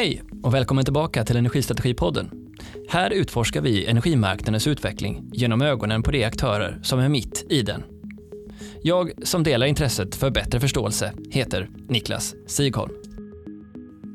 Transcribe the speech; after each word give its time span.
Hej 0.00 0.22
och 0.42 0.54
välkommen 0.54 0.84
tillbaka 0.84 1.24
till 1.24 1.36
Energistrategipodden. 1.36 2.30
Här 2.88 3.10
utforskar 3.10 3.60
vi 3.60 3.86
energimarknadens 3.86 4.66
utveckling 4.66 5.30
genom 5.32 5.62
ögonen 5.62 6.02
på 6.02 6.10
de 6.10 6.24
aktörer 6.24 6.80
som 6.82 6.98
är 6.98 7.08
mitt 7.08 7.46
i 7.50 7.62
den. 7.62 7.82
Jag 8.82 9.10
som 9.22 9.42
delar 9.42 9.66
intresset 9.66 10.14
för 10.14 10.30
bättre 10.30 10.60
förståelse 10.60 11.12
heter 11.30 11.70
Niklas 11.88 12.34
Sigholm. 12.46 12.92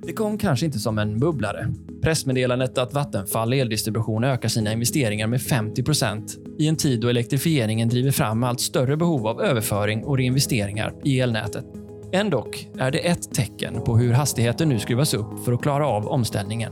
Det 0.04 0.13
kom 0.13 0.38
kanske 0.38 0.66
inte 0.66 0.80
som 0.80 1.00
en 1.00 1.20
bubblare. 1.20 1.73
Pressmeddelandet 2.02 2.77
att 2.77 2.94
Vattenfall 2.94 3.54
Eldistribution 3.54 4.23
ökar 4.23 4.49
sina 4.49 4.73
investeringar 4.73 5.27
med 5.27 5.40
50% 5.40 6.22
i 6.59 6.67
en 6.67 6.76
tid 6.76 7.02
då 7.02 7.09
elektrifieringen 7.09 7.90
driver 7.90 8.12
fram 8.12 8.44
allt 8.44 8.62
större 8.62 8.98
behov 8.98 9.27
av 9.27 9.41
överföring 9.41 10.04
och 10.04 10.17
reinvesteringar 10.17 10.94
i 11.04 11.20
elnätet. 11.20 11.84
Ändock 12.16 12.68
är 12.79 12.91
det 12.91 13.07
ett 13.07 13.34
tecken 13.34 13.81
på 13.81 13.98
hur 13.98 14.13
hastigheten 14.13 14.70
nu 14.70 14.80
skruvas 14.80 15.13
upp 15.13 15.45
för 15.45 15.53
att 15.53 15.62
klara 15.62 15.88
av 15.88 16.08
omställningen. 16.08 16.71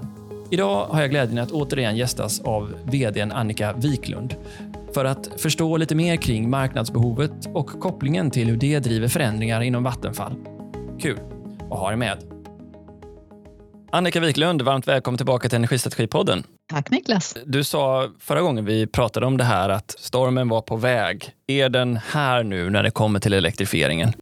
Idag 0.52 0.85
har 0.85 1.02
jag 1.02 1.09
glädjen 1.09 1.38
att 1.38 1.52
återigen 1.52 1.98
gästas 1.98 2.41
av 2.41 2.73
vd 2.84 3.22
Annika 3.22 3.73
Wiklund 3.73 4.35
för 4.94 5.05
att 5.05 5.30
förstå 5.38 5.77
lite 5.77 5.95
mer 5.95 6.16
kring 6.16 6.49
marknadsbehovet 6.49 7.32
och 7.54 7.68
kopplingen 7.68 8.32
till 8.32 8.48
hur 8.48 8.58
det 8.58 8.80
driver 8.80 9.08
förändringar 9.08 9.62
inom 9.62 9.84
Vattenfall. 9.84 10.34
Kul 11.02 11.20
att 11.71 11.80
ha 11.80 11.91
er 11.91 11.96
med. 11.96 12.18
Annika 13.91 14.20
Wiklund, 14.20 14.62
varmt 14.62 14.88
välkommen 14.88 15.18
tillbaka 15.18 15.49
till 15.49 15.55
Energistrategipodden. 15.55 16.44
Tack 16.71 16.90
Niklas. 16.90 17.38
Du 17.46 17.63
sa 17.63 18.10
förra 18.20 18.41
gången 18.41 18.66
vi 18.66 18.88
pratade 18.88 19.26
om 19.26 19.38
det 19.38 19.44
här 19.44 19.70
att 19.70 19.96
stormen 19.99 20.49
var 20.49 20.62
på 20.62 20.76
väg. 20.76 21.32
Är 21.48 21.70
den 21.70 21.99
här 22.07 22.44
nu 22.44 22.70
när 22.70 22.84
det 22.84 22.91
kommer 22.91 23.20
till 23.20 23.34
elektrifieringen? 23.34 24.13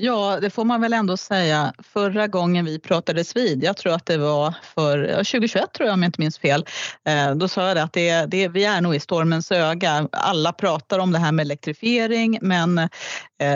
Ja, 0.00 0.38
det 0.40 0.50
får 0.50 0.64
man 0.64 0.80
väl 0.80 0.92
ändå 0.92 1.16
säga. 1.16 1.72
Förra 1.82 2.26
gången 2.26 2.64
vi 2.64 2.78
pratades 2.78 3.36
vid, 3.36 3.64
jag 3.64 3.76
tror 3.76 3.94
att 3.94 4.06
det 4.06 4.16
var 4.16 4.54
för 4.62 5.06
2021 5.14 5.72
tror 5.72 5.86
jag 5.86 5.94
om 5.94 6.02
jag 6.02 6.08
inte 6.08 6.20
minns 6.20 6.38
fel, 6.38 6.66
eh, 7.04 7.34
då 7.34 7.48
sa 7.48 7.68
jag 7.68 7.78
att 7.78 7.92
det, 7.92 8.26
det, 8.26 8.48
vi 8.48 8.64
är 8.64 8.80
nog 8.80 8.94
i 8.94 9.00
stormens 9.00 9.52
öga. 9.52 10.08
Alla 10.12 10.52
pratar 10.52 10.98
om 10.98 11.12
det 11.12 11.18
här 11.18 11.32
med 11.32 11.42
elektrifiering 11.42 12.38
men 12.42 12.78
eh, 12.78 12.88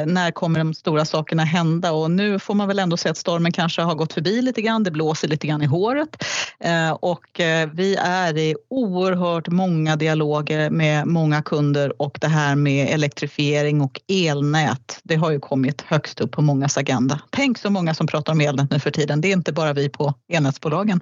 när 0.07 0.31
kommer 0.31 0.59
de 0.59 0.75
stora 0.75 1.05
sakerna 1.05 1.45
hända? 1.45 1.93
Och 1.93 2.11
nu 2.11 2.39
får 2.39 2.55
man 2.55 2.69
väl 2.69 2.79
ändå 2.79 2.97
säga 2.97 3.11
att 3.11 3.19
stormen 3.19 3.53
kanske 3.53 3.83
har 3.83 3.95
gått 3.95 4.13
förbi 4.13 4.43
lite 4.43 4.63
grann. 4.63 4.83
Det 4.83 4.91
blåser 4.91 5.29
lite 5.29 5.47
grann 5.47 5.63
i 5.63 5.67
håret 5.67 6.25
eh, 6.61 6.91
och 6.91 7.41
vi 7.73 7.97
är 8.01 8.39
i 8.39 8.57
oerhört 8.71 9.49
många 9.49 9.97
dialoger 9.97 10.71
med 10.71 11.07
många 11.07 11.43
kunder 11.43 12.03
och 12.03 12.19
det 12.21 12.29
här 12.29 12.55
med 12.55 12.95
elektrifiering 12.95 13.81
och 13.81 14.01
elnät, 14.09 15.01
det 15.03 15.17
har 15.17 15.31
ju 15.31 15.41
kommit 15.41 15.81
högst 15.81 16.21
upp 16.21 16.32
på 16.33 16.43
mångas 16.43 16.77
agenda. 16.77 17.21
Tänk 17.31 17.59
så 17.59 17.71
många 17.71 17.95
som 17.95 18.07
pratar 18.07 18.33
om 18.33 18.41
elnät 18.41 18.71
nu 18.71 18.79
för 18.79 18.91
tiden. 18.91 19.21
Det 19.21 19.29
är 19.29 19.33
inte 19.33 19.53
bara 19.53 19.73
vi 19.73 19.89
på 19.89 20.15
elnätsbolagen. 20.33 21.01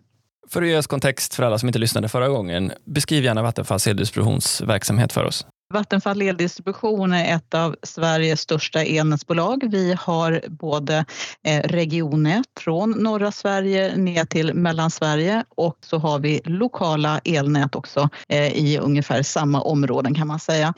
För 0.49 0.63
att 0.63 0.69
ge 0.69 0.77
oss 0.77 0.87
kontext 0.87 1.35
för 1.35 1.43
alla 1.43 1.59
som 1.59 1.69
inte 1.69 1.79
lyssnade 1.79 2.09
förra 2.09 2.29
gången, 2.29 2.73
beskriv 2.85 3.25
gärna 3.25 3.43
Vattenfalls 3.43 3.87
eldistributionsverksamhet 3.87 5.13
för 5.13 5.25
oss. 5.25 5.47
Vattenfall 5.73 6.23
Eldistribution 6.23 7.13
är 7.13 7.37
ett 7.37 7.55
av 7.55 7.77
Sveriges 7.83 8.41
största 8.41 8.83
elnätsbolag. 8.83 9.69
Vi 9.71 9.97
har 9.99 10.43
både 10.49 11.05
eh, 11.45 11.63
regionnät 11.63 12.47
från 12.61 12.91
norra 12.91 13.33
Sverige 13.33 13.97
ner 13.97 14.25
till 14.25 14.55
Mellansverige 14.55 15.45
och 15.49 15.77
så 15.81 15.99
har 15.99 16.19
vi 16.19 16.41
lokala 16.45 17.21
elnät 17.25 17.75
också 17.75 18.09
eh, 18.29 18.57
i 18.57 18.79
ungefär 18.79 19.23
samma 19.23 19.61
områden 19.61 20.15
kan 20.15 20.27
man 20.27 20.39
säga. 20.39 20.75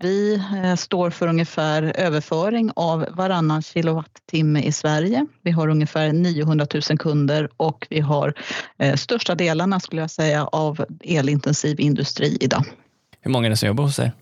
Vi 0.00 0.34
eh, 0.34 0.74
står 0.74 1.10
för 1.10 1.26
ungefär 1.26 1.82
överföring 1.82 2.70
av 2.76 3.06
varannan 3.10 3.62
kilowattimme 3.62 4.62
i 4.62 4.72
Sverige. 4.72 5.26
Vi 5.42 5.50
har 5.50 5.68
ungefär 5.68 6.12
900 6.12 6.66
000 6.90 6.98
kunder 6.98 7.48
och 7.56 7.86
vi 7.90 8.00
har 8.00 8.34
största 8.96 9.34
delarna 9.34 9.80
skulle 9.80 10.00
jag 10.00 10.10
säga 10.10 10.44
av 10.44 10.84
elintensiv 11.00 11.80
industri 11.80 12.38
idag. 12.40 12.64
Hur 13.20 13.30
många 13.30 13.46
är 13.46 13.50
det 13.50 13.56
som 13.56 13.68
jobbar 13.68 13.84
hos 13.84 13.98
er? 13.98 14.12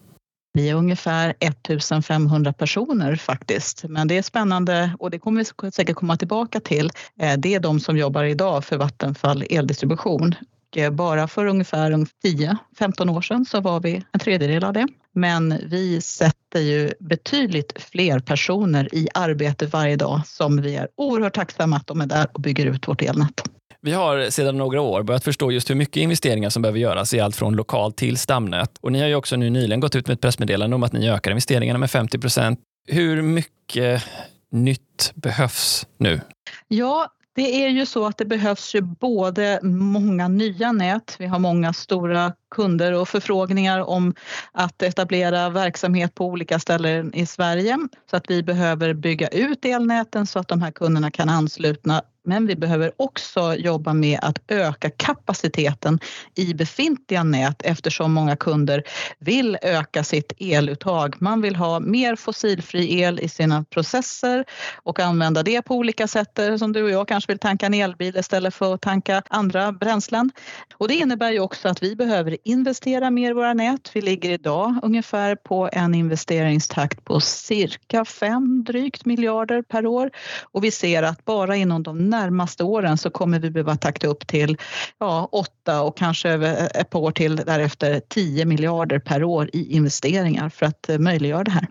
Vi 0.55 0.71
är 0.71 0.75
ungefär 0.75 1.35
1500 1.41 2.53
personer 2.53 3.17
faktiskt. 3.17 3.85
Men 3.89 4.09
det 4.09 4.19
är 4.19 4.23
spännande 4.23 4.97
och 4.99 5.11
det 5.11 5.19
kommer 5.19 5.45
vi 5.65 5.71
säkert 5.73 5.97
komma 5.97 6.17
tillbaka 6.17 6.61
till. 6.61 6.91
Eh, 7.21 7.39
det 7.39 7.55
är 7.55 7.61
de 7.61 7.81
som 7.81 7.97
jobbar 7.97 8.25
idag 8.25 8.65
för 8.65 8.77
Vattenfall 8.77 9.45
eldistribution. 9.51 10.35
Eh, 10.77 10.91
bara 10.91 11.29
för 11.29 11.47
ungefär 11.47 11.91
10-15 11.91 13.11
år 13.11 13.21
sedan 13.21 13.45
så 13.45 13.61
var 13.61 13.81
vi 13.81 14.05
en 14.13 14.21
tredjedel 14.21 14.65
av 14.65 14.73
det. 14.73 14.87
Men 15.15 15.59
vi 15.67 16.01
sätter 16.01 16.61
ju 16.61 16.93
betydligt 17.01 17.83
fler 17.83 18.19
personer 18.19 18.95
i 18.95 19.09
arbete 19.15 19.67
varje 19.67 19.97
dag 19.97 20.21
som 20.27 20.63
vi 20.63 20.77
är 20.77 20.89
oerhört 20.97 21.35
tacksamma 21.35 21.77
att 21.77 21.87
de 21.87 22.01
är 22.01 22.07
där 22.07 22.27
och 22.35 22.41
bygger 22.41 22.67
ut 22.67 22.89
vårt 22.89 23.03
elnät. 23.03 23.43
Vi 23.85 23.93
har 23.93 24.31
sedan 24.31 24.57
några 24.57 24.81
år 24.81 25.03
börjat 25.03 25.25
förstå 25.25 25.53
just 25.53 25.71
hur 25.71 25.75
mycket 25.75 25.97
investeringar 25.97 26.51
som 26.51 26.63
behöver 26.63 26.79
göras 26.79 27.15
i 27.15 27.21
allt 27.21 27.37
från 27.37 27.55
lokalt 27.57 27.97
till 27.97 28.17
stamnät. 28.17 28.71
Och 28.81 28.93
ni 28.93 29.01
har 29.01 29.09
ju 29.09 29.15
också 29.15 29.37
nu 29.37 29.51
nyligen 29.51 29.81
gått 29.81 29.97
ut 29.97 30.07
med 30.07 30.15
ett 30.15 30.21
pressmeddelande 30.21 30.77
om 30.77 30.83
att 30.83 30.93
ni 30.93 31.11
ökar 31.11 31.31
investeringarna 31.31 31.79
med 31.79 31.91
50 31.91 32.19
procent. 32.19 32.61
Hur 32.89 33.23
mycket 33.23 34.05
nytt 34.53 35.13
behövs 35.15 35.87
nu? 35.99 36.21
Ja, 36.69 37.09
det 37.35 37.65
är 37.65 37.69
ju 37.69 37.87
så 37.87 38.07
att 38.07 38.19
det 38.19 38.25
behövs 38.25 38.75
ju 38.75 38.81
både 38.81 39.61
många 39.63 40.29
nya 40.29 40.73
nät, 40.73 41.17
vi 41.19 41.27
har 41.27 41.39
många 41.39 41.73
stora 41.73 42.33
kunder 42.55 42.93
och 42.93 43.09
förfrågningar 43.09 43.81
om 43.81 44.15
att 44.53 44.83
etablera 44.83 45.51
verksamhet 45.51 46.15
på 46.15 46.27
olika 46.27 46.59
ställen 46.59 47.15
i 47.15 47.27
Sverige. 47.27 47.79
Så 48.11 48.17
att 48.17 48.31
vi 48.31 48.43
behöver 48.43 48.95
bygga 48.95 49.29
ut 49.29 49.65
elnäten 49.65 50.27
så 50.27 50.39
att 50.39 50.49
de 50.49 50.63
här 50.63 50.71
kunderna 50.71 51.11
kan 51.11 51.29
ansluta 51.29 52.03
men 52.25 52.47
vi 52.47 52.57
behöver 52.57 52.93
också 52.97 53.55
jobba 53.55 53.93
med 53.93 54.19
att 54.23 54.39
öka 54.49 54.91
kapaciteten 54.91 55.99
i 56.35 56.55
befintliga 56.55 57.23
nät 57.23 57.63
eftersom 57.65 58.13
många 58.13 58.37
kunder 58.37 58.83
vill 59.19 59.59
öka 59.63 60.05
sitt 60.05 60.33
eluttag. 60.39 61.17
Man 61.19 61.43
vill 61.43 61.57
ha 61.57 61.81
mer 61.81 62.17
fossilfri 62.17 63.01
el 63.01 63.21
i 63.21 63.29
sina 63.29 63.65
processer 63.65 64.45
och 64.83 65.01
använda 65.01 65.43
det 65.43 65.63
på 65.63 65.75
olika 65.75 66.07
sätt 66.09 66.39
som 66.59 66.73
du 66.73 66.83
och 66.83 66.91
jag 66.91 67.09
kanske 67.09 67.33
vill 67.33 67.39
tanka 67.39 67.67
en 67.67 67.75
elbil 67.75 68.17
istället 68.17 68.55
för 68.55 68.75
att 68.75 68.81
tanka 68.81 69.23
andra 69.31 69.73
bränslen. 69.73 70.31
Och 70.75 70.89
det 70.89 70.95
innebär 70.95 71.31
ju 71.31 71.41
också 71.41 71.69
att 71.69 71.83
vi 71.83 71.97
behöver 71.97 72.37
investera 72.45 73.11
mer 73.11 73.31
i 73.31 73.35
våra 73.35 73.55
nät. 73.55 73.91
Vi 73.95 74.01
ligger 74.01 74.31
idag 74.31 74.79
ungefär 74.83 75.37
på 75.37 75.69
en 75.73 75.95
investeringstakt 75.95 77.05
på 77.05 77.21
cirka 77.21 78.05
fem 78.05 78.65
drygt 78.65 79.05
miljarder 79.05 79.63
per 79.63 79.87
år 79.87 80.11
och 80.53 80.65
vi 80.65 80.71
ser 80.71 81.03
att 81.03 81.25
bara 81.25 81.57
inom 81.57 81.83
de 81.83 82.12
närmaste 82.13 82.65
åren 82.65 82.99
så 82.99 83.11
kommer 83.11 83.39
vi 83.39 83.51
behöva 83.51 83.77
takta 83.77 84.07
upp 84.07 84.27
till 84.27 84.57
ja, 84.99 85.29
8 85.33 85.83
och 85.83 85.97
kanske 85.97 86.31
ett 86.75 86.91
par 86.91 87.01
år 87.01 87.11
till 87.11 87.37
därefter 87.37 88.01
10 88.09 88.45
miljarder 88.45 88.99
per 88.99 89.25
år 89.25 89.51
i 89.53 89.73
investeringar 89.73 90.49
för 90.49 90.67
att 90.67 90.89
eh, 90.89 90.99
möjliggöra 90.99 91.45
det 91.45 91.51
här. 91.51 91.67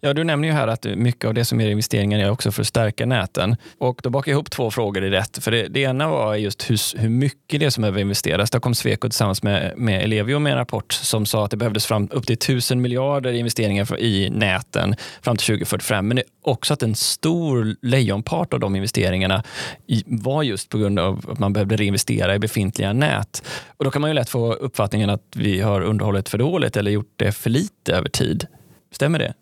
Ja, 0.00 0.14
du 0.14 0.24
nämner 0.24 0.48
ju 0.48 0.54
här 0.54 0.68
att 0.68 0.84
mycket 0.84 1.24
av 1.24 1.34
det 1.34 1.44
som 1.44 1.60
är 1.60 1.70
investeringar 1.70 2.18
är 2.18 2.30
också 2.30 2.52
för 2.52 2.62
att 2.62 2.66
stärka 2.66 3.06
näten. 3.06 3.56
Och 3.78 4.00
då 4.02 4.10
bakar 4.10 4.32
jag 4.32 4.36
ihop 4.36 4.50
två 4.50 4.70
frågor 4.70 5.04
i 5.04 5.10
rätt. 5.10 5.44
För 5.44 5.50
det, 5.50 5.68
det 5.68 5.80
ena 5.80 6.08
var 6.08 6.34
just 6.34 6.70
hur, 6.70 6.98
hur 6.98 7.08
mycket 7.08 7.60
det 7.60 7.66
är 7.66 7.70
som 7.70 7.82
behöver 7.82 8.00
investeras. 8.00 8.50
Där 8.50 8.60
kom 8.60 8.74
Sweco 8.74 9.08
tillsammans 9.08 9.42
med, 9.42 9.72
med 9.76 10.02
Ellevio 10.02 10.38
med 10.38 10.52
en 10.52 10.58
rapport 10.58 10.92
som 10.92 11.26
sa 11.26 11.44
att 11.44 11.50
det 11.50 11.56
behövdes 11.56 11.86
fram 11.86 12.08
upp 12.12 12.26
till 12.26 12.36
tusen 12.36 12.80
miljarder 12.80 13.32
i 13.32 13.38
investeringar 13.38 13.84
för, 13.84 14.00
i 14.00 14.30
näten 14.30 14.94
fram 15.22 15.36
till 15.36 15.46
2045. 15.46 16.08
Men 16.08 16.16
det 16.16 16.22
också 16.42 16.74
att 16.74 16.82
en 16.82 16.94
stor 16.94 17.76
lejonpart 17.82 18.54
av 18.54 18.60
de 18.60 18.76
investeringarna 18.76 19.42
i, 19.86 20.02
var 20.06 20.42
just 20.42 20.68
på 20.68 20.78
grund 20.78 20.98
av 20.98 21.30
att 21.32 21.38
man 21.38 21.52
behövde 21.52 21.76
reinvestera 21.76 22.34
i 22.34 22.38
befintliga 22.38 22.92
nät. 22.92 23.42
Och 23.76 23.84
då 23.84 23.90
kan 23.90 24.00
man 24.00 24.10
ju 24.10 24.14
lätt 24.14 24.28
få 24.28 24.52
uppfattningen 24.52 25.10
att 25.10 25.22
vi 25.36 25.60
har 25.60 25.80
underhållit 25.80 26.28
för 26.28 26.38
dåligt 26.38 26.76
eller 26.76 26.90
gjort 26.90 27.12
det 27.16 27.32
för 27.32 27.50
lite 27.50 27.94
över 27.94 28.08
tid. 28.08 28.46
Stämmer 28.92 29.18
det? 29.18 29.34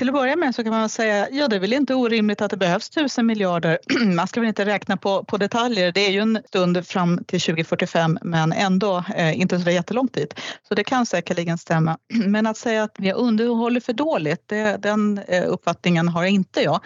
Till 0.00 0.08
att 0.08 0.14
börja 0.14 0.36
med 0.36 0.54
så 0.54 0.62
kan 0.62 0.72
man 0.72 0.88
säga, 0.88 1.28
ja 1.30 1.48
det 1.48 1.56
är 1.56 1.60
väl 1.60 1.72
inte 1.72 1.94
orimligt 1.94 2.42
att 2.42 2.50
det 2.50 2.56
behövs 2.56 2.90
tusen 2.90 3.26
miljarder. 3.26 3.78
Man 4.14 4.28
ska 4.28 4.40
väl 4.40 4.48
inte 4.48 4.64
räkna 4.64 4.96
på, 4.96 5.24
på 5.24 5.36
detaljer. 5.36 5.92
Det 5.92 6.06
är 6.06 6.10
ju 6.10 6.20
en 6.20 6.42
stund 6.48 6.86
fram 6.86 7.24
till 7.24 7.40
2045 7.40 8.18
men 8.22 8.52
ändå 8.52 9.04
eh, 9.16 9.40
inte 9.40 9.60
så 9.60 9.70
jättelångt 9.70 10.14
dit. 10.14 10.34
Så 10.68 10.74
det 10.74 10.84
kan 10.84 11.06
säkerligen 11.06 11.58
stämma. 11.58 11.98
Men 12.26 12.46
att 12.46 12.56
säga 12.56 12.82
att 12.82 12.94
vi 12.98 13.12
underhåller 13.12 13.80
för 13.80 13.92
dåligt, 13.92 14.44
det, 14.46 14.76
den 14.82 15.20
eh, 15.28 15.44
uppfattningen 15.46 16.08
har 16.08 16.24
inte 16.24 16.60
jag. 16.60 16.80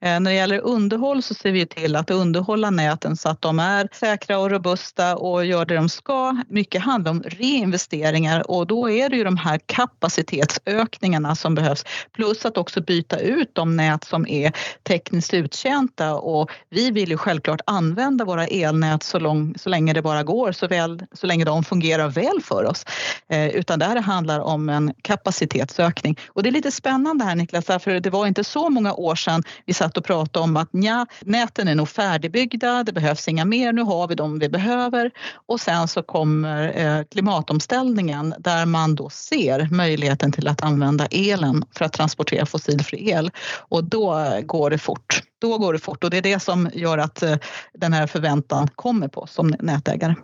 Eh, 0.00 0.20
när 0.20 0.30
det 0.30 0.36
gäller 0.36 0.58
underhåll 0.58 1.22
så 1.22 1.34
ser 1.34 1.52
vi 1.52 1.66
till 1.66 1.96
att 1.96 2.10
underhålla 2.10 2.70
näten 2.70 3.16
så 3.16 3.28
att 3.28 3.42
de 3.42 3.58
är 3.58 3.88
säkra 3.92 4.38
och 4.38 4.50
robusta 4.50 5.16
och 5.16 5.46
gör 5.46 5.64
det 5.64 5.74
de 5.74 5.88
ska. 5.88 6.42
Mycket 6.48 6.82
handlar 6.82 7.10
om 7.10 7.22
reinvesteringar 7.22 8.50
och 8.50 8.66
då 8.66 8.90
är 8.90 9.08
det 9.08 9.16
ju 9.16 9.24
de 9.24 9.36
här 9.36 9.60
kapacitetsökningarna 9.66 11.36
som 11.36 11.54
behövs. 11.54 11.84
Plus 12.12 12.44
att 12.44 12.59
också 12.60 12.80
byta 12.80 13.18
ut 13.18 13.50
de 13.52 13.76
nät 13.76 14.04
som 14.04 14.26
är 14.26 14.52
tekniskt 14.82 15.34
uttjänta 15.34 16.14
och 16.14 16.50
vi 16.70 16.90
vill 16.90 17.10
ju 17.10 17.16
självklart 17.16 17.60
använda 17.66 18.24
våra 18.24 18.46
elnät 18.46 19.02
så, 19.02 19.18
lång, 19.18 19.54
så 19.58 19.68
länge 19.68 19.92
det 19.92 20.02
bara 20.02 20.22
går, 20.22 20.52
så, 20.52 20.66
väl, 20.66 21.02
så 21.12 21.26
länge 21.26 21.44
de 21.44 21.64
fungerar 21.64 22.08
väl 22.08 22.40
för 22.44 22.64
oss. 22.64 22.84
Eh, 23.28 23.48
utan 23.48 23.78
det 23.78 23.84
här 23.84 23.96
handlar 23.96 24.40
om 24.40 24.68
en 24.68 24.94
kapacitetsökning. 25.02 26.18
Och 26.28 26.42
det 26.42 26.48
är 26.48 26.52
lite 26.52 26.70
spännande 26.70 27.24
här 27.24 27.34
Niklas, 27.34 27.66
för 27.66 28.00
det 28.00 28.10
var 28.10 28.26
inte 28.26 28.44
så 28.44 28.70
många 28.70 28.94
år 28.94 29.14
sedan 29.14 29.42
vi 29.66 29.74
satt 29.74 29.96
och 29.96 30.04
pratade 30.04 30.44
om 30.44 30.56
att 30.56 30.68
ja, 30.72 31.06
näten 31.20 31.68
är 31.68 31.74
nog 31.74 31.88
färdigbyggda, 31.88 32.84
det 32.84 32.92
behövs 32.92 33.28
inga 33.28 33.44
mer, 33.44 33.72
nu 33.72 33.82
har 33.82 34.08
vi 34.08 34.14
de 34.14 34.38
vi 34.38 34.48
behöver. 34.48 35.10
Och 35.46 35.60
sen 35.60 35.88
så 35.88 36.02
kommer 36.02 36.72
eh, 36.76 37.04
klimatomställningen 37.04 38.34
där 38.38 38.66
man 38.66 38.94
då 38.94 39.10
ser 39.10 39.68
möjligheten 39.70 40.32
till 40.32 40.48
att 40.48 40.62
använda 40.62 41.06
elen 41.06 41.64
för 41.74 41.84
att 41.84 41.92
transportera 41.92 42.39
fossilfri 42.46 43.10
el. 43.10 43.30
Och 43.68 43.84
då 43.84 44.40
går 44.42 44.70
det 44.70 44.78
fort. 44.78 45.22
Då 45.40 45.58
går 45.58 45.72
det 45.72 45.78
fort 45.78 46.04
och 46.04 46.10
det 46.10 46.16
är 46.16 46.22
det 46.22 46.40
som 46.40 46.70
gör 46.74 46.98
att 46.98 47.22
eh, 47.22 47.36
den 47.74 47.92
här 47.92 48.06
förväntan 48.06 48.68
kommer 48.74 49.08
på 49.08 49.20
oss 49.20 49.32
som 49.32 49.54
nätägare. 49.60 50.14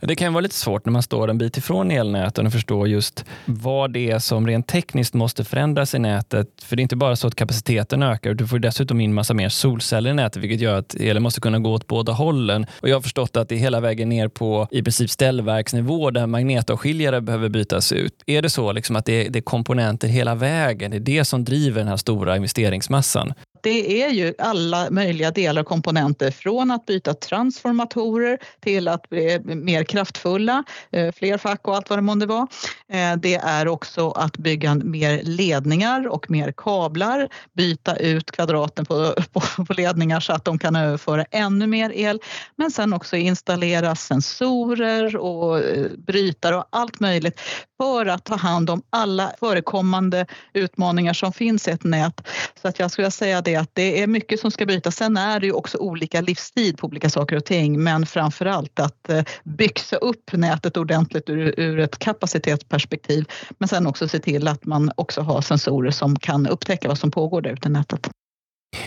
Det 0.00 0.16
kan 0.16 0.32
vara 0.32 0.42
lite 0.42 0.54
svårt 0.54 0.86
när 0.86 0.92
man 0.92 1.02
står 1.02 1.30
en 1.30 1.38
bit 1.38 1.56
ifrån 1.56 1.90
elnäten 1.90 2.46
och 2.46 2.52
förstår 2.52 2.88
just 2.88 3.24
vad 3.44 3.92
det 3.92 4.10
är 4.10 4.18
som 4.18 4.46
rent 4.46 4.66
tekniskt 4.66 5.14
måste 5.14 5.44
förändras 5.44 5.94
i 5.94 5.98
nätet. 5.98 6.48
För 6.62 6.76
det 6.76 6.80
är 6.80 6.82
inte 6.82 6.96
bara 6.96 7.16
så 7.16 7.26
att 7.26 7.34
kapaciteten 7.34 8.02
ökar, 8.02 8.34
du 8.34 8.46
får 8.46 8.58
dessutom 8.58 9.00
in 9.00 9.14
massa 9.14 9.34
mer 9.34 9.48
solceller 9.48 10.10
i 10.10 10.14
nätet, 10.14 10.42
vilket 10.42 10.60
gör 10.60 10.78
att 10.78 10.94
elen 10.94 11.22
måste 11.22 11.40
kunna 11.40 11.58
gå 11.58 11.72
åt 11.72 11.86
båda 11.86 12.12
hållen. 12.12 12.66
Och 12.82 12.88
jag 12.88 12.96
har 12.96 13.02
förstått 13.02 13.36
att 13.36 13.48
det 13.48 13.54
är 13.54 13.58
hela 13.58 13.80
vägen 13.80 14.08
ner 14.08 14.28
på 14.28 14.68
i 14.70 14.82
princip 14.82 15.10
ställverksnivå 15.10 16.10
där 16.10 16.26
magnetavskiljare 16.26 17.20
behöver 17.20 17.48
bytas 17.48 17.92
ut. 17.92 18.14
Är 18.26 18.42
det 18.42 18.50
så 18.50 18.72
liksom 18.72 18.96
att 18.96 19.04
det 19.04 19.26
är, 19.26 19.30
det 19.30 19.38
är 19.38 19.42
komponenter 19.42 20.08
hela 20.08 20.34
vägen? 20.34 20.90
Det 20.90 20.96
är 20.96 21.00
det 21.00 21.24
som 21.24 21.44
driver 21.44 21.78
den 21.78 21.88
här 21.88 21.96
stora 21.96 22.36
investeringsmassan? 22.36 23.32
Det 23.62 24.02
är 24.02 24.10
ju 24.10 24.34
alla 24.38 24.90
möjliga 24.90 25.30
delar 25.30 25.62
och 25.62 25.68
komponenter 25.68 26.30
från 26.30 26.70
att 26.70 26.86
byta 26.86 27.14
transformatorer 27.14 28.38
till 28.60 28.88
att 28.88 29.08
bli 29.08 29.40
mer 29.44 29.84
kraftfulla, 29.84 30.64
eh, 30.92 31.12
fler 31.12 31.38
fack 31.38 31.68
och 31.68 31.76
allt 31.76 31.90
vad 31.90 31.98
det 31.98 32.02
månde 32.02 32.26
vara. 32.26 32.46
Eh, 32.92 33.16
det 33.16 33.34
är 33.34 33.68
också 33.68 34.10
att 34.10 34.36
bygga 34.36 34.74
mer 34.74 35.22
ledningar 35.22 36.08
och 36.08 36.30
mer 36.30 36.52
kablar, 36.56 37.28
byta 37.52 37.96
ut 37.96 38.30
kvadraten 38.30 38.84
på, 38.86 39.14
på, 39.32 39.64
på 39.64 39.72
ledningar 39.72 40.20
så 40.20 40.32
att 40.32 40.44
de 40.44 40.58
kan 40.58 40.76
överföra 40.76 41.24
ännu 41.30 41.66
mer 41.66 41.92
el. 41.94 42.20
Men 42.56 42.70
sen 42.70 42.92
också 42.92 43.16
installera 43.16 43.96
sensorer 43.96 45.16
och 45.16 45.58
eh, 45.58 45.86
brytare 45.96 46.56
och 46.56 46.68
allt 46.70 47.00
möjligt 47.00 47.40
för 47.76 48.06
att 48.06 48.24
ta 48.24 48.36
hand 48.36 48.70
om 48.70 48.82
alla 48.90 49.32
förekommande 49.40 50.26
utmaningar 50.52 51.12
som 51.12 51.32
finns 51.32 51.68
i 51.68 51.70
ett 51.70 51.84
nät. 51.84 52.28
Så 52.62 52.68
att 52.68 52.78
jag 52.78 52.90
skulle 52.90 53.10
säga 53.10 53.40
det 53.48 53.56
att 53.56 53.70
det 53.72 54.02
är 54.02 54.06
mycket 54.06 54.40
som 54.40 54.50
ska 54.50 54.66
brytas. 54.66 54.96
Sen 54.96 55.16
är 55.16 55.40
det 55.40 55.46
ju 55.46 55.52
också 55.52 55.78
olika 55.78 56.20
livstid 56.20 56.78
på 56.78 56.86
olika 56.86 57.10
saker 57.10 57.36
och 57.36 57.44
ting 57.44 57.82
men 57.82 58.06
framför 58.06 58.46
allt 58.46 58.80
att 58.80 59.08
eh, 59.08 59.24
byxa 59.44 59.96
upp 59.96 60.32
nätet 60.32 60.76
ordentligt 60.76 61.30
ur, 61.30 61.60
ur 61.60 61.78
ett 61.78 61.98
kapacitetsperspektiv 61.98 63.24
men 63.58 63.68
sen 63.68 63.86
också 63.86 64.08
se 64.08 64.18
till 64.18 64.48
att 64.48 64.64
man 64.64 64.90
också 64.94 65.20
har 65.20 65.40
sensorer 65.40 65.90
som 65.90 66.16
kan 66.16 66.46
upptäcka 66.46 66.88
vad 66.88 66.98
som 66.98 67.10
pågår 67.10 67.40
där 67.40 67.50
ute 67.50 67.68
i 67.68 67.70
nätet. 67.70 68.10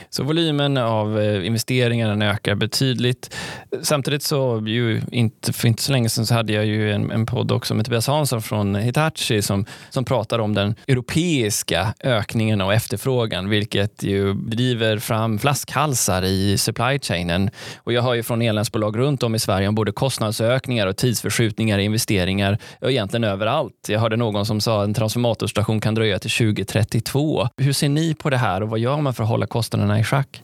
Så 0.09 0.23
volymen 0.23 0.77
av 0.77 1.19
eh, 1.19 1.45
investeringarna 1.45 2.25
ökar 2.25 2.55
betydligt. 2.55 3.35
Samtidigt 3.81 4.23
så, 4.23 4.63
ju 4.65 5.01
inte, 5.11 5.53
för 5.53 5.67
inte 5.67 5.83
så 5.83 5.91
länge 5.91 6.09
sedan 6.09 6.25
så 6.25 6.33
hade 6.33 6.53
jag 6.53 6.65
ju 6.65 6.91
en, 6.91 7.11
en 7.11 7.25
podd 7.25 7.51
också 7.51 7.73
med 7.73 7.85
Tobias 7.85 8.07
Hansson 8.07 8.41
från 8.41 8.75
Hitachi 8.75 9.41
som, 9.41 9.65
som 9.89 10.05
pratar 10.05 10.39
om 10.39 10.53
den 10.55 10.75
europeiska 10.87 11.93
ökningen 12.03 12.61
av 12.61 12.71
efterfrågan, 12.71 13.49
vilket 13.49 14.03
ju 14.03 14.33
driver 14.33 14.99
fram 14.99 15.39
flaskhalsar 15.39 16.23
i 16.23 16.57
supply 16.57 16.99
chainen. 16.99 17.49
Och 17.77 17.93
jag 17.93 18.01
hör 18.01 18.13
ju 18.13 18.23
från 18.23 18.41
elnätsbolag 18.41 18.97
runt 18.97 19.23
om 19.23 19.35
i 19.35 19.39
Sverige 19.39 19.67
om 19.67 19.75
både 19.75 19.91
kostnadsökningar 19.91 20.87
och 20.87 20.97
tidsförskjutningar 20.97 21.79
i 21.79 21.83
investeringar, 21.83 22.57
och 22.81 22.91
egentligen 22.91 23.23
överallt. 23.23 23.73
Jag 23.87 23.99
hörde 23.99 24.17
någon 24.17 24.45
som 24.45 24.61
sa 24.61 24.81
att 24.81 24.87
en 24.87 24.93
transformatorstation 24.93 25.81
kan 25.81 25.95
dröja 25.95 26.19
till 26.19 26.31
2032. 26.31 27.47
Hur 27.57 27.73
ser 27.73 27.89
ni 27.89 28.13
på 28.15 28.29
det 28.29 28.37
här 28.37 28.63
och 28.63 28.69
vad 28.69 28.79
gör 28.79 28.97
man 28.97 29.13
för 29.13 29.23
att 29.23 29.29
hålla 29.29 29.47
kostnaderna 29.47 29.70
i 29.91 30.01
schack? 30.03 30.41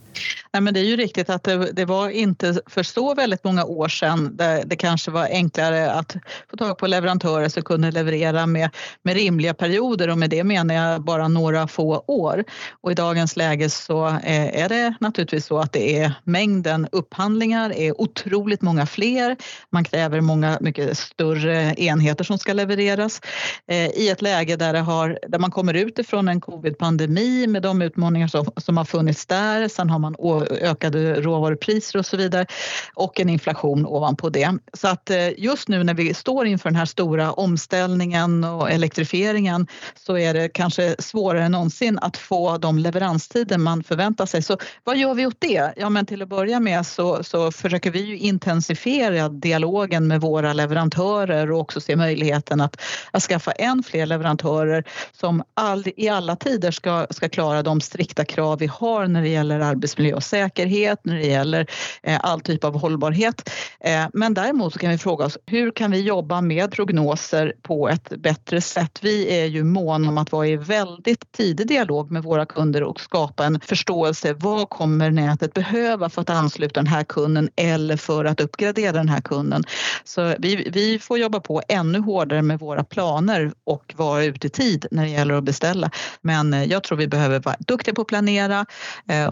Nej, 0.53 0.61
men 0.61 0.73
det 0.73 0.79
är 0.79 0.83
ju 0.83 0.95
riktigt 0.95 1.29
att 1.29 1.43
det, 1.43 1.71
det, 1.71 1.85
var 1.85 2.09
inte 2.09 2.61
för 2.67 2.83
så 2.83 3.13
väldigt 3.13 3.43
många 3.43 3.65
år 3.65 3.87
sedan 3.87 4.37
där 4.37 4.63
det 4.65 4.75
kanske 4.75 5.11
var 5.11 5.25
enklare 5.25 5.91
att 5.91 6.15
få 6.51 6.57
tag 6.57 6.77
på 6.77 6.87
leverantörer 6.87 7.49
som 7.49 7.63
kunde 7.63 7.91
leverera 7.91 8.45
med, 8.45 8.69
med 9.03 9.15
rimliga 9.15 9.53
perioder 9.53 10.09
och 10.09 10.17
med 10.17 10.29
det 10.29 10.43
menar 10.43 10.75
jag 10.75 11.01
bara 11.01 11.27
några 11.27 11.67
få 11.67 12.03
år. 12.07 12.43
Och 12.81 12.91
i 12.91 12.95
dagens 12.95 13.35
läge 13.35 13.69
så 13.69 14.07
eh, 14.07 14.61
är 14.63 14.69
det 14.69 14.93
naturligtvis 14.99 15.45
så 15.45 15.59
att 15.59 15.73
det 15.73 15.97
är 15.97 16.13
mängden 16.23 16.87
upphandlingar 16.91 17.73
är 17.73 18.01
otroligt 18.01 18.61
många 18.61 18.85
fler. 18.85 19.35
Man 19.71 19.83
kräver 19.83 20.21
många 20.21 20.57
mycket 20.61 20.97
större 20.97 21.73
enheter 21.77 22.23
som 22.23 22.37
ska 22.37 22.53
levereras 22.53 23.21
eh, 23.67 23.87
i 23.87 24.09
ett 24.09 24.21
läge 24.21 24.55
där, 24.55 24.73
det 24.73 24.79
har, 24.79 25.19
där 25.27 25.39
man 25.39 25.51
kommer 25.51 25.73
ut 25.73 25.99
ifrån 25.99 26.27
en 26.27 26.41
covid-pandemi 26.41 27.47
med 27.47 27.61
de 27.61 27.81
utmaningar 27.81 28.27
som, 28.27 28.51
som 28.57 28.77
har 28.77 28.85
funnits 28.85 29.25
där. 29.25 29.67
Sen 29.67 29.89
har 29.89 29.99
man 29.99 30.06
man 30.09 30.47
ökade 30.61 31.21
råvarupriser 31.21 31.99
och 31.99 32.05
så 32.05 32.17
vidare 32.17 32.45
och 32.93 33.19
en 33.19 33.29
inflation 33.29 33.85
ovanpå 33.85 34.29
det. 34.29 34.49
Så 34.73 34.87
att 34.87 35.09
eh, 35.09 35.39
just 35.39 35.67
nu 35.67 35.83
när 35.83 35.93
vi 35.93 36.13
står 36.13 36.47
inför 36.47 36.69
den 36.69 36.75
här 36.75 36.85
stora 36.85 37.31
omställningen 37.31 38.43
och 38.43 38.71
elektrifieringen 38.71 39.67
så 39.95 40.17
är 40.17 40.33
det 40.33 40.49
kanske 40.49 40.95
svårare 40.99 41.43
än 41.43 41.51
någonsin 41.51 41.99
att 42.01 42.17
få 42.17 42.57
de 42.57 42.79
leveranstider 42.79 43.57
man 43.57 43.83
förväntar 43.83 44.25
sig. 44.25 44.41
Så 44.41 44.57
vad 44.83 44.97
gör 44.97 45.13
vi 45.13 45.25
åt 45.25 45.37
det? 45.39 45.73
Ja, 45.77 45.89
men 45.89 46.05
till 46.05 46.21
att 46.21 46.29
börja 46.29 46.59
med 46.59 46.85
så, 46.85 47.23
så 47.23 47.51
försöker 47.51 47.91
vi 47.91 48.01
ju 48.01 48.17
intensifiera 48.17 49.29
dialogen 49.29 50.07
med 50.07 50.21
våra 50.21 50.53
leverantörer 50.53 51.51
och 51.51 51.59
också 51.59 51.81
se 51.81 51.95
möjligheten 51.95 52.61
att, 52.61 52.81
att 53.11 53.23
skaffa 53.23 53.51
än 53.51 53.83
fler 53.83 54.05
leverantörer 54.05 54.83
som 55.11 55.43
all, 55.53 55.83
i 55.95 56.09
alla 56.09 56.35
tider 56.35 56.71
ska, 56.71 57.07
ska 57.09 57.29
klara 57.29 57.63
de 57.63 57.81
strikta 57.81 58.25
krav 58.25 58.59
vi 58.59 58.67
har 58.67 59.07
när 59.07 59.21
det 59.21 59.29
gäller 59.29 59.59
arbetsmiljö 59.59 59.96
arbetsmiljö 59.97 60.15
och 60.15 60.23
säkerhet, 60.23 60.99
när 61.03 61.15
det 61.15 61.27
gäller 61.27 61.67
eh, 62.03 62.19
all 62.23 62.41
typ 62.41 62.63
av 62.63 62.79
hållbarhet. 62.79 63.49
Eh, 63.79 64.07
men 64.13 64.33
däremot 64.33 64.73
så 64.73 64.79
kan 64.79 64.89
vi 64.89 64.97
fråga 64.97 65.25
oss 65.25 65.37
hur 65.45 65.71
kan 65.71 65.91
vi 65.91 66.01
jobba 66.01 66.41
med 66.41 66.71
prognoser 66.71 67.53
på 67.61 67.89
ett 67.89 68.09
bättre 68.09 68.61
sätt? 68.61 68.99
Vi 69.01 69.39
är 69.41 69.45
ju 69.45 69.63
måna 69.63 70.09
om 70.09 70.17
att 70.17 70.31
vara 70.31 70.47
i 70.47 70.57
väldigt 70.57 71.31
tidig 71.31 71.67
dialog 71.67 72.11
med 72.11 72.23
våra 72.23 72.45
kunder 72.45 72.83
och 72.83 72.99
skapa 72.99 73.45
en 73.45 73.59
förståelse. 73.59 74.33
Vad 74.33 74.69
kommer 74.69 75.11
nätet 75.11 75.53
behöva 75.53 76.09
för 76.09 76.21
att 76.21 76.29
ansluta 76.29 76.79
den 76.79 76.87
här 76.87 77.03
kunden 77.03 77.49
eller 77.55 77.97
för 77.97 78.25
att 78.25 78.41
uppgradera 78.41 78.91
den 78.91 79.09
här 79.09 79.21
kunden? 79.21 79.63
Så 80.03 80.35
vi, 80.39 80.69
vi 80.73 80.99
får 80.99 81.17
jobba 81.17 81.39
på 81.39 81.61
ännu 81.67 81.99
hårdare 81.99 82.41
med 82.41 82.59
våra 82.59 82.83
planer 82.83 83.51
och 83.65 83.93
vara 83.97 84.23
ute 84.23 84.47
i 84.47 84.49
tid 84.49 84.85
när 84.91 85.03
det 85.03 85.09
gäller 85.09 85.33
att 85.35 85.43
beställa. 85.43 85.91
Men 86.21 86.53
eh, 86.53 86.63
jag 86.63 86.83
tror 86.83 86.97
vi 86.97 87.07
behöver 87.07 87.39
vara 87.39 87.55
duktiga 87.59 87.93
på 87.93 88.01
att 88.01 88.07
planera 88.07 88.65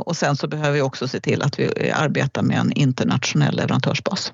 och 0.05 0.17
sen 0.17 0.35
så 0.35 0.47
behöver 0.55 0.75
vi 0.75 0.81
också 0.81 1.07
se 1.07 1.19
till 1.19 1.41
att 1.41 1.59
vi 1.59 1.91
arbetar 1.91 2.41
med 2.41 2.57
en 2.57 2.71
internationell 2.71 3.55
leverantörsbas. 3.55 4.31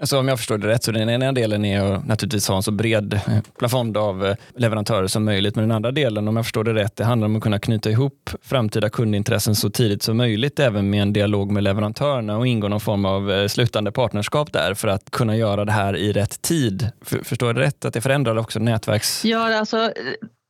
Alltså 0.00 0.18
om 0.18 0.28
jag 0.28 0.38
förstår 0.38 0.58
det 0.58 0.68
rätt 0.68 0.84
så 0.84 0.92
den 0.92 1.10
ena 1.10 1.32
delen 1.32 1.64
är 1.64 1.94
att 1.94 2.06
naturligtvis 2.06 2.48
ha 2.48 2.56
en 2.56 2.62
så 2.62 2.70
bred 2.70 3.14
eh, 3.14 3.20
plafond 3.58 3.96
av 3.96 4.26
eh, 4.26 4.36
leverantörer 4.56 5.06
som 5.06 5.24
möjligt. 5.24 5.56
Men 5.56 5.68
den 5.68 5.76
andra 5.76 5.90
delen, 5.92 6.28
om 6.28 6.36
jag 6.36 6.44
förstår 6.44 6.64
det 6.64 6.74
rätt, 6.74 6.96
det 6.96 7.04
handlar 7.04 7.26
om 7.26 7.36
att 7.36 7.42
kunna 7.42 7.58
knyta 7.58 7.90
ihop 7.90 8.30
framtida 8.42 8.88
kundintressen 8.88 9.54
så 9.54 9.70
tidigt 9.70 10.02
som 10.02 10.16
möjligt 10.16 10.58
även 10.58 10.90
med 10.90 11.02
en 11.02 11.12
dialog 11.12 11.50
med 11.50 11.62
leverantörerna 11.62 12.38
och 12.38 12.46
ingå 12.46 12.68
någon 12.68 12.80
form 12.80 13.04
av 13.04 13.32
eh, 13.32 13.46
slutande 13.48 13.92
partnerskap 13.92 14.52
där 14.52 14.74
för 14.74 14.88
att 14.88 15.10
kunna 15.10 15.36
göra 15.36 15.64
det 15.64 15.72
här 15.72 15.96
i 15.96 16.12
rätt 16.12 16.42
tid. 16.42 16.90
Förstår 17.22 17.48
jag 17.48 17.56
det 17.56 17.62
rätt 17.62 17.84
att 17.84 17.94
det 17.94 18.00
förändrar 18.00 18.36
också 18.36 18.58
nätverks... 18.58 19.24
Ja, 19.24 19.58
alltså 19.58 19.92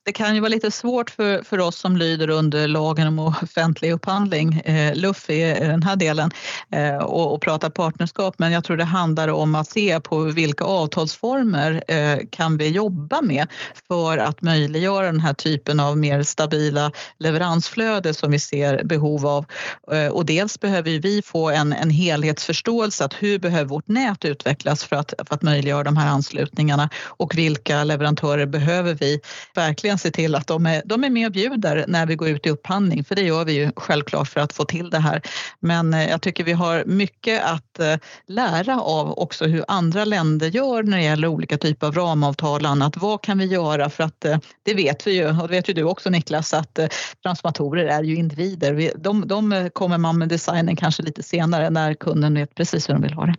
det 0.06 0.12
kan 0.12 0.34
ju 0.34 0.40
vara 0.40 0.48
lite 0.48 0.70
svårt 0.70 1.10
för, 1.10 1.42
för 1.42 1.60
oss 1.60 1.76
som 1.76 1.96
lyder 1.96 2.30
under 2.30 2.68
lagen 2.68 3.06
om 3.06 3.18
offentlig 3.18 3.92
upphandling, 3.92 4.60
eh, 4.60 4.94
LUF 4.94 5.30
i 5.30 5.42
den 5.60 5.82
här 5.82 5.96
delen, 5.96 6.30
eh, 6.72 6.96
och, 6.96 7.34
och 7.34 7.42
prata 7.42 7.70
partnerskap. 7.70 8.34
Men 8.38 8.52
jag 8.52 8.64
tror 8.64 8.76
det 8.76 8.84
handlar 8.84 9.28
om 9.28 9.54
att 9.54 9.68
se 9.70 10.00
på 10.00 10.18
vilka 10.18 10.64
avtalsformer 10.64 11.82
eh, 11.88 12.18
kan 12.30 12.56
vi 12.56 12.68
jobba 12.68 13.22
med 13.22 13.46
för 13.88 14.18
att 14.18 14.42
möjliggöra 14.42 15.06
den 15.06 15.20
här 15.20 15.34
typen 15.34 15.80
av 15.80 15.98
mer 15.98 16.22
stabila 16.22 16.92
leveransflöde 17.18 18.14
som 18.14 18.30
vi 18.30 18.38
ser 18.38 18.84
behov 18.84 19.26
av. 19.26 19.46
Eh, 19.92 20.08
och 20.08 20.26
dels 20.26 20.60
behöver 20.60 20.90
vi 21.00 21.22
få 21.22 21.50
en, 21.50 21.72
en 21.72 21.90
helhetsförståelse 21.90 23.04
att 23.04 23.14
hur 23.14 23.38
behöver 23.38 23.68
vårt 23.68 23.88
nät 23.88 24.24
utvecklas 24.24 24.84
för 24.84 24.96
att, 24.96 25.14
för 25.28 25.34
att 25.34 25.42
möjliggöra 25.42 25.84
de 25.84 25.96
här 25.96 26.08
anslutningarna 26.08 26.90
och 27.06 27.38
vilka 27.38 27.84
leverantörer 27.84 28.46
behöver 28.46 28.94
vi 28.94 29.20
verkligen 29.54 29.95
verkligen 29.96 29.98
se 29.98 30.10
till 30.10 30.34
att 30.34 30.46
de 30.46 30.66
är, 30.66 30.82
de 30.84 31.04
är 31.04 31.10
med 31.10 31.26
och 31.26 31.32
bjuder 31.32 31.84
när 31.88 32.06
vi 32.06 32.16
går 32.16 32.28
ut 32.28 32.46
i 32.46 32.50
upphandling, 32.50 33.04
för 33.04 33.16
det 33.16 33.22
gör 33.22 33.44
vi 33.44 33.52
ju 33.52 33.70
självklart 33.76 34.28
för 34.28 34.40
att 34.40 34.52
få 34.52 34.64
till 34.64 34.90
det 34.90 35.00
här. 35.00 35.20
Men 35.60 35.94
eh, 35.94 36.08
jag 36.08 36.20
tycker 36.20 36.44
vi 36.44 36.52
har 36.52 36.84
mycket 36.86 37.42
att 37.44 37.78
eh, 37.78 37.96
lära 38.28 38.80
av 38.80 39.18
också 39.18 39.46
hur 39.46 39.64
andra 39.68 40.04
länder 40.04 40.48
gör 40.48 40.82
när 40.82 40.96
det 40.96 41.04
gäller 41.04 41.28
olika 41.28 41.58
typer 41.58 41.86
av 41.86 41.94
ramavtal 41.94 42.64
och 42.64 42.70
annat. 42.70 42.96
Vad 42.96 43.22
kan 43.22 43.38
vi 43.38 43.44
göra 43.44 43.90
för 43.90 44.04
att 44.04 44.24
eh, 44.24 44.38
det 44.64 44.74
vet 44.74 45.06
vi 45.06 45.12
ju 45.12 45.28
och 45.28 45.48
det 45.48 45.56
vet 45.56 45.68
ju 45.68 45.72
du 45.74 45.82
också 45.82 46.10
Niklas 46.10 46.54
att 46.54 46.78
transformatorer 47.22 47.86
är 47.86 48.02
ju 48.02 48.16
individer. 48.16 48.92
De, 48.96 49.28
de 49.28 49.70
kommer 49.72 49.98
man 49.98 50.18
med 50.18 50.28
designen 50.28 50.76
kanske 50.76 51.02
lite 51.02 51.22
senare 51.22 51.70
när 51.70 51.94
kunden 51.94 52.34
vet 52.34 52.54
precis 52.54 52.88
hur 52.88 52.94
de 52.94 53.02
vill 53.02 53.14
ha 53.14 53.26
det. 53.26 53.34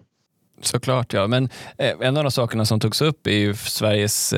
Såklart 0.61 1.13
ja, 1.13 1.27
men 1.27 1.49
en 1.77 2.17
av 2.17 2.23
de 2.23 2.31
sakerna 2.31 2.65
som 2.65 2.79
togs 2.79 3.01
upp 3.01 3.27
är 3.27 3.31
ju 3.31 3.53
Sveriges, 3.53 4.33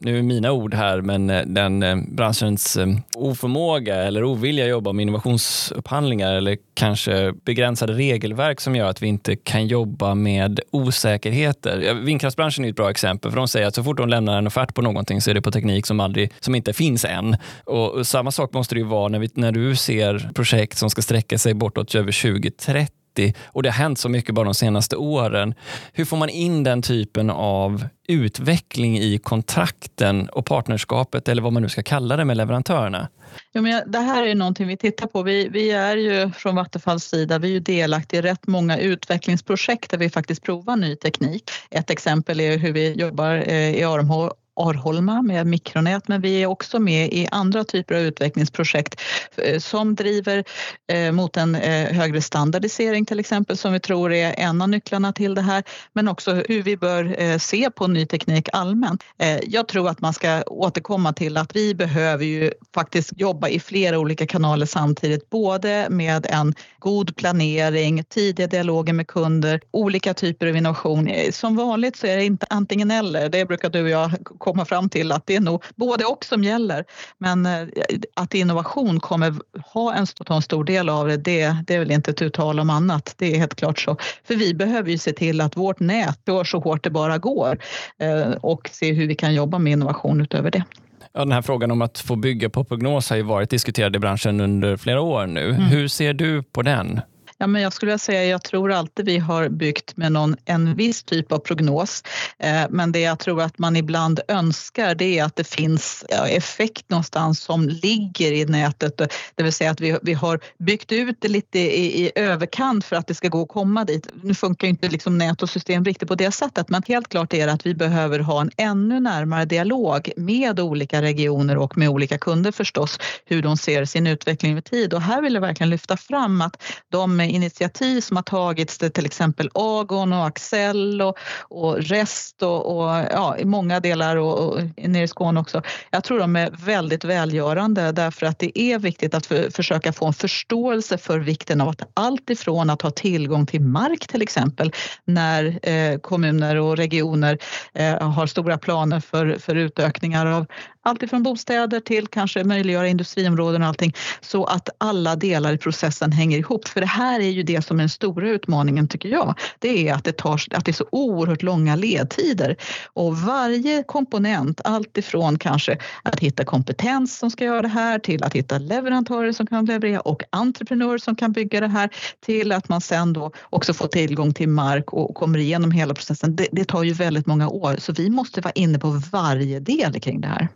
nu 0.00 0.18
är 0.18 0.22
mina 0.22 0.52
ord 0.52 0.74
här, 0.74 1.00
men 1.00 1.30
eh, 1.30 1.42
den 1.46 1.82
eh, 1.82 1.96
branschens 2.08 2.76
eh, 2.76 2.86
oförmåga 3.14 3.94
eller 3.94 4.24
ovilja 4.24 4.64
att 4.64 4.70
jobba 4.70 4.92
med 4.92 5.02
innovationsupphandlingar 5.02 6.34
eller 6.34 6.56
kanske 6.74 7.32
begränsade 7.44 7.92
regelverk 7.92 8.60
som 8.60 8.76
gör 8.76 8.90
att 8.90 9.02
vi 9.02 9.06
inte 9.06 9.36
kan 9.36 9.66
jobba 9.66 10.14
med 10.14 10.60
osäkerheter. 10.70 11.94
Vindkraftsbranschen 11.94 12.64
är 12.64 12.68
ett 12.68 12.76
bra 12.76 12.90
exempel, 12.90 13.30
för 13.30 13.36
de 13.36 13.48
säger 13.48 13.66
att 13.66 13.74
så 13.74 13.84
fort 13.84 13.96
de 13.96 14.08
lämnar 14.08 14.38
en 14.38 14.46
offert 14.46 14.74
på 14.74 14.82
någonting 14.82 15.20
så 15.20 15.30
är 15.30 15.34
det 15.34 15.42
på 15.42 15.50
teknik 15.50 15.86
som, 15.86 16.00
aldrig, 16.00 16.32
som 16.40 16.54
inte 16.54 16.72
finns 16.72 17.04
än. 17.04 17.36
Och 17.64 18.06
samma 18.06 18.30
sak 18.30 18.52
måste 18.52 18.74
det 18.74 18.78
ju 18.78 18.86
vara 18.86 19.08
när, 19.08 19.18
vi, 19.18 19.30
när 19.34 19.52
du 19.52 19.76
ser 19.76 20.30
projekt 20.34 20.78
som 20.78 20.90
ska 20.90 21.02
sträcka 21.02 21.38
sig 21.38 21.54
bortåt 21.54 21.94
över 21.94 22.22
2030 22.22 22.97
och 23.44 23.62
det 23.62 23.68
har 23.68 23.74
hänt 23.74 23.98
så 23.98 24.08
mycket 24.08 24.34
bara 24.34 24.44
de 24.44 24.54
senaste 24.54 24.96
åren. 24.96 25.54
Hur 25.92 26.04
får 26.04 26.16
man 26.16 26.28
in 26.28 26.64
den 26.64 26.82
typen 26.82 27.30
av 27.30 27.84
utveckling 28.08 28.98
i 28.98 29.18
kontrakten 29.18 30.28
och 30.28 30.46
partnerskapet 30.46 31.28
eller 31.28 31.42
vad 31.42 31.52
man 31.52 31.62
nu 31.62 31.68
ska 31.68 31.82
kalla 31.82 32.16
det 32.16 32.24
med 32.24 32.36
leverantörerna? 32.36 33.08
Ja, 33.52 33.60
men 33.60 33.90
det 33.90 33.98
här 33.98 34.26
är 34.26 34.34
någonting 34.34 34.66
vi 34.66 34.76
tittar 34.76 35.06
på. 35.06 35.22
Vi, 35.22 35.48
vi 35.48 35.70
är 35.70 35.96
ju 35.96 36.30
från 36.30 36.56
Vattenfalls 36.56 37.04
sida 37.04 37.38
vi 37.38 37.48
är 37.48 37.52
ju 37.52 37.60
delaktiga 37.60 38.20
i 38.20 38.22
rätt 38.22 38.46
många 38.46 38.78
utvecklingsprojekt 38.78 39.90
där 39.90 39.98
vi 39.98 40.10
faktiskt 40.10 40.42
provar 40.42 40.76
ny 40.76 40.96
teknik. 40.96 41.50
Ett 41.70 41.90
exempel 41.90 42.40
är 42.40 42.58
hur 42.58 42.72
vi 42.72 42.92
jobbar 42.92 43.44
eh, 43.46 43.76
i 43.76 43.84
Armhå 43.84 44.32
Arholma 44.58 45.22
med 45.22 45.46
mikronät 45.46 46.08
men 46.08 46.20
vi 46.20 46.42
är 46.42 46.46
också 46.46 46.78
med 46.78 47.12
i 47.12 47.28
andra 47.30 47.64
typer 47.64 47.94
av 47.94 48.00
utvecklingsprojekt 48.00 49.00
eh, 49.36 49.58
som 49.58 49.94
driver 49.94 50.44
eh, 50.92 51.12
mot 51.12 51.36
en 51.36 51.54
eh, 51.54 51.92
högre 51.92 52.22
standardisering 52.22 53.06
till 53.06 53.20
exempel 53.20 53.56
som 53.56 53.72
vi 53.72 53.80
tror 53.80 54.12
är 54.12 54.34
en 54.38 54.62
av 54.62 54.68
nycklarna 54.68 55.12
till 55.12 55.34
det 55.34 55.42
här 55.42 55.64
men 55.92 56.08
också 56.08 56.34
hur 56.34 56.62
vi 56.62 56.76
bör 56.76 57.38
se 57.38 57.70
på 57.70 57.86
ny 57.86 58.06
teknik 58.06 58.48
allmänt. 58.52 59.02
Jag 59.42 59.68
tror 59.68 59.88
att 59.88 60.00
man 60.00 60.12
ska 60.12 60.42
återkomma 60.46 61.12
till 61.12 61.36
att 61.36 61.56
vi 61.56 61.74
behöver 61.74 62.24
ju 62.24 62.52
faktiskt 62.74 63.12
jobba 63.16 63.48
i 63.48 63.60
flera 63.60 63.98
olika 63.98 64.26
kanaler 64.26 64.66
samtidigt 64.66 65.30
både 65.30 65.86
med 65.90 66.26
en 66.26 66.54
god 66.78 67.16
planering, 67.16 68.04
tidiga 68.04 68.46
dialoger 68.46 68.92
med 68.92 69.06
kunder, 69.06 69.60
olika 69.70 70.14
typer 70.14 70.46
av 70.46 70.56
innovation. 70.56 71.10
Som 71.32 71.56
vanligt 71.56 71.96
så 71.96 72.06
är 72.06 72.16
det 72.16 72.24
inte 72.24 72.46
antingen 72.50 72.90
eller, 72.90 73.28
det 73.28 73.44
brukar 73.44 73.70
du 73.70 73.82
och 73.82 73.88
jag 73.88 74.10
komma 74.52 74.64
fram 74.64 74.88
till 74.88 75.12
att 75.12 75.26
det 75.26 75.36
är 75.36 75.40
nog 75.40 75.64
både 75.76 76.04
och 76.04 76.24
som 76.24 76.44
gäller. 76.44 76.84
Men 77.18 77.46
eh, 77.46 77.68
att 78.16 78.34
innovation 78.34 79.00
kommer 79.00 79.34
ha 79.74 79.94
en, 79.94 80.06
ta 80.06 80.34
en 80.34 80.42
stor 80.42 80.64
del 80.64 80.88
av 80.88 81.08
det, 81.08 81.16
det, 81.16 81.56
det 81.66 81.74
är 81.74 81.78
väl 81.78 81.90
inte 81.90 82.10
ett 82.10 82.22
uttal 82.22 82.60
om 82.60 82.70
annat. 82.70 83.14
Det 83.18 83.34
är 83.34 83.38
helt 83.38 83.54
klart 83.54 83.78
så. 83.78 83.96
För 84.24 84.34
vi 84.34 84.54
behöver 84.54 84.90
ju 84.90 84.98
se 84.98 85.12
till 85.12 85.40
att 85.40 85.56
vårt 85.56 85.80
nät 85.80 86.20
går 86.26 86.44
så 86.44 86.58
hårt 86.58 86.84
det 86.84 86.90
bara 86.90 87.18
går 87.18 87.58
eh, 87.98 88.30
och 88.30 88.70
se 88.72 88.92
hur 88.92 89.06
vi 89.06 89.14
kan 89.14 89.34
jobba 89.34 89.58
med 89.58 89.72
innovation 89.72 90.20
utöver 90.20 90.50
det. 90.50 90.64
Ja, 91.12 91.20
den 91.20 91.32
här 91.32 91.42
frågan 91.42 91.70
om 91.70 91.82
att 91.82 91.98
få 91.98 92.16
bygga 92.16 92.50
på 92.50 92.64
prognos 92.64 93.10
har 93.10 93.16
ju 93.16 93.22
varit 93.22 93.50
diskuterad 93.50 93.96
i 93.96 93.98
branschen 93.98 94.40
under 94.40 94.76
flera 94.76 95.00
år 95.00 95.26
nu. 95.26 95.48
Mm. 95.48 95.62
Hur 95.62 95.88
ser 95.88 96.12
du 96.12 96.42
på 96.42 96.62
den? 96.62 97.00
Ja, 97.40 97.46
men 97.46 97.62
jag 97.62 97.72
skulle 97.72 97.98
säga 97.98 98.24
jag 98.24 98.42
tror 98.42 98.72
alltid 98.72 99.06
vi 99.06 99.18
har 99.18 99.48
byggt 99.48 99.96
med 99.96 100.12
någon, 100.12 100.36
en 100.44 100.74
viss 100.74 101.02
typ 101.02 101.32
av 101.32 101.38
prognos. 101.38 102.02
Eh, 102.38 102.66
men 102.70 102.92
det 102.92 103.00
jag 103.00 103.18
tror 103.18 103.42
att 103.42 103.58
man 103.58 103.76
ibland 103.76 104.20
önskar 104.28 104.94
det 104.94 105.18
är 105.18 105.24
att 105.24 105.36
det 105.36 105.44
finns 105.44 106.04
ja, 106.08 106.28
effekt 106.28 106.90
någonstans 106.90 107.40
som 107.40 107.68
ligger 107.68 108.32
i 108.32 108.44
nätet. 108.44 108.96
Det 109.34 109.42
vill 109.42 109.52
säga 109.52 109.70
att 109.70 109.80
vi, 109.80 109.98
vi 110.02 110.14
har 110.14 110.40
byggt 110.58 110.92
ut 110.92 111.16
det 111.20 111.28
lite 111.28 111.58
i, 111.58 112.04
i 112.04 112.12
överkant 112.14 112.84
för 112.84 112.96
att 112.96 113.06
det 113.06 113.14
ska 113.14 113.28
gå 113.28 113.42
att 113.42 113.48
komma 113.48 113.84
dit. 113.84 114.08
Nu 114.22 114.34
funkar 114.34 114.68
inte 114.68 114.88
liksom 114.88 115.18
nät 115.18 115.42
och 115.42 115.50
system 115.50 115.84
riktigt 115.84 116.08
på 116.08 116.14
det 116.14 116.32
sättet 116.32 116.68
men 116.68 116.82
helt 116.88 117.08
klart 117.08 117.34
är 117.34 117.46
det 117.46 117.52
att 117.52 117.66
vi 117.66 117.74
behöver 117.74 118.18
ha 118.18 118.40
en 118.40 118.50
ännu 118.56 119.00
närmare 119.00 119.44
dialog 119.44 120.12
med 120.16 120.60
olika 120.60 121.02
regioner 121.02 121.56
och 121.56 121.78
med 121.78 121.88
olika 121.88 122.18
kunder 122.18 122.52
förstås 122.52 122.98
hur 123.24 123.42
de 123.42 123.56
ser 123.56 123.84
sin 123.84 124.06
utveckling 124.06 124.52
över 124.52 124.60
tid. 124.60 124.94
Och 124.94 125.02
här 125.02 125.22
vill 125.22 125.34
jag 125.34 125.40
verkligen 125.40 125.70
lyfta 125.70 125.96
fram 125.96 126.40
att 126.40 126.62
de 126.88 127.27
initiativ 127.28 128.00
som 128.00 128.16
har 128.16 128.22
tagits, 128.22 128.78
till 128.78 129.06
exempel 129.06 129.50
Agon 129.54 130.12
och 130.12 130.26
Axel 130.26 131.02
och, 131.02 131.18
och 131.40 131.76
Rest 131.78 132.42
och, 132.42 132.76
och 132.76 132.88
ja, 133.10 133.36
i 133.38 133.44
många 133.44 133.80
delar 133.80 134.16
och, 134.16 134.38
och 134.38 134.60
nere 134.76 135.02
i 135.02 135.08
Skåne 135.08 135.40
också. 135.40 135.62
Jag 135.90 136.04
tror 136.04 136.18
de 136.18 136.36
är 136.36 136.50
väldigt 136.50 137.04
välgörande 137.04 137.92
därför 137.92 138.26
att 138.26 138.38
det 138.38 138.58
är 138.58 138.78
viktigt 138.78 139.14
att 139.14 139.26
för, 139.26 139.50
försöka 139.50 139.92
få 139.92 140.06
en 140.06 140.12
förståelse 140.12 140.98
för 140.98 141.18
vikten 141.18 141.60
av 141.60 141.68
att 141.68 141.82
allt 141.94 142.30
ifrån 142.30 142.70
att 142.70 142.82
ha 142.82 142.90
tillgång 142.90 143.46
till 143.46 143.60
mark 143.60 144.06
till 144.06 144.22
exempel 144.22 144.72
när 145.04 145.58
eh, 145.62 145.98
kommuner 145.98 146.56
och 146.56 146.76
regioner 146.76 147.38
eh, 147.74 148.10
har 148.10 148.26
stora 148.26 148.58
planer 148.58 149.00
för, 149.00 149.38
för 149.38 149.54
utökningar 149.54 150.26
av 150.26 150.46
Alltifrån 150.82 151.22
bostäder 151.22 151.80
till 151.80 152.06
kanske 152.06 152.44
möjliggöra 152.44 152.88
industriområden 152.88 153.62
och 153.62 153.68
allting 153.68 153.94
så 154.20 154.44
att 154.44 154.68
alla 154.78 155.16
delar 155.16 155.52
i 155.52 155.58
processen 155.58 156.12
hänger 156.12 156.38
ihop. 156.38 156.68
För 156.68 156.80
det 156.80 156.86
här 156.86 157.20
är 157.20 157.30
ju 157.30 157.42
det 157.42 157.62
som 157.62 157.76
är 157.76 157.82
den 157.82 157.88
stora 157.88 158.28
utmaningen 158.28 158.88
tycker 158.88 159.08
jag. 159.08 159.34
Det 159.58 159.88
är 159.88 159.94
att 159.94 160.04
det, 160.04 160.12
tar, 160.12 160.40
att 160.50 160.64
det 160.64 160.70
är 160.70 160.72
så 160.72 160.86
oerhört 160.92 161.42
långa 161.42 161.76
ledtider 161.76 162.56
och 162.86 163.16
varje 163.16 163.82
komponent, 163.82 164.60
alltifrån 164.64 165.38
kanske 165.38 165.78
att 166.02 166.20
hitta 166.20 166.44
kompetens 166.44 167.18
som 167.18 167.30
ska 167.30 167.44
göra 167.44 167.62
det 167.62 167.68
här 167.68 167.98
till 167.98 168.24
att 168.24 168.34
hitta 168.34 168.58
leverantörer 168.58 169.32
som 169.32 169.46
kan 169.46 169.64
leverera 169.64 170.00
och 170.00 170.22
entreprenörer 170.30 170.98
som 170.98 171.16
kan 171.16 171.32
bygga 171.32 171.60
det 171.60 171.68
här 171.68 171.90
till 172.20 172.52
att 172.52 172.68
man 172.68 172.80
sen 172.80 173.12
då 173.12 173.32
också 173.42 173.74
får 173.74 173.86
tillgång 173.86 174.34
till 174.34 174.48
mark 174.48 174.92
och 174.92 175.14
kommer 175.14 175.38
igenom 175.38 175.70
hela 175.70 175.94
processen. 175.94 176.36
Det, 176.36 176.48
det 176.52 176.64
tar 176.64 176.82
ju 176.82 176.92
väldigt 176.92 177.26
många 177.26 177.48
år 177.48 177.76
så 177.78 177.92
vi 177.92 178.10
måste 178.10 178.40
vara 178.40 178.52
inne 178.52 178.78
på 178.78 179.00
varje 179.12 179.60
del 179.60 180.00
kring 180.00 180.20
det 180.20 180.28
här. 180.28 180.48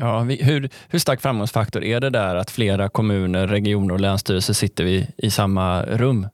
Ja, 0.00 0.22
hur, 0.22 0.68
hur 0.88 0.98
stark 0.98 1.20
framgångsfaktor 1.20 1.84
är 1.84 2.00
det 2.00 2.10
där 2.10 2.34
att 2.34 2.50
flera 2.50 2.88
kommuner, 2.88 3.46
regioner 3.46 3.94
och 3.94 4.00
länsstyrelser 4.00 4.54
sitter 4.54 4.84
vi 4.84 5.08
i 5.16 5.30
samma 5.30 5.82
rum? 5.82 6.26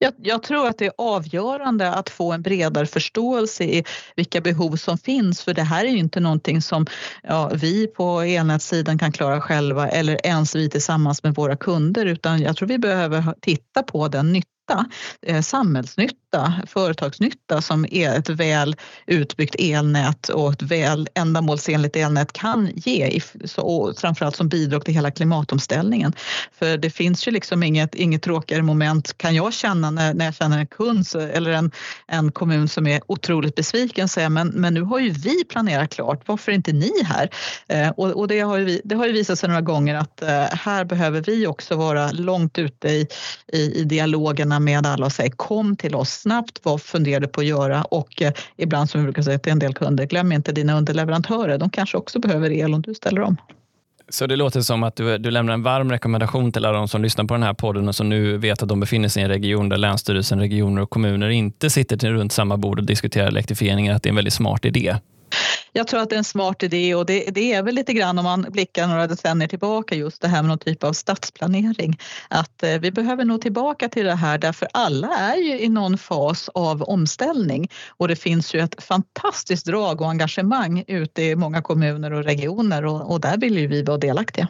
Jag, 0.00 0.12
jag, 0.22 0.42
tror 0.42 0.66
att 0.66 0.78
det 0.78 0.86
är 0.86 0.92
avgörande 0.98 1.90
att 1.94 2.10
få 2.10 2.32
en 2.32 2.42
bredare 2.42 2.86
förståelse 2.86 3.64
i 3.64 3.84
vilka 4.16 4.40
behov 4.40 4.76
som 4.76 4.98
finns 4.98 5.42
för 5.42 5.54
det 5.54 5.62
här 5.62 5.84
är 5.84 5.88
ju 5.88 5.98
inte 5.98 6.20
någonting 6.20 6.62
som 6.62 6.86
ja, 7.22 7.50
vi 7.54 7.86
på 7.86 8.20
elnätssidan 8.20 8.98
kan 8.98 9.12
klara 9.12 9.40
själva 9.40 9.88
eller 9.88 10.26
ens 10.26 10.54
vi 10.54 10.70
tillsammans 10.70 11.22
med 11.22 11.34
våra 11.34 11.56
kunder 11.56 12.06
utan 12.06 12.40
jag 12.40 12.56
tror 12.56 12.68
vi 12.68 12.78
behöver 12.78 13.34
titta 13.40 13.82
på 13.82 14.08
den 14.08 14.32
nytta, 14.32 14.86
eh, 15.26 15.40
samhällsnytta, 15.40 16.27
företagsnytta 16.66 17.62
som 17.62 17.86
är 17.90 18.18
ett 18.18 18.28
väl 18.28 18.76
utbyggt 19.06 19.54
elnät 19.58 20.28
och 20.28 20.52
ett 20.52 20.62
väl 20.62 21.08
ändamålsenligt 21.14 21.96
elnät 21.96 22.32
kan 22.32 22.70
ge, 22.74 23.20
och 23.56 23.98
framförallt 23.98 24.36
som 24.36 24.48
bidrag 24.48 24.84
till 24.84 24.94
hela 24.94 25.10
klimatomställningen. 25.10 26.12
För 26.58 26.76
det 26.76 26.90
finns 26.90 27.28
ju 27.28 27.32
liksom 27.32 27.62
inget, 27.62 27.94
inget 27.94 28.22
tråkigare 28.22 28.62
moment 28.62 29.18
kan 29.18 29.34
jag 29.34 29.52
känna 29.52 29.90
när, 29.90 30.14
när 30.14 30.24
jag 30.24 30.34
känner 30.34 30.58
en 30.58 30.66
kund 30.66 31.04
eller 31.14 31.50
en, 31.50 31.70
en 32.06 32.32
kommun 32.32 32.68
som 32.68 32.86
är 32.86 33.00
otroligt 33.06 33.54
besviken 33.54 34.08
säger 34.08 34.28
men, 34.28 34.48
men 34.48 34.74
nu 34.74 34.82
har 34.82 34.98
ju 34.98 35.10
vi 35.10 35.44
planerat 35.44 35.90
klart, 35.90 36.22
varför 36.26 36.52
är 36.52 36.56
inte 36.56 36.72
ni 36.72 36.92
här? 37.04 37.30
Eh, 37.68 37.88
och, 37.88 38.10
och 38.10 38.28
det, 38.28 38.40
har 38.40 38.58
ju 38.58 38.80
det 38.84 38.94
har 38.94 39.06
ju 39.06 39.12
visat 39.12 39.38
sig 39.38 39.48
några 39.48 39.60
gånger 39.60 39.94
att 39.94 40.22
eh, 40.22 40.42
här 40.42 40.84
behöver 40.84 41.20
vi 41.20 41.46
också 41.46 41.76
vara 41.76 42.10
långt 42.10 42.58
ute 42.58 42.88
i, 42.88 43.06
i, 43.52 43.80
i 43.80 43.84
dialogerna 43.84 44.60
med 44.60 44.86
alla 44.86 45.06
och 45.06 45.12
säga 45.12 45.30
kom 45.36 45.76
till 45.76 45.94
oss 45.94 46.17
snabbt, 46.22 46.60
vad 46.62 46.82
funderar 46.82 47.20
du 47.20 47.28
på 47.28 47.40
att 47.40 47.46
göra? 47.46 47.82
Och 47.82 48.22
eh, 48.22 48.32
ibland 48.56 48.90
som 48.90 49.00
vi 49.00 49.04
brukar 49.04 49.22
säga 49.22 49.38
till 49.38 49.52
en 49.52 49.58
del 49.58 49.74
kunder, 49.74 50.06
glöm 50.06 50.32
inte 50.32 50.52
dina 50.52 50.78
underleverantörer, 50.78 51.58
de 51.58 51.70
kanske 51.70 51.96
också 51.96 52.18
behöver 52.18 52.50
el 52.50 52.74
om 52.74 52.82
du 52.82 52.94
ställer 52.94 53.20
om. 53.20 53.36
Så 54.10 54.26
det 54.26 54.36
låter 54.36 54.60
som 54.60 54.82
att 54.82 54.96
du, 54.96 55.18
du 55.18 55.30
lämnar 55.30 55.54
en 55.54 55.62
varm 55.62 55.90
rekommendation 55.90 56.52
till 56.52 56.64
alla 56.64 56.78
de 56.78 56.88
som 56.88 57.02
lyssnar 57.02 57.24
på 57.24 57.34
den 57.34 57.42
här 57.42 57.54
podden 57.54 57.88
och 57.88 57.94
som 57.94 58.08
nu 58.08 58.36
vet 58.36 58.62
att 58.62 58.68
de 58.68 58.80
befinner 58.80 59.08
sig 59.08 59.20
i 59.20 59.24
en 59.24 59.30
region 59.30 59.68
där 59.68 59.76
Länsstyrelsen, 59.76 60.40
regioner 60.40 60.82
och 60.82 60.90
kommuner 60.90 61.28
inte 61.28 61.70
sitter 61.70 61.96
till 61.96 62.12
runt 62.12 62.32
samma 62.32 62.56
bord 62.56 62.78
och 62.78 62.84
diskuterar 62.84 63.26
elektrifieringen, 63.26 63.96
att 63.96 64.02
det 64.02 64.06
är 64.06 64.10
en 64.10 64.16
väldigt 64.16 64.34
smart 64.34 64.64
idé. 64.64 64.96
Jag 65.72 65.86
tror 65.86 66.00
att 66.00 66.10
det 66.10 66.16
är 66.16 66.18
en 66.18 66.24
smart 66.24 66.62
idé 66.62 66.94
och 66.94 67.06
det, 67.06 67.24
det, 67.30 67.52
är 67.52 67.62
väl 67.62 67.74
lite 67.74 67.92
grann 67.92 68.18
om 68.18 68.24
man 68.24 68.46
blickar 68.48 68.86
några 68.86 69.06
decennier 69.06 69.48
tillbaka 69.48 69.94
just 69.94 70.22
det 70.22 70.28
här 70.28 70.42
med 70.42 70.48
någon 70.48 70.58
typ 70.58 70.84
av 70.84 70.92
stadsplanering. 70.92 71.98
Att 72.28 72.62
eh, 72.62 72.78
vi 72.78 72.90
behöver 72.90 73.24
nog 73.24 73.42
tillbaka 73.42 73.88
till 73.88 74.04
det 74.04 74.14
här 74.14 74.38
därför 74.38 74.68
alla 74.72 75.08
är 75.08 75.36
ju 75.36 75.60
i 75.60 75.68
någon 75.68 75.98
fas 75.98 76.48
av 76.48 76.82
omställning 76.82 77.68
och 77.88 78.08
det 78.08 78.16
finns 78.16 78.54
ju 78.54 78.60
ett 78.60 78.82
fantastiskt 78.82 79.66
drag 79.66 80.00
och 80.00 80.10
engagemang 80.10 80.84
ute 80.86 81.22
i 81.22 81.36
många 81.36 81.62
kommuner 81.62 82.12
och 82.12 82.24
regioner 82.24 82.84
och, 82.84 83.12
och 83.12 83.20
där 83.20 83.36
vill 83.36 83.58
ju 83.58 83.66
vi 83.66 83.82
vara 83.82 83.98
delaktiga. 83.98 84.48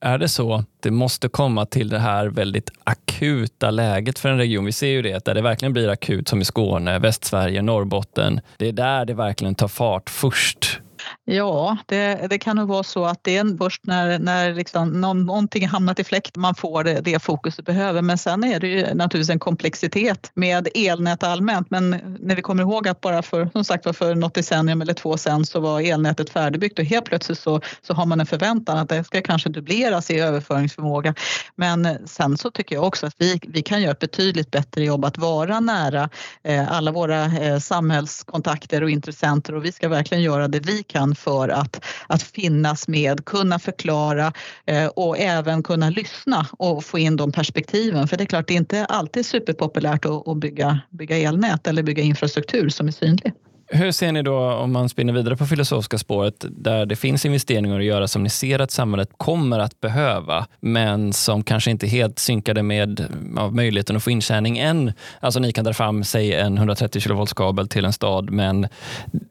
Är 0.00 0.18
det 0.18 0.28
så? 0.28 0.64
Det 0.82 0.90
måste 0.90 1.28
komma 1.28 1.66
till 1.66 1.88
det 1.88 1.98
här 1.98 2.26
väldigt 2.26 2.70
akuta 2.84 3.70
läget 3.70 4.18
för 4.18 4.28
en 4.28 4.38
region. 4.38 4.64
Vi 4.64 4.72
ser 4.72 4.86
ju 4.86 5.02
det, 5.02 5.24
där 5.24 5.34
det 5.34 5.42
verkligen 5.42 5.72
blir 5.72 5.88
akut 5.88 6.28
som 6.28 6.40
i 6.40 6.44
Skåne, 6.44 6.98
Västsverige, 6.98 7.62
Norrbotten. 7.62 8.40
Det 8.58 8.68
är 8.68 8.72
där 8.72 9.04
det 9.04 9.14
verkligen 9.14 9.54
tar 9.54 9.68
fart 9.68 10.10
först 10.10 10.80
Ja, 11.28 11.76
det, 11.86 12.26
det, 12.30 12.38
kan 12.38 12.56
nog 12.56 12.68
vara 12.68 12.82
så 12.82 13.04
att 13.04 13.24
det 13.24 13.36
är 13.36 13.58
först 13.58 13.86
när, 13.86 14.18
när 14.18 14.54
liksom 14.54 15.00
någon, 15.00 15.26
någonting 15.26 15.68
hamnat 15.68 15.98
i 15.98 16.04
fläkt 16.04 16.36
man 16.36 16.54
får 16.54 16.84
det, 16.84 17.00
det 17.00 17.22
fokus 17.22 17.56
du 17.56 17.62
behöver. 17.62 18.02
Men 18.02 18.18
sen 18.18 18.44
är 18.44 18.60
det 18.60 18.66
ju 18.66 18.94
naturligtvis 18.94 19.30
en 19.30 19.38
komplexitet 19.38 20.30
med 20.34 20.68
elnät 20.74 21.22
allmänt. 21.22 21.70
Men 21.70 21.90
när 22.20 22.36
vi 22.36 22.42
kommer 22.42 22.62
ihåg 22.62 22.88
att 22.88 23.00
bara 23.00 23.22
för, 23.22 23.48
som 23.52 23.64
sagt, 23.64 23.96
för 23.96 24.14
något 24.14 24.34
decennium 24.34 24.82
eller 24.82 24.94
två 24.94 25.16
sen 25.16 25.46
så 25.46 25.60
var 25.60 25.80
elnätet 25.80 26.30
färdigbyggt 26.30 26.78
och 26.78 26.84
helt 26.84 27.04
plötsligt 27.04 27.38
så, 27.38 27.60
så 27.82 27.94
har 27.94 28.06
man 28.06 28.20
en 28.20 28.26
förväntan 28.26 28.78
att 28.78 28.88
det 28.88 29.04
ska 29.04 29.22
kanske 29.22 29.48
dubbleras 29.48 30.10
i 30.10 30.20
överföringsförmåga. 30.20 31.14
Men 31.54 31.88
sen 32.08 32.38
så 32.38 32.50
tycker 32.50 32.74
jag 32.74 32.84
också 32.84 33.06
att 33.06 33.14
vi, 33.18 33.40
vi 33.48 33.62
kan 33.62 33.82
göra 33.82 33.92
ett 33.92 33.98
betydligt 33.98 34.50
bättre 34.50 34.84
jobb 34.84 35.04
att 35.04 35.18
vara 35.18 35.60
nära 35.60 36.10
eh, 36.44 36.72
alla 36.72 36.92
våra 36.92 37.24
eh, 37.24 37.58
samhällskontakter 37.58 38.82
och 38.82 38.90
intressenter 38.90 39.54
och 39.54 39.64
vi 39.64 39.72
ska 39.72 39.88
verkligen 39.88 40.22
göra 40.22 40.48
det 40.48 40.60
vi 40.60 40.82
kan 40.82 41.15
för 41.16 41.48
att, 41.48 41.84
att 42.06 42.22
finnas 42.22 42.88
med, 42.88 43.24
kunna 43.24 43.58
förklara 43.58 44.32
eh, 44.66 44.86
och 44.86 45.18
även 45.18 45.62
kunna 45.62 45.90
lyssna 45.90 46.46
och 46.52 46.84
få 46.84 46.98
in 46.98 47.16
de 47.16 47.32
perspektiven. 47.32 48.08
För 48.08 48.16
det 48.16 48.24
är 48.24 48.26
klart, 48.26 48.48
det 48.48 48.54
är 48.54 48.58
inte 48.58 48.84
alltid 48.84 49.26
superpopulärt 49.26 50.04
att, 50.04 50.28
att 50.28 50.36
bygga, 50.36 50.80
bygga 50.90 51.16
elnät 51.16 51.66
eller 51.66 51.82
bygga 51.82 52.02
infrastruktur 52.02 52.68
som 52.68 52.88
är 52.88 52.92
synlig. 52.92 53.32
Hur 53.68 53.92
ser 53.92 54.12
ni 54.12 54.22
då, 54.22 54.38
om 54.38 54.72
man 54.72 54.88
spinner 54.88 55.12
vidare 55.12 55.36
på 55.36 55.46
filosofiska 55.46 55.98
spåret, 55.98 56.44
där 56.50 56.86
det 56.86 56.96
finns 56.96 57.24
investeringar 57.24 57.78
att 57.78 57.84
göra 57.84 58.08
som 58.08 58.22
ni 58.22 58.28
ser 58.28 58.58
att 58.58 58.70
samhället 58.70 59.10
kommer 59.16 59.58
att 59.58 59.80
behöva, 59.80 60.46
men 60.60 61.12
som 61.12 61.42
kanske 61.42 61.70
inte 61.70 61.86
helt 61.86 62.18
synkade 62.18 62.62
med 62.62 63.06
ja, 63.36 63.50
möjligheten 63.50 63.96
att 63.96 64.02
få 64.02 64.10
intjäning 64.10 64.58
än? 64.58 64.92
Alltså 65.20 65.40
ni 65.40 65.52
kan 65.52 65.64
dra 65.64 65.72
fram, 65.72 66.04
säg 66.04 66.34
en 66.34 66.56
130 66.56 67.00
kV 67.00 67.26
kabel 67.26 67.68
till 67.68 67.84
en 67.84 67.92
stad, 67.92 68.30
men 68.30 68.68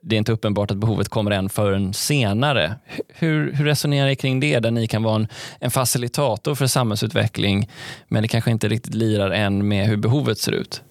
det 0.02 0.16
är 0.16 0.18
inte 0.18 0.32
uppenbart 0.32 0.72
att 0.72 0.78
behovet 0.78 1.10
kommer 1.10 1.32
än 1.32 1.50
förrän 1.50 1.94
senare. 1.94 2.76
Hur, 3.08 3.54
hur 3.54 3.66
resonerar 3.66 4.08
ni 4.08 4.16
kring 4.16 4.40
det, 4.40 4.60
där 4.60 4.72
ni 4.72 4.88
kan 4.88 5.04
vara 5.04 5.16
en, 5.16 5.28
en 5.60 5.72
facilitator 5.72 6.56
för 6.56 6.68
samhällsutveckling, 6.68 7.70
men 8.08 8.22
det 8.22 8.28
kanske 8.28 8.52
inte 8.52 8.68
riktigt 8.68 8.94
lirar 8.94 9.32
än 9.32 9.68
med 9.68 9.88
hur 9.88 9.98
behovet 9.98 10.38
ser 10.38 10.52
ut? 10.52 10.82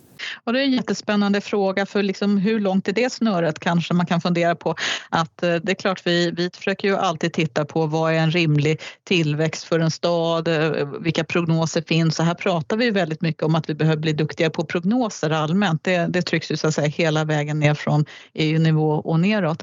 Och 0.45 0.53
det 0.53 0.61
är 0.61 0.65
en 0.65 0.73
jättespännande 0.73 1.41
fråga 1.41 1.87
för 1.87 2.03
liksom 2.03 2.39
hur 2.39 2.61
långt 2.61 2.89
är 2.89 2.93
det 2.93 3.13
snöret 3.13 3.59
kanske 3.59 3.95
man 3.95 4.07
kan 4.07 4.21
fundera 4.21 4.55
på. 4.55 4.75
Att 5.11 5.43
eh, 5.43 5.55
det 5.55 5.73
är 5.73 5.75
klart 5.75 6.07
vi, 6.07 6.31
vi 6.31 6.51
försöker 6.55 6.89
ju 6.89 6.97
alltid 6.97 7.33
titta 7.33 7.65
på 7.65 7.87
vad 7.87 8.13
är 8.13 8.19
en 8.19 8.31
rimlig 8.31 8.81
tillväxt 9.05 9.65
för 9.65 9.79
en 9.79 9.91
stad, 9.91 10.49
eh, 10.49 10.89
vilka 11.01 11.25
prognoser 11.25 11.83
finns. 11.89 12.17
Så 12.17 12.23
här 12.23 12.35
pratar 12.35 12.77
vi 12.77 12.91
väldigt 12.91 13.21
mycket 13.21 13.43
om 13.43 13.55
att 13.55 13.71
vi 13.71 13.75
behöver 13.75 13.97
bli 13.97 14.13
duktiga 14.13 14.51
på 14.51 14.65
prognoser 14.65 15.31
allmänt. 15.31 15.85
Det, 15.85 16.07
det 16.07 16.23
trycks 16.23 16.51
ju 16.51 16.57
så 16.57 16.67
att 16.67 16.75
säga 16.75 16.89
hela 16.89 17.25
vägen 17.25 17.61
ner 17.61 17.75
från 17.75 18.05
EU-nivå 18.35 18.91
och 18.91 19.21
neråt. 19.21 19.63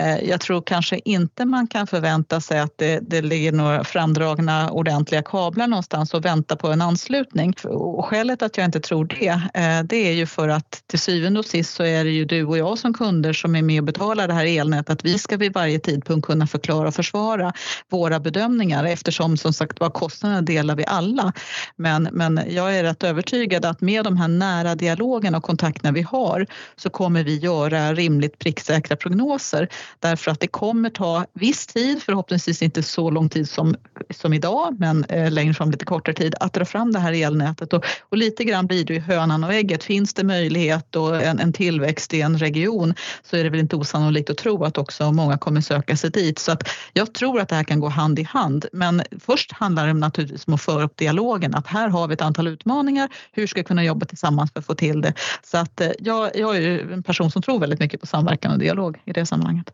Eh, 0.00 0.18
jag 0.18 0.40
tror 0.40 0.62
kanske 0.62 1.00
inte 1.04 1.44
man 1.44 1.66
kan 1.66 1.86
förvänta 1.86 2.40
sig 2.40 2.60
att 2.60 2.78
det, 2.78 3.00
det 3.02 3.22
ligger 3.22 3.52
några 3.52 3.84
framdragna 3.84 4.70
ordentliga 4.70 5.22
kablar 5.22 5.66
någonstans 5.66 6.14
och 6.14 6.24
vänta 6.24 6.56
på 6.56 6.68
en 6.68 6.82
anslutning. 6.82 7.54
Och 7.64 8.04
skälet 8.04 8.42
att 8.42 8.56
jag 8.56 8.64
inte 8.64 8.80
tror 8.80 9.04
det, 9.04 9.40
det 9.84 9.97
det 9.98 10.08
är 10.08 10.12
ju 10.12 10.26
för 10.26 10.48
att 10.48 10.82
till 10.86 10.98
syvende 10.98 11.40
och 11.40 11.46
sist 11.46 11.74
så 11.74 11.82
är 11.82 12.04
det 12.04 12.10
ju 12.10 12.24
du 12.24 12.44
och 12.44 12.58
jag 12.58 12.78
som 12.78 12.94
kunder 12.94 13.32
som 13.32 13.56
är 13.56 13.62
med 13.62 13.80
och 13.80 13.84
betalar 13.84 14.28
det 14.28 14.34
här 14.34 14.46
elnätet. 14.46 15.04
Vi 15.04 15.18
ska 15.18 15.36
vid 15.36 15.52
varje 15.52 15.78
tidpunkt 15.78 16.26
kunna 16.26 16.46
förklara 16.46 16.88
och 16.88 16.94
försvara 16.94 17.52
våra 17.88 18.20
bedömningar 18.20 18.84
eftersom 18.84 19.36
som 19.36 19.52
sagt 19.52 19.80
var 19.80 19.90
kostnaderna 19.90 20.42
delar 20.42 20.76
vi 20.76 20.84
alla. 20.86 21.32
Men, 21.76 22.08
men 22.12 22.40
jag 22.48 22.76
är 22.76 22.82
rätt 22.82 23.04
övertygad 23.04 23.64
att 23.64 23.80
med 23.80 24.04
de 24.04 24.16
här 24.16 24.28
nära 24.28 24.74
dialogerna 24.74 25.38
och 25.38 25.44
kontakterna 25.44 25.92
vi 25.92 26.02
har 26.02 26.46
så 26.76 26.90
kommer 26.90 27.24
vi 27.24 27.38
göra 27.38 27.94
rimligt 27.94 28.38
pricksäkra 28.38 28.96
prognoser 28.96 29.68
därför 29.98 30.30
att 30.30 30.40
det 30.40 30.46
kommer 30.46 30.90
ta 30.90 31.24
viss 31.32 31.66
tid, 31.66 32.02
förhoppningsvis 32.02 32.62
inte 32.62 32.82
så 32.82 33.10
lång 33.10 33.28
tid 33.28 33.48
som, 33.48 33.76
som 34.10 34.32
idag, 34.32 34.76
men 34.78 35.04
eh, 35.04 35.30
längre 35.30 35.54
fram 35.54 35.70
lite 35.70 35.84
kortare 35.84 36.14
tid 36.14 36.34
att 36.40 36.52
dra 36.52 36.64
fram 36.64 36.92
det 36.92 36.98
här 36.98 37.12
elnätet 37.12 37.72
och, 37.72 37.84
och 38.08 38.16
lite 38.16 38.44
grann 38.44 38.66
blir 38.66 38.84
det 38.84 38.94
ju 38.94 39.00
hönan 39.00 39.44
och 39.44 39.54
ägget 39.54 39.87
finns 39.88 40.14
det 40.14 40.24
möjlighet 40.24 40.96
och 40.96 41.22
en, 41.22 41.38
en, 41.38 41.52
tillväxt 41.52 42.14
i 42.14 42.20
en 42.20 42.38
region 42.38 42.94
så 43.22 43.36
är 43.36 43.44
det 43.44 43.50
väl 43.50 43.60
inte 43.60 43.76
osannolikt 43.76 44.30
att 44.30 44.36
tro 44.36 44.64
att 44.64 44.78
också 44.78 45.12
många 45.12 45.38
kommer 45.38 45.60
söka 45.60 45.96
sig 45.96 46.10
dit. 46.10 46.38
Så 46.38 46.52
att 46.52 46.68
jag 46.92 47.14
tror 47.14 47.40
att 47.40 47.48
det 47.48 47.54
här 47.54 47.64
kan 47.64 47.80
gå 47.80 47.88
hand 47.88 48.18
i 48.18 48.22
hand. 48.22 48.66
Men 48.72 49.02
först 49.20 49.52
handlar 49.52 49.86
det 49.86 49.92
naturligtvis 49.92 50.46
om 50.46 50.54
att 50.54 50.60
föra 50.60 50.84
upp 50.84 50.96
dialogen. 50.96 51.54
Att 51.54 51.66
här 51.66 51.88
har 51.88 52.08
vi 52.08 52.14
ett 52.14 52.22
antal 52.22 52.48
utmaningar. 52.48 53.08
Hur 53.32 53.46
ska 53.46 53.60
vi 53.60 53.64
kunna 53.64 53.84
jobba 53.84 54.06
tillsammans 54.06 54.52
för 54.52 54.60
att 54.60 54.66
få 54.66 54.74
till 54.74 55.00
det? 55.00 55.12
Så 55.42 55.58
att 55.58 55.80
eh, 55.80 55.90
jag, 55.98 56.36
jag 56.36 56.56
är 56.56 56.92
en 56.92 57.02
person 57.02 57.30
som 57.30 57.42
tror 57.42 57.60
väldigt 57.60 57.80
mycket 57.80 58.00
på 58.00 58.06
samverkan 58.06 58.52
och 58.52 58.58
dialog 58.58 58.98
i 59.04 59.12
det 59.12 59.26
sammanhanget. 59.26 59.70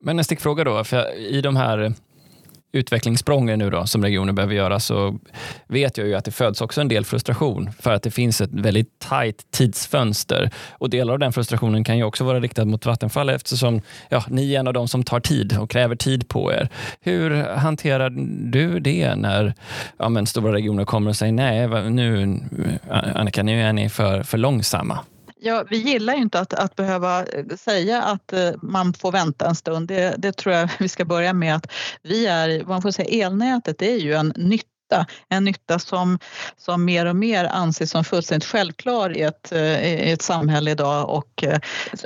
Men 0.00 0.18
en 0.18 0.24
stickfråga 0.24 0.64
då, 0.64 0.84
för 0.84 1.18
i 1.18 1.40
de 1.40 1.56
här 1.56 1.94
utvecklingssprången 2.76 3.58
nu 3.58 3.70
då, 3.70 3.86
som 3.86 4.02
regionen 4.02 4.34
behöver 4.34 4.54
göra 4.54 4.80
så 4.80 5.18
vet 5.66 5.98
jag 5.98 6.06
ju 6.06 6.14
att 6.14 6.24
det 6.24 6.30
föds 6.30 6.60
också 6.60 6.80
en 6.80 6.88
del 6.88 7.04
frustration 7.04 7.70
för 7.80 7.92
att 7.92 8.02
det 8.02 8.10
finns 8.10 8.40
ett 8.40 8.50
väldigt 8.52 8.98
tajt 8.98 9.50
tidsfönster. 9.50 10.50
Och 10.70 10.90
delar 10.90 11.12
av 11.12 11.18
den 11.18 11.32
frustrationen 11.32 11.84
kan 11.84 11.98
ju 11.98 12.04
också 12.04 12.24
vara 12.24 12.40
riktad 12.40 12.64
mot 12.64 12.86
Vattenfall 12.86 13.28
eftersom 13.28 13.80
ja, 14.08 14.24
ni 14.28 14.54
är 14.54 14.60
en 14.60 14.66
av 14.66 14.72
de 14.72 14.88
som 14.88 15.02
tar 15.02 15.20
tid 15.20 15.58
och 15.58 15.70
kräver 15.70 15.96
tid 15.96 16.28
på 16.28 16.52
er. 16.52 16.68
Hur 17.00 17.30
hanterar 17.42 18.10
du 18.50 18.80
det 18.80 19.14
när 19.14 19.54
ja, 19.98 20.08
men 20.08 20.26
stora 20.26 20.52
regioner 20.52 20.84
kommer 20.84 21.10
och 21.10 21.16
säger 21.16 21.32
nej, 21.32 21.90
nu 21.90 22.40
Annika, 23.14 23.42
nu 23.42 23.62
är 23.62 23.72
ni 23.72 23.88
för, 23.88 24.22
för 24.22 24.38
långsamma? 24.38 24.98
Ja, 25.46 25.64
vi 25.70 25.76
gillar 25.76 26.14
ju 26.14 26.22
inte 26.22 26.40
att, 26.40 26.54
att 26.54 26.76
behöva 26.76 27.26
eh, 27.26 27.56
säga 27.56 28.02
att 28.02 28.32
eh, 28.32 28.50
man 28.62 28.94
får 28.94 29.12
vänta 29.12 29.48
en 29.48 29.54
stund. 29.54 29.88
Det, 29.88 30.14
det 30.18 30.32
tror 30.32 30.54
jag 30.54 30.70
vi 30.78 30.88
ska 30.88 31.04
börja 31.04 31.32
med 31.32 31.56
att 31.56 31.72
vi 32.02 32.26
är, 32.26 32.64
man 32.64 32.82
får 32.82 32.90
säga 32.90 33.26
elnätet 33.26 33.78
det 33.78 33.92
är 33.92 33.98
ju 33.98 34.12
en 34.14 34.32
nytt 34.36 34.75
nytta. 34.86 35.06
En 35.28 35.44
nytta 35.44 35.78
som, 35.78 36.18
som 36.56 36.84
mer 36.84 37.06
och 37.06 37.16
mer 37.16 37.44
anses 37.44 37.90
som 37.90 38.04
fullständigt 38.04 38.48
självklar 38.48 39.16
i 39.16 39.22
ett, 39.22 39.52
eh, 39.52 40.08
i 40.08 40.12
ett 40.12 40.22
samhälle 40.22 40.70
idag 40.70 41.10
och 41.10 41.44
eh, 41.44 41.58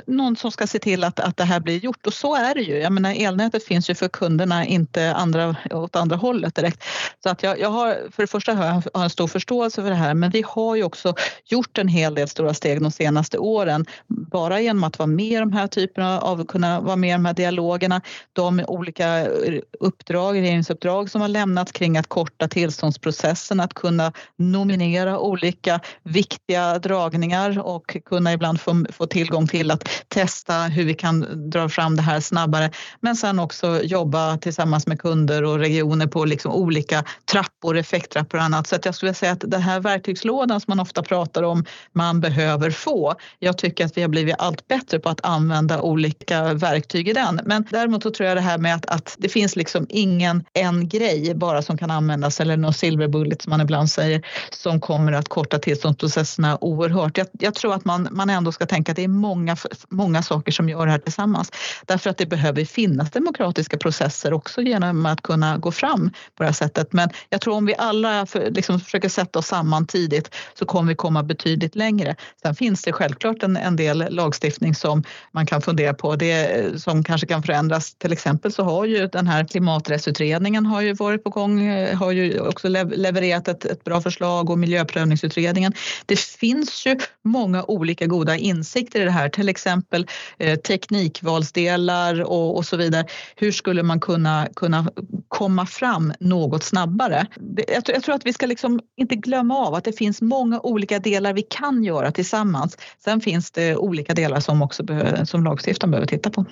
någon 0.07 0.35
som 0.35 0.51
ska 0.51 0.67
se 0.67 0.79
till 0.79 1.03
att, 1.03 1.19
att 1.19 1.37
det 1.37 1.43
här 1.43 1.59
blir 1.59 1.77
gjort. 1.77 2.07
Och 2.07 2.13
så 2.13 2.35
är 2.35 2.55
det 2.55 2.61
ju. 2.61 2.77
Jag 2.77 2.93
menar, 2.93 3.13
elnätet 3.17 3.63
finns 3.63 3.89
ju 3.89 3.95
för 3.95 4.07
kunderna, 4.07 4.65
inte 4.65 5.13
andra, 5.13 5.55
åt 5.71 5.95
andra 5.95 6.15
hållet 6.15 6.55
direkt. 6.55 6.83
Så 7.23 7.29
att 7.29 7.43
jag, 7.43 7.59
jag 7.59 7.69
har, 7.69 8.11
för 8.11 8.23
det 8.23 8.27
första 8.27 8.53
har 8.53 8.65
jag 8.65 9.03
en 9.03 9.09
stor 9.09 9.27
förståelse 9.27 9.81
för 9.81 9.89
det 9.89 9.95
här 9.95 10.13
men 10.13 10.29
vi 10.29 10.43
har 10.47 10.75
ju 10.75 10.83
också 10.83 11.13
gjort 11.45 11.77
en 11.77 11.87
hel 11.87 12.15
del 12.15 12.27
stora 12.27 12.53
steg 12.53 12.81
de 12.81 12.91
senaste 12.91 13.37
åren. 13.37 13.85
Bara 14.07 14.61
genom 14.61 14.83
att 14.83 14.99
vara 14.99 15.07
med 15.07 15.25
i 15.25 15.35
de 15.35 15.53
här 15.53 15.67
typerna 15.67 16.19
av, 16.19 16.45
kunna 16.45 16.81
vara 16.81 16.95
med 16.95 17.09
i 17.09 17.13
de 17.13 17.25
här 17.25 17.33
dialogerna. 17.33 18.01
De 18.33 18.63
olika 18.67 19.19
eh, 19.19 19.59
uppdrag, 19.79 20.35
regeringsuppdrag 20.35 21.09
som 21.09 21.21
har 21.21 21.27
lämnats 21.27 21.71
kring 21.71 21.97
att 21.97 22.07
korta 22.07 22.47
till 22.47 22.70
tillståndsprocessen 22.71 23.59
att 23.59 23.73
kunna 23.73 24.13
nominera 24.37 25.19
olika 25.19 25.79
viktiga 26.03 26.79
dragningar 26.79 27.59
och 27.59 27.97
kunna 28.05 28.33
ibland 28.33 28.61
få, 28.61 28.85
få 28.89 29.05
tillgång 29.05 29.47
till 29.47 29.71
att 29.71 29.89
testa 30.07 30.53
hur 30.53 30.85
vi 30.85 30.93
kan 30.93 31.49
dra 31.49 31.69
fram 31.69 31.95
det 31.95 32.01
här 32.01 32.19
snabbare. 32.19 32.71
Men 33.01 33.15
sen 33.15 33.39
också 33.39 33.83
jobba 33.83 34.37
tillsammans 34.37 34.87
med 34.87 34.99
kunder 34.99 35.43
och 35.43 35.59
regioner 35.59 36.07
på 36.07 36.25
liksom 36.25 36.51
olika 36.51 37.03
trappor, 37.31 37.77
effekttrappor 37.77 38.37
och 38.37 38.43
annat. 38.43 38.67
Så 38.67 38.75
att 38.75 38.85
jag 38.85 38.95
skulle 38.95 39.13
säga 39.13 39.31
att 39.31 39.43
den 39.47 39.61
här 39.61 39.79
verktygslådan 39.79 40.61
som 40.61 40.71
man 40.71 40.79
ofta 40.79 41.03
pratar 41.03 41.43
om 41.43 41.65
man 41.93 42.21
behöver 42.21 42.71
få. 42.71 43.15
Jag 43.39 43.57
tycker 43.57 43.85
att 43.85 43.97
vi 43.97 44.01
har 44.01 44.09
blivit 44.09 44.35
allt 44.39 44.67
bättre 44.67 44.99
på 44.99 45.09
att 45.09 45.25
använda 45.25 45.81
olika 45.81 46.53
verktyg 46.53 47.09
i 47.09 47.13
den. 47.13 47.39
Men 47.45 47.65
däremot 47.69 48.03
så 48.03 48.11
tror 48.11 48.27
jag 48.29 48.37
det 48.37 48.41
här 48.41 48.57
med 48.57 48.75
att, 48.75 48.85
att 48.85 49.15
det 49.17 49.29
finns 49.29 49.55
liksom 49.55 49.85
ingen 49.89 50.43
en 50.53 50.89
grej 50.89 51.35
bara 51.35 51.61
som 51.61 51.77
kan 51.77 51.91
användas 51.91 52.39
eller 52.39 52.57
och 52.65 52.75
silver 52.75 53.07
bullet 53.07 53.41
som 53.41 53.49
man 53.49 53.61
ibland 53.61 53.89
säger 53.89 54.21
som 54.49 54.79
kommer 54.79 55.11
att 55.11 55.29
korta 55.29 55.59
tillståndsprocesserna 55.59 56.57
oerhört. 56.61 57.17
Jag, 57.17 57.27
jag 57.31 57.55
tror 57.55 57.73
att 57.73 57.85
man, 57.85 58.07
man 58.11 58.29
ändå 58.29 58.51
ska 58.51 58.65
tänka 58.65 58.91
att 58.91 58.95
det 58.95 59.03
är 59.03 59.07
många, 59.07 59.57
många 59.89 60.23
saker 60.23 60.51
som 60.51 60.69
gör 60.69 60.85
det 60.85 60.91
här 60.91 60.99
tillsammans 60.99 61.51
därför 61.85 62.09
att 62.09 62.17
det 62.17 62.25
behöver 62.25 62.65
finnas 62.65 63.11
demokratiska 63.11 63.77
processer 63.77 64.33
också 64.33 64.61
genom 64.61 65.05
att 65.05 65.21
kunna 65.21 65.57
gå 65.57 65.71
fram 65.71 66.11
på 66.35 66.43
det 66.43 66.45
här 66.45 66.53
sättet. 66.53 66.93
Men 66.93 67.09
jag 67.29 67.41
tror 67.41 67.55
om 67.55 67.65
vi 67.65 67.75
alla 67.77 68.25
för, 68.25 68.51
liksom 68.51 68.79
försöker 68.79 69.09
sätta 69.09 69.39
oss 69.39 69.47
samman 69.47 69.87
tidigt 69.87 70.35
så 70.53 70.65
kommer 70.65 70.89
vi 70.89 70.95
komma 70.95 71.23
betydligt 71.23 71.75
längre. 71.75 72.15
Sen 72.41 72.55
finns 72.55 72.81
det 72.81 72.91
självklart 72.91 73.43
en, 73.43 73.57
en 73.57 73.75
del 73.75 74.05
lagstiftning 74.09 74.75
som 74.75 75.03
man 75.31 75.45
kan 75.45 75.61
fundera 75.61 75.93
på, 75.93 76.15
det 76.15 76.81
som 76.81 77.03
kanske 77.03 77.27
kan 77.27 77.43
förändras. 77.43 77.93
Till 77.93 78.13
exempel 78.13 78.51
så 78.51 78.63
har 78.63 78.85
ju 78.85 79.07
den 79.07 79.27
här 79.27 79.43
klimaträttsutredningen 79.43 80.65
har 80.65 80.81
ju 80.81 80.93
varit 80.93 81.23
på 81.23 81.29
gång, 81.29 81.65
eh, 81.65 81.97
har 81.97 82.11
ju 82.11 82.39
också 82.51 82.67
levererat 82.67 83.47
ett, 83.47 83.65
ett 83.65 83.83
bra 83.83 84.01
förslag 84.01 84.49
och 84.49 84.59
miljöprövningsutredningen. 84.59 85.73
Det 86.05 86.19
finns 86.19 86.85
ju 86.85 86.97
många 87.23 87.63
olika 87.63 88.05
goda 88.05 88.37
insikter 88.37 89.01
i 89.01 89.03
det 89.03 89.11
här, 89.11 89.29
till 89.29 89.49
exempel 89.49 90.07
eh, 90.37 90.59
teknikvalsdelar 90.59 92.21
och, 92.21 92.57
och 92.57 92.65
så 92.65 92.77
vidare. 92.77 93.05
Hur 93.35 93.51
skulle 93.51 93.83
man 93.83 93.99
kunna, 93.99 94.47
kunna 94.55 94.91
komma 95.27 95.65
fram 95.65 96.13
något 96.19 96.63
snabbare? 96.63 97.27
Det, 97.35 97.65
jag, 97.67 97.83
jag, 97.87 98.03
tror 98.03 98.15
att 98.15 98.25
vi 98.25 98.33
ska 98.33 98.45
liksom 98.45 98.79
inte 98.97 99.15
glömma 99.15 99.57
av 99.57 99.73
att 99.73 99.83
det 99.83 99.93
finns 99.93 100.21
många 100.21 100.59
olika 100.59 100.99
delar 100.99 101.33
vi 101.33 101.41
kan 101.41 101.83
göra 101.83 102.11
tillsammans. 102.11 102.77
Sen 103.03 103.21
finns 103.21 103.51
det 103.51 103.75
olika 103.75 104.13
delar 104.13 104.39
som 104.39 104.61
också 104.61 104.83
behöver, 104.83 105.25
som 105.25 105.43
lagstiftaren 105.43 105.91
behöver 105.91 106.07
titta 106.07 106.29
på. 106.29 106.45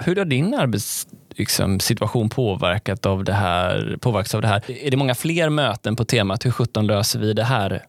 Hur 0.00 0.16
har 0.16 0.24
din 0.24 0.54
arbets 0.54 1.06
liksom, 1.36 1.80
påverkat 2.28 3.06
av 3.06 3.24
det 3.24 3.32
här, 3.32 3.96
påverkats 4.00 4.34
av 4.34 4.42
det 4.42 4.48
här? 4.48 4.62
Är 4.70 4.90
det 4.90 4.96
många 4.96 5.14
fler 5.14 5.48
möten 5.48 5.96
på 5.96 6.04
temat 6.04 6.46
hur 6.46 6.50
sjutton 6.50 6.86
löser 6.86 7.18
vi 7.18 7.32
det 7.32 7.44
här 7.44 7.82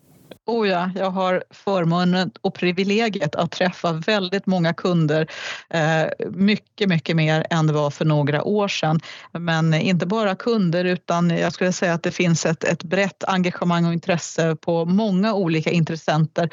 Oh 0.46 0.68
ja, 0.68 0.90
jag 0.96 1.10
har 1.10 1.44
förmånen 1.50 2.32
och 2.42 2.54
privilegiet 2.54 3.36
att 3.36 3.52
träffa 3.52 3.92
väldigt 3.92 4.46
många 4.46 4.74
kunder. 4.74 5.28
Eh, 5.70 6.06
mycket, 6.32 6.90
mycket 6.90 7.16
mer 7.16 7.48
än 7.50 7.68
det 7.68 7.74
var 7.74 7.90
för 7.90 8.06
några 8.06 8.44
år 8.44 8.68
sedan. 8.68 9.00
Men 9.32 9.74
inte 9.74 10.06
bara 10.06 10.36
kunder 10.36 10.86
utan 10.86 11.30
jag 11.30 11.54
skulle 11.54 11.72
säga 11.72 11.94
att 11.94 12.04
det 12.04 12.12
finns 12.12 12.46
ett, 12.46 12.64
ett 12.64 12.84
brett 12.84 13.24
engagemang 13.24 13.86
och 13.86 13.94
intresse 13.94 14.56
på 14.56 14.86
många 14.86 15.34
olika 15.34 15.72
intressenter. 15.72 16.50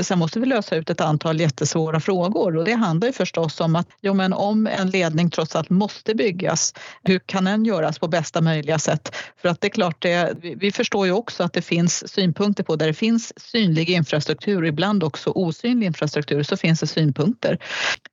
Sen 0.00 0.18
måste 0.18 0.40
vi 0.40 0.46
lösa 0.46 0.76
ut 0.76 0.90
ett 0.90 1.00
antal 1.00 1.40
jättesvåra 1.40 2.00
frågor 2.00 2.56
och 2.56 2.64
det 2.64 2.74
handlar 2.74 3.06
ju 3.06 3.12
förstås 3.12 3.60
om 3.60 3.76
att 3.76 3.88
jo, 4.00 4.14
men 4.14 4.32
om 4.32 4.66
en 4.66 4.90
ledning 4.90 5.30
trots 5.30 5.56
allt 5.56 5.70
måste 5.70 6.14
byggas, 6.14 6.74
hur 7.02 7.18
kan 7.18 7.44
den 7.44 7.64
göras 7.64 7.98
på 7.98 8.08
bästa 8.08 8.40
möjliga 8.40 8.78
sätt? 8.78 9.16
För 9.42 9.48
att 9.48 9.60
det 9.60 9.66
är 9.66 9.70
klart, 9.70 10.02
det, 10.02 10.34
vi 10.56 10.72
förstår 10.72 11.06
ju 11.06 11.12
också 11.12 11.42
att 11.42 11.52
det 11.52 11.62
finns 11.62 12.12
synpunkter 12.12 12.64
på 12.64 12.76
där 12.76 12.86
det 12.86 12.94
finns 12.94 13.31
synlig 13.36 13.90
infrastruktur, 13.90 14.64
ibland 14.64 15.04
också 15.04 15.30
osynlig 15.30 15.86
infrastruktur, 15.86 16.42
så 16.42 16.56
finns 16.56 16.80
det 16.80 16.86
synpunkter. 16.86 17.58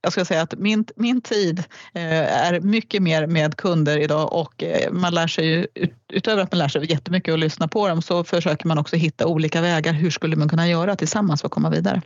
Jag 0.02 0.12
ska 0.12 0.26
säga 0.26 0.42
att 0.42 0.60
min, 0.60 0.86
min 0.96 1.22
tid 1.22 1.60
eh, 1.94 2.46
är 2.48 2.60
mycket 2.60 3.02
mer 3.02 3.28
med 3.28 3.56
kunder 3.56 3.98
idag 3.98 4.34
och 4.34 4.64
eh, 4.64 4.92
man 4.92 5.14
lär 5.14 5.28
sig 5.28 5.46
ju, 5.46 5.68
utöver 6.14 6.44
att 6.44 6.52
man 6.52 6.60
lär 6.60 6.68
sig 6.68 6.92
jättemycket 6.92 7.32
och 7.32 7.38
lyssna 7.38 7.68
på 7.68 7.88
dem 7.88 8.02
så 8.02 8.24
försöker 8.24 8.68
man 8.68 8.78
också 8.78 8.96
hitta 8.96 9.28
olika 9.28 9.62
vägar. 9.62 9.94
Hur 9.94 10.10
skulle 10.10 10.36
man 10.36 10.50
kunna 10.50 10.68
göra 10.68 10.96
tillsammans 10.96 11.42
för 11.42 11.48
att 11.48 11.52
komma 11.52 11.70
vidare? 11.70 12.02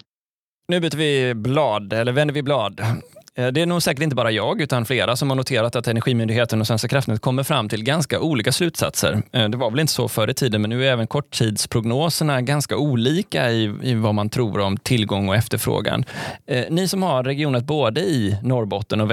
Nu 0.67 0.79
byter 0.79 0.97
vi 0.97 1.33
blad, 1.33 1.93
eller 1.93 2.11
vänder 2.11 2.33
vi 2.33 2.43
blad. 2.43 2.81
Eh, 3.37 3.47
det 3.47 3.61
är 3.61 3.65
nog 3.65 3.83
säkert 3.83 4.03
inte 4.03 4.15
bara 4.15 4.31
jag, 4.31 4.61
utan 4.61 4.85
flera 4.85 5.15
som 5.15 5.29
har 5.29 5.35
noterat 5.35 5.75
att 5.75 5.87
Energimyndigheten 5.87 6.61
och 6.61 6.67
Svenska 6.67 6.87
kraftnät 6.87 7.21
kommer 7.21 7.43
fram 7.43 7.69
till 7.69 7.83
ganska 7.83 8.19
olika 8.19 8.51
slutsatser. 8.51 9.21
Eh, 9.31 9.49
det 9.49 9.57
var 9.57 9.71
väl 9.71 9.79
inte 9.79 9.93
så 9.93 10.07
förr 10.07 10.29
i 10.29 10.33
tiden, 10.33 10.61
men 10.61 10.69
nu 10.69 10.87
är 10.87 10.91
även 10.91 11.07
korttidsprognoserna 11.07 12.41
ganska 12.41 12.77
olika 12.77 13.51
i, 13.51 13.73
i 13.81 13.93
vad 13.93 14.15
man 14.15 14.29
tror 14.29 14.59
om 14.59 14.77
tillgång 14.77 15.29
och 15.29 15.35
efterfrågan. 15.35 16.05
Eh, 16.47 16.65
ni 16.69 16.87
som 16.87 17.03
har 17.03 17.23
regionet 17.23 17.63
både 17.63 18.01
i 18.01 18.37
Norrbotten 18.43 19.01
och 19.01 19.11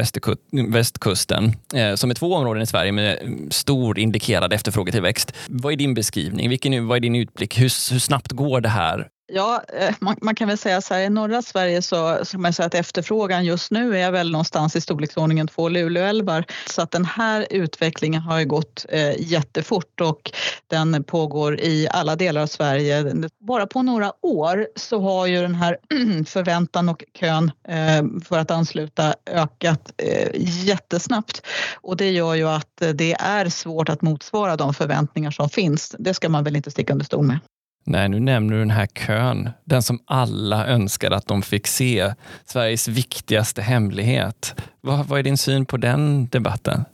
västkusten, 0.52 1.52
som 1.94 2.10
är 2.10 2.14
två 2.14 2.34
områden 2.34 2.62
i 2.62 2.66
Sverige 2.66 2.92
med 2.92 3.18
stor 3.50 3.98
indikerad 3.98 4.52
efterfrågetillväxt. 4.52 5.32
Vad 5.48 5.72
är 5.72 5.76
din 5.76 5.94
beskrivning? 5.94 6.48
Vilken, 6.48 6.86
vad 6.86 6.96
är 6.96 7.00
din 7.00 7.16
utblick? 7.16 7.58
Hur, 7.58 7.92
hur 7.92 7.98
snabbt 7.98 8.32
går 8.32 8.60
det 8.60 8.68
här 8.68 9.08
Ja, 9.32 9.62
eh, 9.68 9.94
man, 10.00 10.16
man, 10.22 10.34
kan 10.34 10.48
väl 10.48 10.58
säga 10.58 10.80
så 10.80 10.94
här, 10.94 11.00
i 11.00 11.10
norra 11.10 11.42
Sverige 11.42 11.82
så, 11.82 12.18
så 12.24 12.30
kan 12.30 12.42
man 12.42 12.52
säga 12.52 12.66
att 12.66 12.74
efterfrågan 12.74 13.44
just 13.44 13.70
nu 13.70 13.98
är 13.98 14.10
väl 14.10 14.30
någonstans 14.30 14.76
i 14.76 14.80
storleksordningen 14.80 15.48
två 15.48 15.68
Luleälvar. 15.68 16.44
Så 16.70 16.82
att 16.82 16.90
den 16.90 17.04
här 17.04 17.46
utvecklingen 17.50 18.22
har 18.22 18.38
ju 18.38 18.46
gått 18.46 18.86
eh, 18.88 19.12
jättefort 19.18 20.00
och 20.00 20.32
den 20.66 21.04
pågår 21.04 21.60
i 21.60 21.88
alla 21.90 22.16
delar 22.16 22.42
av 22.42 22.46
Sverige. 22.46 23.14
Bara 23.38 23.66
på 23.66 23.82
några 23.82 24.12
år 24.22 24.68
så 24.76 25.00
har 25.00 25.26
ju 25.26 25.42
den 25.42 25.54
här 25.54 25.78
förväntan 26.24 26.88
och 26.88 27.04
kön 27.14 27.52
eh, 27.68 28.04
för 28.24 28.38
att 28.38 28.50
ansluta 28.50 29.14
ökat 29.26 29.92
eh, 29.96 30.28
jättesnabbt. 30.66 31.42
Och 31.74 31.96
det 31.96 32.10
gör 32.10 32.34
ju 32.34 32.48
att 32.48 32.82
det 32.94 33.12
är 33.12 33.48
svårt 33.48 33.88
att 33.88 34.02
motsvara 34.02 34.56
de 34.56 34.74
förväntningar 34.74 35.30
som 35.30 35.48
finns. 35.48 35.96
Det 35.98 36.14
ska 36.14 36.28
man 36.28 36.44
väl 36.44 36.56
inte 36.56 36.70
sticka 36.70 36.92
under 36.92 37.06
stol 37.06 37.26
med. 37.26 37.38
Nej, 37.84 38.08
nu 38.08 38.20
nämner 38.20 38.52
du 38.52 38.58
den 38.58 38.70
här 38.70 38.86
kön. 38.86 39.50
Den 39.64 39.82
som 39.82 39.98
alla 40.04 40.66
önskade 40.66 41.16
att 41.16 41.26
de 41.26 41.42
fick 41.42 41.66
se. 41.66 42.14
Sveriges 42.44 42.88
viktigaste 42.88 43.62
hemlighet. 43.62 44.54
Vad, 44.80 45.06
vad 45.06 45.18
är 45.18 45.22
din 45.22 45.38
syn 45.38 45.66
på 45.66 45.76
den 45.76 46.28
debatten? 46.28 46.84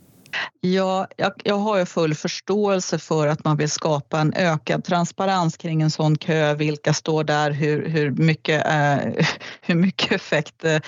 Ja, 0.61 1.07
jag, 1.17 1.33
jag 1.45 1.59
har 1.59 1.79
ju 1.79 1.87
full 1.87 2.15
förståelse 2.15 2.99
för 2.99 3.27
att 3.27 3.45
man 3.45 3.57
vill 3.57 3.71
skapa 3.71 4.21
en 4.21 4.35
ökad 4.35 4.85
transparens 4.85 5.57
kring 5.57 5.83
en 5.83 5.91
sån 5.91 6.19
kö. 6.19 6.55
Vilka 6.55 6.93
står 6.93 7.25
där? 7.25 7.51
Hur, 7.51 7.89
hur, 7.89 8.11
mycket, 8.11 8.67
eh, 8.67 9.25
hur 9.61 9.75
mycket 9.75 10.13
effekt 10.13 10.65
eh, 10.65 10.81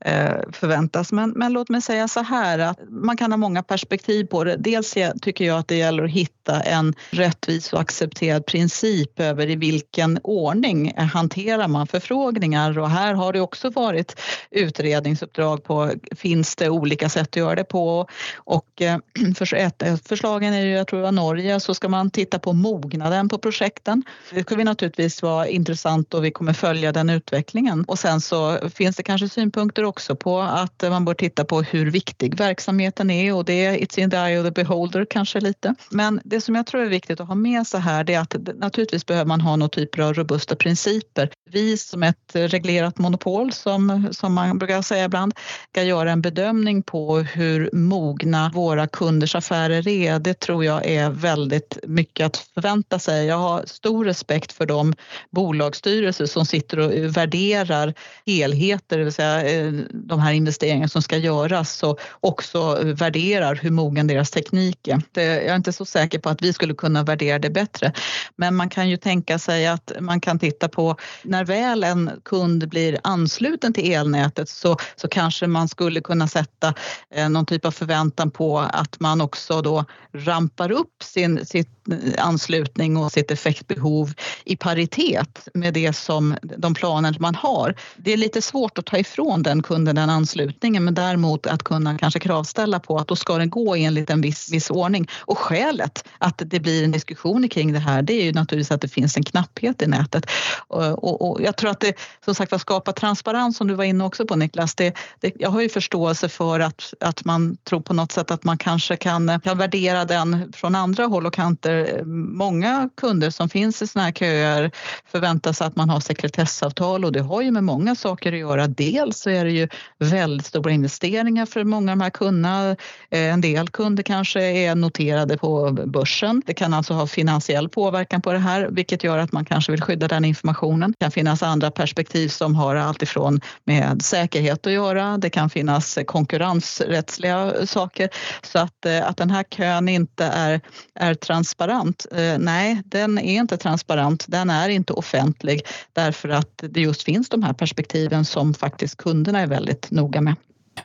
eh, 0.00 0.36
förväntas. 0.52 1.12
Men, 1.12 1.30
men 1.30 1.52
låt 1.52 1.68
mig 1.68 1.82
säga 1.82 2.08
så 2.08 2.20
här 2.20 2.58
att 2.58 2.78
man 2.88 3.16
kan 3.16 3.32
ha 3.32 3.36
många 3.36 3.62
perspektiv 3.62 4.24
på 4.24 4.44
det. 4.44 4.56
Dels 4.56 4.94
tycker 5.22 5.44
jag 5.44 5.58
att 5.58 5.68
det 5.68 5.76
gäller 5.76 6.04
att 6.04 6.10
hitta 6.10 6.60
en 6.60 6.94
rättvis 7.10 7.72
och 7.72 7.80
accepterad 7.80 8.46
princip 8.46 9.20
över 9.20 9.50
i 9.50 9.56
vilken 9.56 10.18
ordning 10.22 10.94
hanterar 10.96 11.68
man 11.68 11.86
förfrågningar 11.86 12.78
och 12.78 12.90
här 12.90 13.14
har 13.14 13.32
det 13.32 13.40
också 13.40 13.70
varit 13.70 14.20
utredningsuppdrag 14.50 15.64
på 15.64 15.92
finns 16.16 16.56
det 16.56 16.68
olika 16.68 17.08
sätt 17.08 17.28
att 17.28 17.36
göra 17.36 17.54
det 17.54 17.64
på 17.64 18.06
och 18.36 18.82
eh, 18.82 18.85
för 19.36 19.54
ett, 19.54 19.82
förslagen 20.08 20.54
är 20.54 20.60
ju, 20.60 20.70
jag 20.70 20.86
tror 20.86 20.98
det 20.98 21.04
var 21.04 21.12
Norge, 21.12 21.60
så 21.60 21.74
ska 21.74 21.88
man 21.88 22.10
titta 22.10 22.38
på 22.38 22.52
mognaden 22.52 23.28
på 23.28 23.38
projekten. 23.38 24.02
Det 24.30 24.42
kommer 24.42 24.64
naturligtvis 24.64 25.22
vara 25.22 25.48
intressant 25.48 26.14
och 26.14 26.24
vi 26.24 26.30
kommer 26.30 26.52
följa 26.52 26.92
den 26.92 27.10
utvecklingen 27.10 27.84
och 27.84 27.98
sen 27.98 28.20
så 28.20 28.68
finns 28.74 28.96
det 28.96 29.02
kanske 29.02 29.28
synpunkter 29.28 29.84
också 29.84 30.16
på 30.16 30.40
att 30.40 30.82
man 30.82 31.04
bör 31.04 31.14
titta 31.14 31.44
på 31.44 31.62
hur 31.62 31.90
viktig 31.90 32.36
verksamheten 32.36 33.10
är 33.10 33.34
och 33.34 33.44
det 33.44 33.64
är 33.64 33.76
it's 33.76 33.98
in 33.98 34.10
the 34.10 34.16
eye 34.16 34.40
of 34.40 34.44
the 34.44 34.50
beholder 34.50 35.06
kanske 35.10 35.40
lite. 35.40 35.74
Men 35.90 36.20
det 36.24 36.40
som 36.40 36.54
jag 36.54 36.66
tror 36.66 36.82
är 36.82 36.88
viktigt 36.88 37.20
att 37.20 37.28
ha 37.28 37.34
med 37.34 37.66
sig 37.66 37.80
här 37.80 38.04
det 38.04 38.14
är 38.14 38.20
att 38.20 38.36
naturligtvis 38.54 39.06
behöver 39.06 39.28
man 39.28 39.40
ha 39.40 39.56
någon 39.56 39.70
typ 39.70 39.98
av 39.98 40.14
robusta 40.14 40.56
principer. 40.56 41.30
Vi 41.50 41.76
som 41.76 42.02
ett 42.02 42.30
reglerat 42.34 42.98
monopol 42.98 43.52
som, 43.52 44.08
som 44.12 44.34
man 44.34 44.58
brukar 44.58 44.82
säga 44.82 45.04
ibland 45.04 45.34
ska 45.70 45.82
göra 45.82 46.12
en 46.12 46.22
bedömning 46.22 46.82
på 46.82 47.18
hur 47.18 47.70
mogna 47.72 48.50
våra 48.54 48.75
kunders 48.86 49.34
affärer 49.34 49.88
är. 49.88 50.18
Det 50.18 50.40
tror 50.40 50.64
jag 50.64 50.86
är 50.86 51.10
väldigt 51.10 51.78
mycket 51.82 52.26
att 52.26 52.36
förvänta 52.36 52.98
sig. 52.98 53.26
Jag 53.26 53.38
har 53.38 53.64
stor 53.66 54.04
respekt 54.04 54.52
för 54.52 54.66
de 54.66 54.94
bolagsstyrelser 55.30 56.26
som 56.26 56.46
sitter 56.46 56.78
och 56.78 57.16
värderar 57.16 57.94
helheter, 58.26 58.98
det 58.98 59.04
vill 59.04 59.12
säga 59.12 59.50
eh, 59.50 59.72
de 59.92 60.20
här 60.20 60.32
investeringarna 60.32 60.88
som 60.88 61.02
ska 61.02 61.16
göras 61.16 61.82
och 61.82 62.00
också 62.20 62.78
värderar 62.82 63.54
hur 63.54 63.70
mogen 63.70 64.06
deras 64.06 64.30
teknik 64.30 64.88
är. 64.88 65.02
Jag 65.14 65.44
är 65.44 65.56
inte 65.56 65.72
så 65.72 65.84
säker 65.84 66.18
på 66.18 66.28
att 66.28 66.42
vi 66.42 66.52
skulle 66.52 66.74
kunna 66.74 67.02
värdera 67.02 67.38
det 67.38 67.50
bättre. 67.50 67.92
Men 68.36 68.54
man 68.54 68.68
kan 68.68 68.88
ju 68.88 68.96
tänka 68.96 69.38
sig 69.38 69.66
att 69.66 69.92
man 70.00 70.20
kan 70.20 70.38
titta 70.38 70.68
på 70.68 70.96
när 71.22 71.44
väl 71.44 71.84
en 71.84 72.10
kund 72.24 72.68
blir 72.68 72.98
ansluten 73.02 73.72
till 73.72 73.92
elnätet 73.92 74.48
så, 74.48 74.76
så 74.96 75.08
kanske 75.08 75.46
man 75.46 75.68
skulle 75.68 76.00
kunna 76.00 76.28
sätta 76.28 76.74
eh, 77.14 77.28
någon 77.28 77.46
typ 77.46 77.64
av 77.64 77.70
förväntan 77.70 78.30
på 78.30 78.55
att 78.58 79.00
man 79.00 79.20
också 79.20 79.62
då 79.62 79.84
rampar 80.12 80.70
upp 80.70 81.02
sin, 81.02 81.46
sitt 81.46 81.75
anslutning 82.18 82.96
och 82.96 83.12
sitt 83.12 83.30
effektbehov 83.30 84.12
i 84.44 84.56
paritet 84.56 85.48
med 85.54 85.74
det 85.74 85.92
som 85.92 86.36
de 86.42 86.74
planer 86.74 87.16
man 87.20 87.34
har. 87.34 87.74
Det 87.96 88.12
är 88.12 88.16
lite 88.16 88.42
svårt 88.42 88.78
att 88.78 88.86
ta 88.86 88.98
ifrån 88.98 89.42
den 89.42 89.62
kunden 89.62 89.96
den 89.96 90.10
anslutningen 90.10 90.84
men 90.84 90.94
däremot 90.94 91.46
att 91.46 91.62
kunna 91.62 91.98
kanske 91.98 92.20
kravställa 92.20 92.80
på 92.80 92.96
att 92.98 93.08
då 93.08 93.16
ska 93.16 93.38
den 93.38 93.50
gå 93.50 93.74
enligt 93.74 94.10
en 94.10 94.20
viss, 94.20 94.52
viss 94.52 94.70
ordning. 94.70 95.08
Och 95.20 95.38
skälet 95.38 96.04
att 96.18 96.42
det 96.46 96.60
blir 96.60 96.84
en 96.84 96.92
diskussion 96.92 97.48
kring 97.48 97.72
det 97.72 97.78
här 97.78 98.02
det 98.02 98.12
är 98.12 98.24
ju 98.24 98.32
naturligtvis 98.32 98.70
att 98.70 98.80
det 98.80 98.88
finns 98.88 99.16
en 99.16 99.22
knapphet 99.22 99.82
i 99.82 99.86
nätet. 99.86 100.26
Och, 100.68 101.04
och, 101.04 101.30
och 101.30 101.42
jag 101.42 101.56
tror 101.56 101.70
att 101.70 101.80
det 101.80 101.96
som 102.24 102.34
sagt 102.34 102.52
var 102.52 102.58
skapar 102.58 102.92
transparens 102.92 103.56
som 103.56 103.68
du 103.68 103.74
var 103.74 103.84
inne 103.84 104.04
också 104.04 104.26
på 104.26 104.36
Niklas. 104.36 104.74
Det, 104.74 104.94
det, 105.20 105.32
jag 105.38 105.50
har 105.50 105.60
ju 105.60 105.68
förståelse 105.68 106.28
för 106.28 106.60
att, 106.60 106.94
att 107.00 107.24
man 107.24 107.56
tror 107.56 107.80
på 107.80 107.94
något 107.94 108.12
sätt 108.12 108.30
att 108.30 108.44
man 108.44 108.58
kanske 108.58 108.96
kan, 108.96 109.40
kan 109.40 109.58
värdera 109.58 110.04
den 110.04 110.52
från 110.52 110.74
andra 110.74 111.04
håll 111.04 111.26
och 111.26 111.34
kanter 111.34 111.75
många 112.06 112.90
kunder 112.96 113.30
som 113.30 113.48
finns 113.48 113.82
i 113.82 113.86
såna 113.86 114.04
här 114.04 114.12
köer 114.12 114.70
förväntar 115.06 115.52
sig 115.52 115.66
att 115.66 115.76
man 115.76 115.90
har 115.90 116.00
sekretessavtal 116.00 117.04
och 117.04 117.12
det 117.12 117.20
har 117.20 117.42
ju 117.42 117.50
med 117.50 117.64
många 117.64 117.94
saker 117.94 118.32
att 118.32 118.38
göra. 118.38 118.66
Dels 118.66 119.18
så 119.18 119.30
är 119.30 119.44
det 119.44 119.50
ju 119.50 119.68
väldigt 119.98 120.46
stora 120.46 120.72
investeringar 120.72 121.46
för 121.46 121.64
många 121.64 121.92
av 121.92 121.98
de 121.98 122.04
här 122.04 122.10
kunderna. 122.10 122.70
Eh, 123.10 123.32
en 123.32 123.40
del 123.40 123.68
kunder 123.68 124.02
kanske 124.02 124.42
är 124.42 124.74
noterade 124.74 125.38
på 125.38 125.70
börsen. 125.86 126.42
Det 126.46 126.54
kan 126.54 126.74
alltså 126.74 126.94
ha 126.94 127.06
finansiell 127.06 127.68
påverkan 127.68 128.22
på 128.22 128.32
det 128.32 128.38
här 128.38 128.68
vilket 128.70 129.04
gör 129.04 129.18
att 129.18 129.32
man 129.32 129.44
kanske 129.44 129.72
vill 129.72 129.82
skydda 129.82 130.08
den 130.08 130.24
informationen. 130.24 130.90
Det 130.98 131.04
kan 131.04 131.10
finnas 131.10 131.42
andra 131.42 131.70
perspektiv 131.70 132.28
som 132.28 132.54
har 132.54 132.76
alltifrån 132.76 133.40
med 133.64 134.02
säkerhet 134.02 134.66
att 134.66 134.72
göra. 134.72 135.18
Det 135.18 135.30
kan 135.30 135.50
finnas 135.50 135.98
konkurrensrättsliga 136.06 137.66
saker 137.66 138.08
så 138.42 138.58
att, 138.58 138.86
eh, 138.86 139.08
att 139.08 139.16
den 139.16 139.30
här 139.30 139.42
kön 139.42 139.88
inte 139.88 140.24
är, 140.24 140.60
är 140.94 141.14
transparent. 141.14 141.65
Eh, 141.70 142.38
nej, 142.38 142.82
den 142.84 143.18
är 143.18 143.40
inte 143.40 143.56
transparent. 143.56 144.24
Den 144.28 144.50
är 144.50 144.68
inte 144.68 144.92
offentlig 144.92 145.62
därför 145.92 146.28
att 146.28 146.64
det 146.70 146.80
just 146.80 147.02
finns 147.02 147.28
de 147.28 147.42
här 147.42 147.52
perspektiven 147.52 148.24
som 148.24 148.54
faktiskt 148.54 148.96
kunderna 148.96 149.40
är 149.40 149.46
väldigt 149.46 149.90
noga 149.90 150.20
med. 150.20 150.34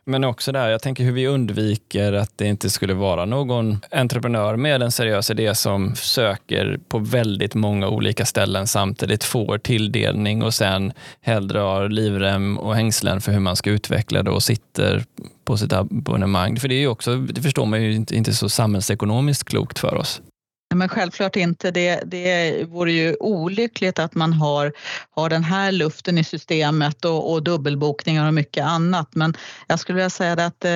Men 0.05 0.23
också 0.23 0.51
där, 0.51 0.69
jag 0.69 0.81
tänker 0.81 1.03
hur 1.03 1.11
vi 1.11 1.27
undviker 1.27 2.13
att 2.13 2.37
det 2.37 2.45
inte 2.45 2.69
skulle 2.69 2.93
vara 2.93 3.25
någon 3.25 3.79
entreprenör 3.91 4.55
med 4.55 4.81
en 4.81 4.91
seriös 4.91 5.31
idé 5.31 5.55
som 5.55 5.95
söker 5.95 6.79
på 6.87 6.99
väldigt 6.99 7.53
många 7.53 7.87
olika 7.87 8.25
ställen 8.25 8.67
samtidigt, 8.67 9.23
får 9.23 9.57
tilldelning 9.57 10.43
och 10.43 10.53
sen 10.53 10.93
hellre 11.21 11.59
har 11.59 11.89
livrem 11.89 12.57
och 12.57 12.75
hängslen 12.75 13.21
för 13.21 13.31
hur 13.31 13.39
man 13.39 13.55
ska 13.55 13.69
utveckla 13.69 14.23
det 14.23 14.31
och 14.31 14.43
sitter 14.43 15.03
på 15.45 15.57
sitt 15.57 15.73
abonnemang. 15.73 16.59
För 16.59 16.67
det 16.67 16.75
är 16.75 16.79
ju 16.79 16.87
också, 16.87 17.15
det 17.15 17.41
förstår 17.41 17.65
man 17.65 17.83
ju 17.83 17.93
inte, 17.93 18.15
inte 18.15 18.33
så 18.33 18.49
samhällsekonomiskt 18.49 19.49
klokt 19.49 19.79
för 19.79 19.95
oss. 19.95 20.21
Men 20.75 20.89
självklart 20.89 21.35
inte. 21.35 21.71
Det, 21.71 22.01
det 22.05 22.63
vore 22.63 22.91
ju 22.91 23.15
olyckligt 23.19 23.99
att 23.99 24.15
man 24.15 24.33
har, 24.33 24.73
har 25.11 25.29
den 25.29 25.43
här 25.43 25.71
luften 25.71 26.17
i 26.17 26.23
systemet 26.23 27.05
och, 27.05 27.31
och 27.31 27.43
dubbelbokningar 27.43 28.27
och 28.27 28.33
mycket 28.33 28.65
annat. 28.65 29.15
Men 29.15 29.33
jag 29.67 29.79
skulle 29.79 29.95
vilja 29.95 30.09
säga 30.09 30.33
att 30.33 30.65
eh, 30.65 30.71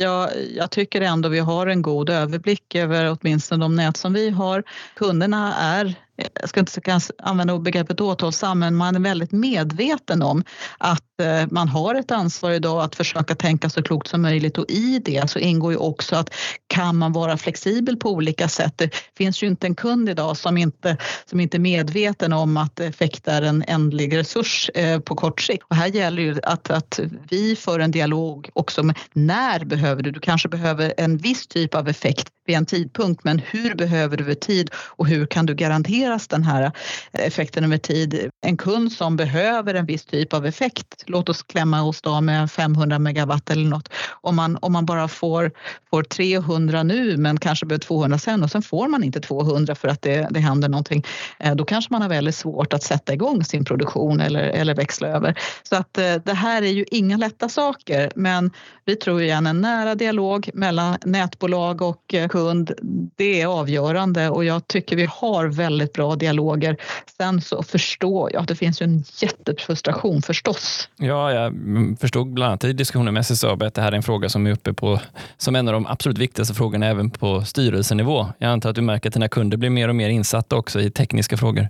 jag, 0.00 0.30
jag 0.56 0.70
tycker 0.70 1.00
ändå 1.00 1.28
vi 1.28 1.38
har 1.38 1.66
en 1.66 1.82
god 1.82 2.10
överblick 2.10 2.74
över 2.74 3.16
åtminstone 3.20 3.64
de 3.64 3.76
nät 3.76 3.96
som 3.96 4.12
vi 4.12 4.30
har. 4.30 4.62
Kunderna 4.94 5.54
är 5.54 5.96
jag 6.34 6.48
ska 6.48 6.60
inte 6.60 7.00
använda 7.18 7.58
begreppet 7.58 8.00
återhållsam, 8.00 8.58
men 8.58 8.74
man 8.74 8.96
är 8.96 9.00
väldigt 9.00 9.32
medveten 9.32 10.22
om 10.22 10.44
att 10.78 11.04
Eh, 11.20 11.46
man 11.50 11.68
har 11.68 11.94
ett 11.94 12.10
ansvar 12.10 12.50
idag 12.50 12.82
att 12.82 12.94
försöka 12.94 13.34
tänka 13.34 13.70
så 13.70 13.82
klokt 13.82 14.08
som 14.08 14.22
möjligt 14.22 14.58
och 14.58 14.64
i 14.68 14.98
det 15.04 15.30
så 15.30 15.38
ingår 15.38 15.72
ju 15.72 15.78
också 15.78 16.16
att 16.16 16.34
kan 16.66 16.96
man 16.96 17.12
vara 17.12 17.36
flexibel 17.36 17.96
på 17.96 18.10
olika 18.10 18.48
sätt? 18.48 18.78
Det 18.78 18.90
finns 19.16 19.42
ju 19.42 19.46
inte 19.46 19.66
en 19.66 19.74
kund 19.74 20.08
idag 20.08 20.36
som 20.36 20.56
inte, 20.56 20.96
som 21.26 21.40
inte 21.40 21.56
är 21.56 21.58
medveten 21.58 22.32
om 22.32 22.56
att 22.56 22.80
effekt 22.80 23.28
är 23.28 23.42
en 23.42 23.64
ändlig 23.68 24.16
resurs 24.16 24.70
eh, 24.74 25.00
på 25.00 25.14
kort 25.14 25.40
sikt. 25.40 25.64
Och 25.68 25.76
här 25.76 25.86
gäller 25.86 26.22
ju 26.22 26.40
att, 26.42 26.70
att 26.70 27.00
vi 27.30 27.56
för 27.56 27.80
en 27.80 27.90
dialog 27.90 28.50
också 28.52 28.82
med 28.82 28.98
när 29.12 29.64
behöver 29.64 30.02
du? 30.02 30.10
Du 30.10 30.20
kanske 30.20 30.48
behöver 30.48 30.94
en 30.96 31.18
viss 31.18 31.46
typ 31.46 31.74
av 31.74 31.88
effekt 31.88 32.28
vid 32.46 32.56
en 32.56 32.66
tidpunkt, 32.66 33.24
men 33.24 33.38
hur 33.38 33.74
behöver 33.74 34.16
du 34.16 34.24
över 34.24 34.34
tid 34.34 34.70
och 34.74 35.06
hur 35.06 35.26
kan 35.26 35.46
du 35.46 35.54
garanteras 35.54 36.28
den 36.28 36.42
här 36.42 36.72
effekten 37.12 37.64
över 37.64 37.78
tid? 37.78 38.30
En 38.46 38.56
kund 38.56 38.92
som 38.92 39.16
behöver 39.16 39.74
en 39.74 39.86
viss 39.86 40.04
typ 40.04 40.32
av 40.32 40.46
effekt, 40.46 41.04
låt 41.10 41.28
oss 41.28 41.42
klämma 41.42 41.82
oss 41.82 42.02
då 42.02 42.20
med 42.20 42.50
500 42.50 42.98
megawatt 42.98 43.50
eller 43.50 43.64
något. 43.64 43.88
Om 44.10 44.36
man, 44.36 44.58
om 44.62 44.72
man 44.72 44.86
bara 44.86 45.08
får, 45.08 45.50
får 45.90 46.02
300 46.02 46.82
nu 46.82 47.16
men 47.16 47.38
kanske 47.38 47.66
behöver 47.66 47.84
200 47.84 48.18
sen 48.18 48.42
och 48.42 48.50
sen 48.50 48.62
får 48.62 48.88
man 48.88 49.04
inte 49.04 49.20
200 49.20 49.74
för 49.74 49.88
att 49.88 50.02
det, 50.02 50.28
det 50.30 50.40
händer 50.40 50.68
någonting, 50.68 51.04
eh, 51.38 51.54
då 51.54 51.64
kanske 51.64 51.92
man 51.92 52.02
har 52.02 52.08
väldigt 52.08 52.34
svårt 52.34 52.72
att 52.72 52.82
sätta 52.82 53.14
igång 53.14 53.44
sin 53.44 53.64
produktion 53.64 54.20
eller, 54.20 54.42
eller 54.42 54.74
växla 54.74 55.08
över. 55.08 55.38
Så 55.62 55.76
att 55.76 55.98
eh, 55.98 56.14
det 56.24 56.34
här 56.34 56.62
är 56.62 56.72
ju 56.72 56.84
inga 56.90 57.16
lätta 57.16 57.48
saker, 57.48 58.10
men 58.14 58.50
vi 58.84 58.96
tror 58.96 59.22
igen 59.22 59.46
en 59.46 59.60
nära 59.60 59.94
dialog 59.94 60.50
mellan 60.54 60.98
nätbolag 61.04 61.82
och 61.82 62.14
kund 62.30 62.50
kund, 62.50 62.72
det 63.16 63.40
är 63.40 63.46
avgörande 63.46 64.30
och 64.30 64.44
jag 64.44 64.68
tycker 64.68 64.96
vi 64.96 65.08
har 65.10 65.46
väldigt 65.46 65.92
bra 65.92 66.16
dialoger. 66.16 66.76
Sen 67.16 67.40
så 67.40 67.62
förstår 67.62 68.32
jag 68.32 68.42
att 68.42 68.48
det 68.48 68.56
finns 68.56 68.82
ju 68.82 68.84
en 68.84 69.04
jättefrustration 69.22 70.22
förstås. 70.22 70.88
Ja, 71.02 71.32
jag 71.32 71.54
förstod 72.00 72.32
bland 72.32 72.48
annat 72.48 72.64
i 72.64 72.72
diskussionen 72.72 73.14
med 73.14 73.20
SSAB 73.20 73.62
att 73.62 73.74
det 73.74 73.82
här 73.82 73.92
är 73.92 73.96
en 73.96 74.02
fråga 74.02 74.28
som 74.28 74.46
är 74.46 74.50
uppe 74.50 74.72
på 74.72 75.00
som 75.36 75.56
en 75.56 75.68
av 75.68 75.74
de 75.74 75.86
absolut 75.86 76.18
viktigaste 76.18 76.54
frågorna 76.54 76.86
även 76.86 77.10
på 77.10 77.44
styrelsenivå. 77.44 78.26
Jag 78.38 78.50
antar 78.50 78.70
att 78.70 78.76
du 78.76 78.82
märker 78.82 79.08
att 79.08 79.14
dina 79.14 79.28
kunder 79.28 79.56
blir 79.56 79.70
mer 79.70 79.88
och 79.88 79.96
mer 79.96 80.08
insatta 80.08 80.56
också 80.56 80.80
i 80.80 80.90
tekniska 80.90 81.36
frågor. 81.36 81.68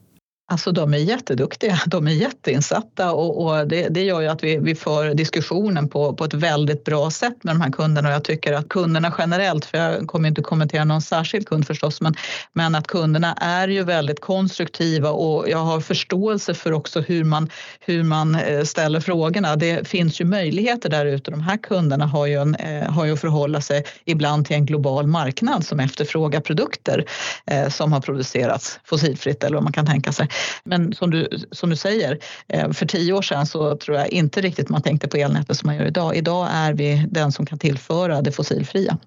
Alltså 0.51 0.73
de 0.73 0.95
är 0.95 0.99
jätteduktiga, 0.99 1.81
de 1.87 2.07
är 2.07 2.13
jätteinsatta 2.13 3.13
och, 3.13 3.45
och 3.45 3.69
det, 3.69 3.89
det, 3.89 4.03
gör 4.03 4.21
ju 4.21 4.27
att 4.29 4.45
vi, 4.45 4.59
vi 4.59 4.75
för 4.75 5.15
diskussionen 5.15 5.89
på, 5.89 6.15
på 6.15 6.25
ett 6.25 6.35
väldigt 6.35 6.85
bra 6.85 7.11
sätt 7.11 7.45
med 7.45 7.55
de 7.55 7.61
här 7.61 7.71
kunderna 7.71 8.09
och 8.09 8.15
jag 8.15 8.25
tycker 8.25 8.53
att 8.53 8.69
kunderna 8.69 9.15
generellt, 9.19 9.65
för 9.65 9.79
jag 9.79 10.07
kommer 10.07 10.29
inte 10.29 10.43
kommentera 10.43 10.85
någon 10.85 11.03
särskild 11.03 11.49
kund 11.49 11.67
förstås, 11.67 12.01
men, 12.01 12.15
men 12.53 12.75
att 12.75 12.87
kunderna 12.87 13.33
är 13.35 13.69
ju 13.69 13.85
väldigt 13.85 14.21
konstruktiva 14.21 15.11
och 15.11 15.49
jag 15.49 15.59
har 15.59 15.81
förståelse 15.81 16.55
för 16.55 16.73
också 16.73 17.01
hur 17.01 17.25
man, 17.25 17.51
hur 17.81 18.03
man 18.03 18.35
eh, 18.35 18.63
ställer 18.63 19.01
frågorna. 19.01 19.57
Det 19.57 19.89
finns 19.89 20.21
ju 20.21 20.25
möjligheter 20.25 20.89
där 20.89 21.07
ute. 21.07 21.31
De 21.31 21.41
här 21.41 21.57
kunderna 21.57 22.07
har 22.07 22.27
ju, 22.27 22.35
en, 22.35 22.55
eh, 22.55 22.91
har 22.91 23.05
ju 23.05 23.13
att 23.13 23.21
förhålla 23.21 23.61
sig 23.61 23.85
ibland 24.05 24.47
till 24.47 24.57
en 24.57 24.67
global 24.67 25.07
marknad 25.07 25.67
som 25.67 25.81
efterfrågar 25.81 26.41
produkter 26.41 27.05
eh, 27.47 27.69
som 27.69 27.93
har 27.93 28.01
producerats 28.01 28.81
fossilfritt 28.85 29.45
eller 29.45 29.55
vad 29.55 29.65
man 29.65 29.73
kan 29.73 29.87
tänka 29.87 30.13
sig. 30.13 30.29
Men 30.65 30.93
som 30.93 31.11
du, 31.11 31.29
som 31.51 31.71
du 31.71 31.77
säger, 31.77 32.19
eh, 32.49 32.71
för 32.71 32.87
tio 32.87 33.13
år 33.13 33.23
sedan 33.23 33.47
så 33.47 33.77
tror 33.77 33.97
jag 33.97 34.09
inte 34.09 34.41
riktigt 34.41 34.69
man 34.69 34.83
tänkte 34.83 35.09
på 35.09 35.17
elnätet 35.17 35.57
som 35.57 35.67
man 35.67 35.77
gör 35.77 35.87
idag. 35.87 36.17
Idag 36.17 36.49
är 36.53 36.73
vi 36.73 37.07
den 37.11 37.33
som 37.33 37.47
kan 37.47 37.59
tillföra 37.59 38.23
det 38.23 38.33
fossilfria. 38.33 38.99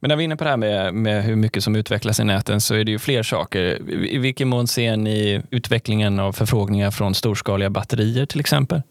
Men 0.00 0.08
när 0.08 0.16
vi 0.16 0.22
är 0.22 0.24
inne 0.24 0.36
på 0.36 0.44
det 0.44 0.50
här 0.50 0.56
med, 0.56 0.94
med, 0.94 1.24
hur 1.24 1.36
mycket 1.36 1.64
som 1.64 1.76
utvecklas 1.76 2.20
i 2.20 2.24
näten 2.24 2.60
så 2.60 2.74
är 2.74 2.84
det 2.84 2.90
ju 2.90 2.98
fler 2.98 3.22
saker. 3.22 3.90
I 3.90 4.18
vilken 4.18 4.48
mån 4.48 4.66
ser 4.66 4.96
ni 4.96 5.42
utvecklingen 5.50 6.18
av 6.18 6.32
förfrågningar 6.32 6.90
från 6.90 7.14
storskaliga 7.14 7.70
batterier 7.70 8.26
till 8.26 8.40
exempel? 8.40 8.82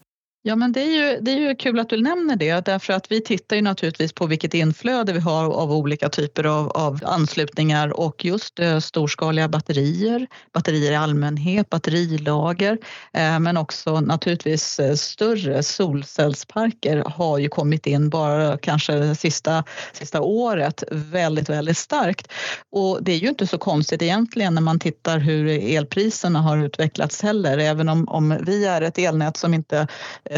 Ja, 0.42 0.56
men 0.56 0.72
det 0.72 0.80
är, 0.80 1.12
ju, 1.12 1.20
det 1.20 1.30
är 1.32 1.36
ju 1.36 1.54
kul 1.54 1.78
att 1.78 1.88
du 1.88 2.02
nämner 2.02 2.36
det 2.36 2.64
därför 2.64 2.92
att 2.92 3.12
vi 3.12 3.20
tittar 3.20 3.56
ju 3.56 3.62
naturligtvis 3.62 4.12
på 4.12 4.26
vilket 4.26 4.54
inflöde 4.54 5.12
vi 5.12 5.20
har 5.20 5.44
av 5.44 5.72
olika 5.72 6.08
typer 6.08 6.44
av, 6.44 6.68
av 6.68 7.00
anslutningar 7.04 8.00
och 8.00 8.24
just 8.24 8.58
eh, 8.58 8.78
storskaliga 8.78 9.48
batterier, 9.48 10.26
batterier 10.52 10.92
i 10.92 10.96
allmänhet, 10.96 11.70
batterilager 11.70 12.78
eh, 13.12 13.38
men 13.38 13.56
också 13.56 14.00
naturligtvis 14.00 14.78
eh, 14.78 14.94
större 14.94 15.62
solcellsparker 15.62 17.04
har 17.06 17.38
ju 17.38 17.48
kommit 17.48 17.86
in 17.86 18.10
bara 18.10 18.58
kanske 18.58 19.14
sista, 19.14 19.64
sista 19.92 20.20
året 20.20 20.84
väldigt, 20.90 21.48
väldigt 21.48 21.78
starkt. 21.78 22.32
Och 22.72 22.98
det 23.02 23.12
är 23.12 23.18
ju 23.18 23.28
inte 23.28 23.46
så 23.46 23.58
konstigt 23.58 24.02
egentligen 24.02 24.54
när 24.54 24.62
man 24.62 24.78
tittar 24.78 25.18
hur 25.18 25.48
elpriserna 25.48 26.40
har 26.40 26.58
utvecklats 26.58 27.22
heller, 27.22 27.58
även 27.58 27.88
om, 27.88 28.08
om 28.08 28.38
vi 28.46 28.66
är 28.66 28.82
ett 28.82 28.98
elnät 28.98 29.36
som 29.36 29.54
inte 29.54 29.88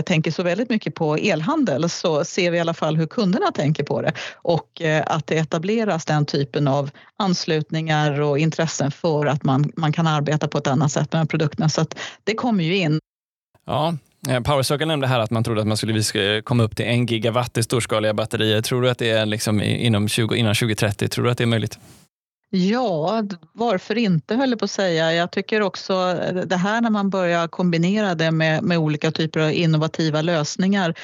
tänker 0.06 0.30
så 0.30 0.42
väldigt 0.42 0.70
mycket 0.70 0.94
på 0.94 1.16
elhandel 1.16 1.88
så 1.88 2.24
ser 2.24 2.50
vi 2.50 2.56
i 2.56 2.60
alla 2.60 2.74
fall 2.74 2.96
hur 2.96 3.06
kunderna 3.06 3.52
tänker 3.52 3.84
på 3.84 4.02
det 4.02 4.12
och 4.34 4.82
eh, 4.82 5.04
att 5.06 5.26
det 5.26 5.38
etableras 5.38 6.04
den 6.04 6.26
typen 6.26 6.68
av 6.68 6.90
anslutningar 7.16 8.20
och 8.20 8.38
intressen 8.38 8.90
för 8.90 9.26
att 9.26 9.44
man, 9.44 9.72
man 9.76 9.92
kan 9.92 10.06
arbeta 10.06 10.48
på 10.48 10.58
ett 10.58 10.66
annat 10.66 10.92
sätt 10.92 11.12
med 11.12 11.30
produkterna. 11.30 11.68
Så 11.68 11.80
att 11.80 11.98
det 12.24 12.34
kommer 12.34 12.64
ju 12.64 12.76
in. 12.76 13.00
Ja, 13.66 13.94
eh, 14.28 14.40
Powercircle 14.40 14.86
nämnde 14.86 15.06
här 15.06 15.20
att 15.20 15.30
man 15.30 15.44
trodde 15.44 15.60
att 15.60 15.66
man 15.66 15.76
skulle 15.76 16.42
komma 16.42 16.62
upp 16.62 16.76
till 16.76 16.86
en 16.86 17.06
gigawatt 17.06 17.58
i 17.58 17.62
storskaliga 17.62 18.14
batterier. 18.14 18.62
Tror 18.62 18.82
du 18.82 18.90
att 18.90 18.98
det 18.98 19.10
är 19.10 19.26
liksom 19.26 19.62
inom 19.62 20.08
20, 20.08 20.34
innan 20.34 20.54
2030? 20.54 21.08
Tror 21.08 21.24
du 21.24 21.30
att 21.30 21.38
det 21.38 21.44
är 21.44 21.46
möjligt? 21.46 21.78
Ja, 22.52 23.22
varför 23.52 23.98
inte 23.98 24.34
höll 24.34 24.50
jag 24.50 24.58
på 24.58 24.64
att 24.64 24.70
säga. 24.70 25.12
Jag 25.12 25.30
tycker 25.30 25.62
också 25.62 25.94
eh, 25.94 26.34
det 26.34 26.56
här 26.56 26.80
när 26.80 26.90
man 26.90 27.10
börjar 27.10 27.48
kombinera 27.48 28.14
det 28.14 28.30
med, 28.30 28.62
med 28.62 28.78
olika 28.78 29.10
typer 29.10 29.40
av 29.40 29.52
innovativa 29.52 30.22
lösningar. 30.22 30.94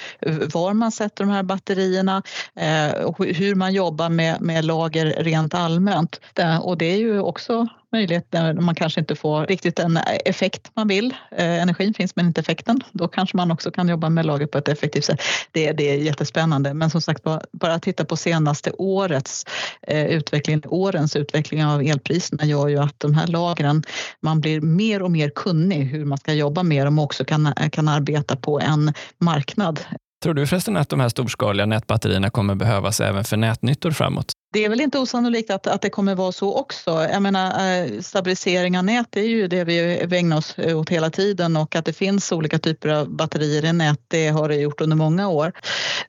Var 0.54 0.74
man 0.74 0.92
sätter 0.92 1.24
de 1.24 1.30
här 1.30 1.42
batterierna 1.42 2.22
eh, 2.54 2.90
och 3.04 3.24
hur 3.26 3.54
man 3.54 3.74
jobbar 3.74 4.08
med, 4.08 4.40
med 4.40 4.64
lager 4.64 5.06
rent 5.06 5.54
allmänt. 5.54 6.20
Och 6.62 6.78
det 6.78 6.86
är 6.86 6.96
ju 6.96 7.20
också 7.20 7.68
möjlighet 7.92 8.32
när 8.32 8.54
man 8.54 8.74
kanske 8.74 9.00
inte 9.00 9.16
får 9.16 9.46
riktigt 9.46 9.76
den 9.76 9.96
effekt 10.24 10.70
man 10.74 10.88
vill. 10.88 11.14
Eh, 11.30 11.62
energin 11.62 11.94
finns 11.94 12.16
men 12.16 12.26
inte 12.26 12.40
effekten. 12.40 12.80
Då 12.92 13.08
kanske 13.08 13.36
man 13.36 13.50
också 13.50 13.70
kan 13.70 13.88
jobba 13.88 14.08
med 14.08 14.26
lager 14.26 14.46
på 14.46 14.58
ett 14.58 14.68
effektivt 14.68 15.04
sätt. 15.04 15.20
Det, 15.52 15.72
det 15.72 15.90
är 15.90 15.96
jättespännande. 15.96 16.74
Men 16.74 16.90
som 16.90 17.00
sagt 17.00 17.22
bara, 17.22 17.40
bara 17.52 17.78
titta 17.78 18.04
på 18.04 18.16
senaste 18.16 18.70
årets 18.70 19.44
eh, 19.82 20.06
utveckling, 20.06 20.62
årens 20.66 21.16
utveckling 21.16 21.64
av 21.64 21.82
elpriserna 21.82 22.44
gör 22.44 22.68
ju 22.68 22.78
att 22.78 23.00
de 23.00 23.14
här 23.14 23.26
lagren, 23.26 23.82
man 24.22 24.40
blir 24.40 24.60
mer 24.60 25.02
och 25.02 25.10
mer 25.10 25.30
kunnig 25.34 25.84
hur 25.84 26.04
man 26.04 26.18
ska 26.18 26.32
jobba 26.32 26.62
med 26.62 26.86
dem 26.86 26.98
och 26.98 27.04
också 27.04 27.24
kan, 27.24 27.52
kan 27.72 27.88
arbeta 27.88 28.36
på 28.36 28.60
en 28.60 28.92
marknad. 29.20 29.80
Tror 30.22 30.34
du 30.34 30.46
förresten 30.46 30.76
att 30.76 30.88
de 30.88 31.00
här 31.00 31.08
storskaliga 31.08 31.66
nätbatterierna 31.66 32.30
kommer 32.30 32.54
behövas 32.54 33.00
även 33.00 33.24
för 33.24 33.36
nätnyttor 33.36 33.90
framåt? 33.90 34.32
Det 34.56 34.64
är 34.64 34.68
väl 34.68 34.80
inte 34.80 34.98
osannolikt 34.98 35.50
att, 35.50 35.66
att 35.66 35.82
det 35.82 35.90
kommer 35.90 36.14
vara 36.14 36.32
så 36.32 36.54
också. 36.54 36.90
Jag 36.90 37.22
menar, 37.22 37.76
eh, 37.78 38.00
stabilisering 38.00 38.78
av 38.78 38.84
nät 38.84 39.16
är 39.16 39.22
ju 39.22 39.48
det 39.48 39.64
vi, 39.64 39.98
ägnar 40.16 40.36
oss 40.36 40.58
åt 40.58 40.88
hela 40.88 41.10
tiden 41.10 41.56
och 41.56 41.76
att 41.76 41.84
det 41.84 41.92
finns 41.92 42.32
olika 42.32 42.58
typer 42.58 42.88
av 42.88 43.10
batterier 43.10 43.64
i 43.64 43.72
nät, 43.72 44.00
det 44.08 44.28
har 44.28 44.48
det 44.48 44.54
gjort 44.54 44.80
under 44.80 44.96
många 44.96 45.28
år. 45.28 45.52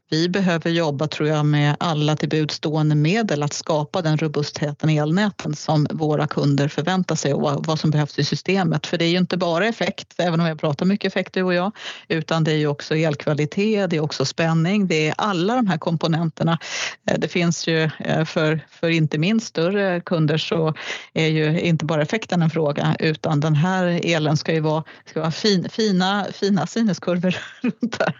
Vi 0.09 0.29
behöver 0.29 0.69
jobba, 0.69 1.07
tror 1.07 1.29
jag, 1.29 1.45
med 1.45 1.75
alla 1.79 2.15
till 2.15 2.49
stående 2.49 2.95
medel 2.95 3.43
att 3.43 3.53
skapa 3.53 4.01
den 4.01 4.17
robustheten 4.17 4.89
i 4.89 4.97
elnäten 4.97 5.55
som 5.55 5.87
våra 5.91 6.27
kunder 6.27 6.67
förväntar 6.67 7.15
sig 7.15 7.33
och 7.33 7.65
vad 7.65 7.79
som 7.79 7.91
behövs 7.91 8.19
i 8.19 8.23
systemet. 8.23 8.87
För 8.87 8.97
det 8.97 9.05
är 9.05 9.09
ju 9.09 9.17
inte 9.17 9.37
bara 9.37 9.67
effekt, 9.67 10.13
även 10.17 10.39
om 10.39 10.47
jag 10.47 10.59
pratar 10.59 10.85
mycket 10.85 11.13
effekt 11.13 11.33
du 11.33 11.43
och 11.43 11.53
jag, 11.53 11.71
utan 12.07 12.43
det 12.43 12.51
är 12.51 12.57
ju 12.57 12.67
också 12.67 12.95
elkvalitet, 12.95 13.89
det 13.89 13.95
är 13.95 14.01
också 14.01 14.25
spänning, 14.25 14.87
det 14.87 15.07
är 15.07 15.13
alla 15.17 15.55
de 15.55 15.67
här 15.67 15.77
komponenterna. 15.77 16.59
Eh, 17.09 17.19
det 17.19 17.27
finns 17.27 17.67
ju 17.67 17.89
eh, 17.99 18.25
för, 18.37 18.59
för 18.69 18.89
inte 18.89 19.17
minst 19.17 19.47
större 19.47 20.01
kunder 20.01 20.37
så 20.37 20.73
är 21.13 21.27
ju 21.27 21.59
inte 21.61 21.85
bara 21.85 22.01
effekten 22.01 22.41
en 22.41 22.49
fråga 22.49 22.95
utan 22.99 23.39
den 23.39 23.55
här 23.55 24.01
elen 24.03 24.37
ska 24.37 24.53
ju 24.53 24.59
vara, 24.59 24.83
ska 25.05 25.19
vara 25.19 25.31
fin, 25.31 25.69
fina, 25.69 26.25
fina 26.33 26.67
sinuskurvor 26.67 27.35
runt 27.61 27.99
där. 27.99 28.13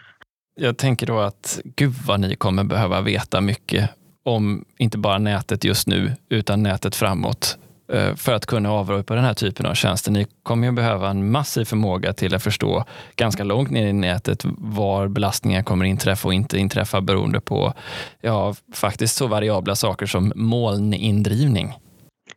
Jag 0.60 0.78
tänker 0.78 1.08
då 1.08 1.20
att 1.20 1.60
gud 1.76 1.94
vad 2.06 2.20
ni 2.20 2.36
kommer 2.36 2.64
behöva 2.64 3.02
veta 3.02 3.42
mycket 3.42 3.90
om 4.26 4.66
inte 4.78 4.98
bara 4.98 5.18
nätet 5.18 5.64
just 5.64 5.88
nu 5.88 6.12
utan 6.30 6.64
nätet 6.64 6.96
framåt 6.96 7.58
Eh, 7.94 8.16
för 8.16 8.34
att 8.34 8.46
kunna 8.46 8.72
avropa 8.72 9.16
den 9.16 9.24
här 9.24 9.34
typen 9.34 9.66
av 9.66 9.74
tjänster. 9.74 10.12
Ni 10.12 10.28
kommer 10.44 10.68
ju 10.68 10.74
behöva 10.74 11.10
en 11.10 11.32
massiv 11.32 11.66
förmåga 11.66 12.14
till 12.14 12.36
att 12.36 12.44
förstå 12.44 12.86
ganska 13.16 13.44
långt 13.44 13.72
ner 13.72 13.88
i 13.88 13.94
nätet 13.94 14.46
var 14.58 15.08
belastningar 15.08 15.64
kommer 15.64 15.86
inträffa 15.86 16.28
och 16.28 16.34
inte 16.34 16.58
inträffa 16.60 17.02
beroende 17.02 17.42
på 17.42 17.74
ja, 18.22 18.56
faktiskt 18.74 19.16
så 19.16 19.28
variabla 19.28 19.76
saker 19.76 20.06
som 20.06 20.34
molnindrivning. 20.36 21.74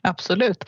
Absolut. 0.03 0.65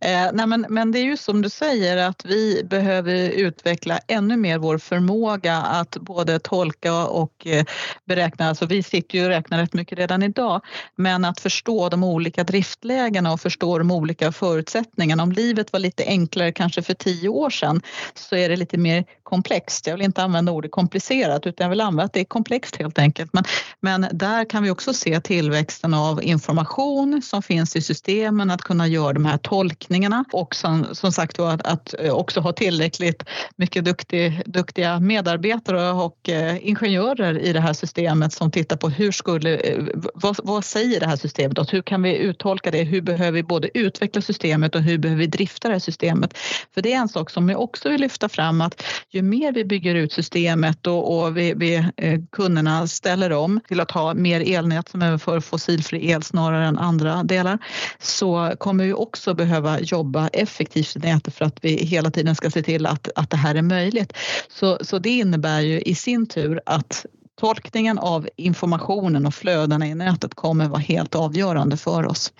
Eh, 0.00 0.30
nej 0.32 0.46
men, 0.46 0.66
men 0.68 0.92
det 0.92 0.98
är 0.98 1.02
ju 1.04 1.16
som 1.16 1.42
du 1.42 1.48
säger 1.48 1.96
att 1.96 2.24
vi 2.24 2.62
behöver 2.64 3.14
utveckla 3.30 3.98
ännu 4.08 4.36
mer 4.36 4.58
vår 4.58 4.78
förmåga 4.78 5.56
att 5.56 5.96
både 5.96 6.38
tolka 6.38 7.06
och 7.06 7.46
eh, 7.46 7.64
beräkna. 8.04 8.48
Alltså 8.48 8.66
vi 8.66 8.82
sitter 8.82 9.18
ju 9.18 9.24
och 9.24 9.30
räknar 9.30 9.58
rätt 9.58 9.72
mycket 9.74 9.98
redan 9.98 10.22
idag, 10.22 10.60
men 10.96 11.24
att 11.24 11.40
förstå 11.40 11.88
de 11.88 12.04
olika 12.04 12.44
driftlägena 12.44 13.32
och 13.32 13.40
förstå 13.40 13.78
de 13.78 13.90
olika 13.90 14.32
förutsättningarna. 14.32 15.22
Om 15.22 15.32
livet 15.32 15.72
var 15.72 15.80
lite 15.80 16.04
enklare 16.06 16.52
kanske 16.52 16.82
för 16.82 16.94
tio 16.94 17.28
år 17.28 17.50
sedan 17.50 17.82
så 18.14 18.36
är 18.36 18.48
det 18.48 18.56
lite 18.56 18.78
mer 18.78 19.04
komplext. 19.30 19.86
Jag 19.86 19.94
vill 19.94 20.04
inte 20.04 20.22
använda 20.22 20.52
ordet 20.52 20.70
komplicerat 20.70 21.46
utan 21.46 21.64
jag 21.64 21.70
vill 21.70 21.80
använda 21.80 22.04
att 22.04 22.12
det 22.12 22.20
är 22.20 22.24
komplext 22.24 22.76
helt 22.76 22.98
enkelt. 22.98 23.32
Men, 23.32 23.44
men 23.80 24.06
där 24.12 24.50
kan 24.50 24.62
vi 24.62 24.70
också 24.70 24.92
se 24.92 25.20
tillväxten 25.20 25.94
av 25.94 26.22
information 26.22 27.22
som 27.22 27.42
finns 27.42 27.76
i 27.76 27.82
systemen, 27.82 28.50
att 28.50 28.62
kunna 28.62 28.86
göra 28.86 29.12
de 29.12 29.24
här 29.24 29.38
tolkningarna 29.38 30.24
och 30.32 30.54
som, 30.54 30.86
som 30.92 31.12
sagt 31.12 31.38
att, 31.38 31.66
att 31.66 31.94
eh, 31.98 32.12
också 32.12 32.40
ha 32.40 32.52
tillräckligt 32.52 33.24
mycket 33.56 33.84
duktig, 33.84 34.42
duktiga 34.46 35.00
medarbetare 35.00 35.90
och 35.90 36.28
eh, 36.28 36.68
ingenjörer 36.68 37.38
i 37.38 37.52
det 37.52 37.60
här 37.60 37.72
systemet 37.72 38.32
som 38.32 38.50
tittar 38.50 38.76
på 38.76 38.88
hur 38.88 39.12
skulle, 39.12 39.56
eh, 39.56 39.84
vad, 40.14 40.36
vad 40.44 40.64
säger 40.64 41.00
det 41.00 41.06
här 41.06 41.16
systemet 41.16 41.58
och 41.58 41.70
hur 41.70 41.82
kan 41.82 42.02
vi 42.02 42.16
uttolka 42.16 42.70
det? 42.70 42.82
Hur 42.82 43.00
behöver 43.00 43.32
vi 43.32 43.42
både 43.42 43.78
utveckla 43.78 44.22
systemet 44.22 44.74
och 44.74 44.82
hur 44.82 44.98
behöver 44.98 45.20
vi 45.20 45.26
drifta 45.26 45.68
det 45.68 45.74
här 45.74 45.80
systemet? 45.80 46.38
För 46.74 46.82
det 46.82 46.92
är 46.92 46.96
en 46.96 47.08
sak 47.08 47.30
som 47.30 47.48
jag 47.48 47.60
också 47.60 47.88
vill 47.88 48.00
lyfta 48.00 48.28
fram 48.28 48.60
att 48.60 48.82
ju 49.10 49.19
ju 49.20 49.24
mer 49.24 49.52
vi 49.52 49.64
bygger 49.64 49.94
ut 49.94 50.12
systemet 50.12 50.86
och, 50.86 51.18
och 51.18 51.36
vi, 51.36 51.54
vi, 51.56 51.74
eh, 51.96 52.20
kunderna 52.32 52.86
ställer 52.86 53.32
om 53.32 53.60
till 53.68 53.80
att 53.80 53.90
ha 53.90 54.14
mer 54.14 54.40
elnät 54.40 54.88
som 54.88 55.02
överför 55.02 55.40
fossilfri 55.40 56.10
el 56.10 56.22
snarare 56.22 56.66
än 56.66 56.78
andra 56.78 57.22
delar 57.22 57.58
så 57.98 58.54
kommer 58.58 58.84
vi 58.84 58.92
också 58.92 59.34
behöva 59.34 59.80
jobba 59.80 60.28
effektivt 60.28 60.96
i 60.96 60.98
nätet 60.98 61.34
för 61.34 61.44
att 61.44 61.58
vi 61.62 61.84
hela 61.84 62.10
tiden 62.10 62.36
ska 62.36 62.50
se 62.50 62.62
till 62.62 62.86
att, 62.86 63.08
att 63.16 63.30
det 63.30 63.36
här 63.36 63.54
är 63.54 63.62
möjligt. 63.62 64.12
Så, 64.48 64.78
så 64.80 64.98
det 64.98 65.10
innebär 65.10 65.60
ju 65.60 65.80
i 65.80 65.94
sin 65.94 66.26
tur 66.26 66.60
att 66.66 67.06
Tolkningen 67.40 67.98
av 67.98 68.28
informationen 68.36 69.26
och 69.26 69.34
flödena 69.34 69.86
i 69.86 69.94
nätet 69.94 70.34
kommer 70.34 70.68
vara 70.68 70.80
helt 70.80 71.14
avgörande 71.14 71.76
för 71.76 72.06
oss 72.06 72.32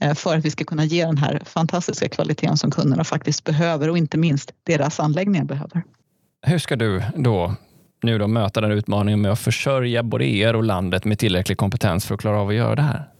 eh, 0.00 0.14
för 0.14 0.36
att 0.36 0.44
vi 0.44 0.50
ska 0.50 0.64
kunna 0.64 0.84
ge 0.84 1.04
den 1.04 1.18
här 1.18 1.42
fantastiska 1.44 2.08
kvaliteten 2.08 2.56
som 2.56 2.70
kunderna 2.70 3.04
faktiskt 3.04 3.44
behöver 3.44 3.90
och 3.90 3.98
inte 3.98 4.18
minst 4.18 4.52
deras 4.64 5.00
anläggningar 5.00 5.44
behöver. 5.44 5.82
Hur 6.46 6.58
ska 6.58 6.76
du 6.76 7.02
då 7.16 7.54
nu 8.02 8.18
då 8.18 8.26
möta 8.26 8.60
den 8.60 8.70
utmaningen 8.70 9.20
med 9.20 9.32
att 9.32 9.38
försörja 9.38 10.02
både 10.02 10.24
er 10.24 10.56
och 10.56 10.62
landet 10.62 11.04
med 11.04 11.18
tillräcklig 11.18 11.58
kompetens 11.58 12.06
för 12.06 12.14
att 12.14 12.20
klara 12.20 12.40
av 12.40 12.48
att 12.48 12.54
göra 12.54 12.74
det 12.74 12.82
här? 12.82 13.11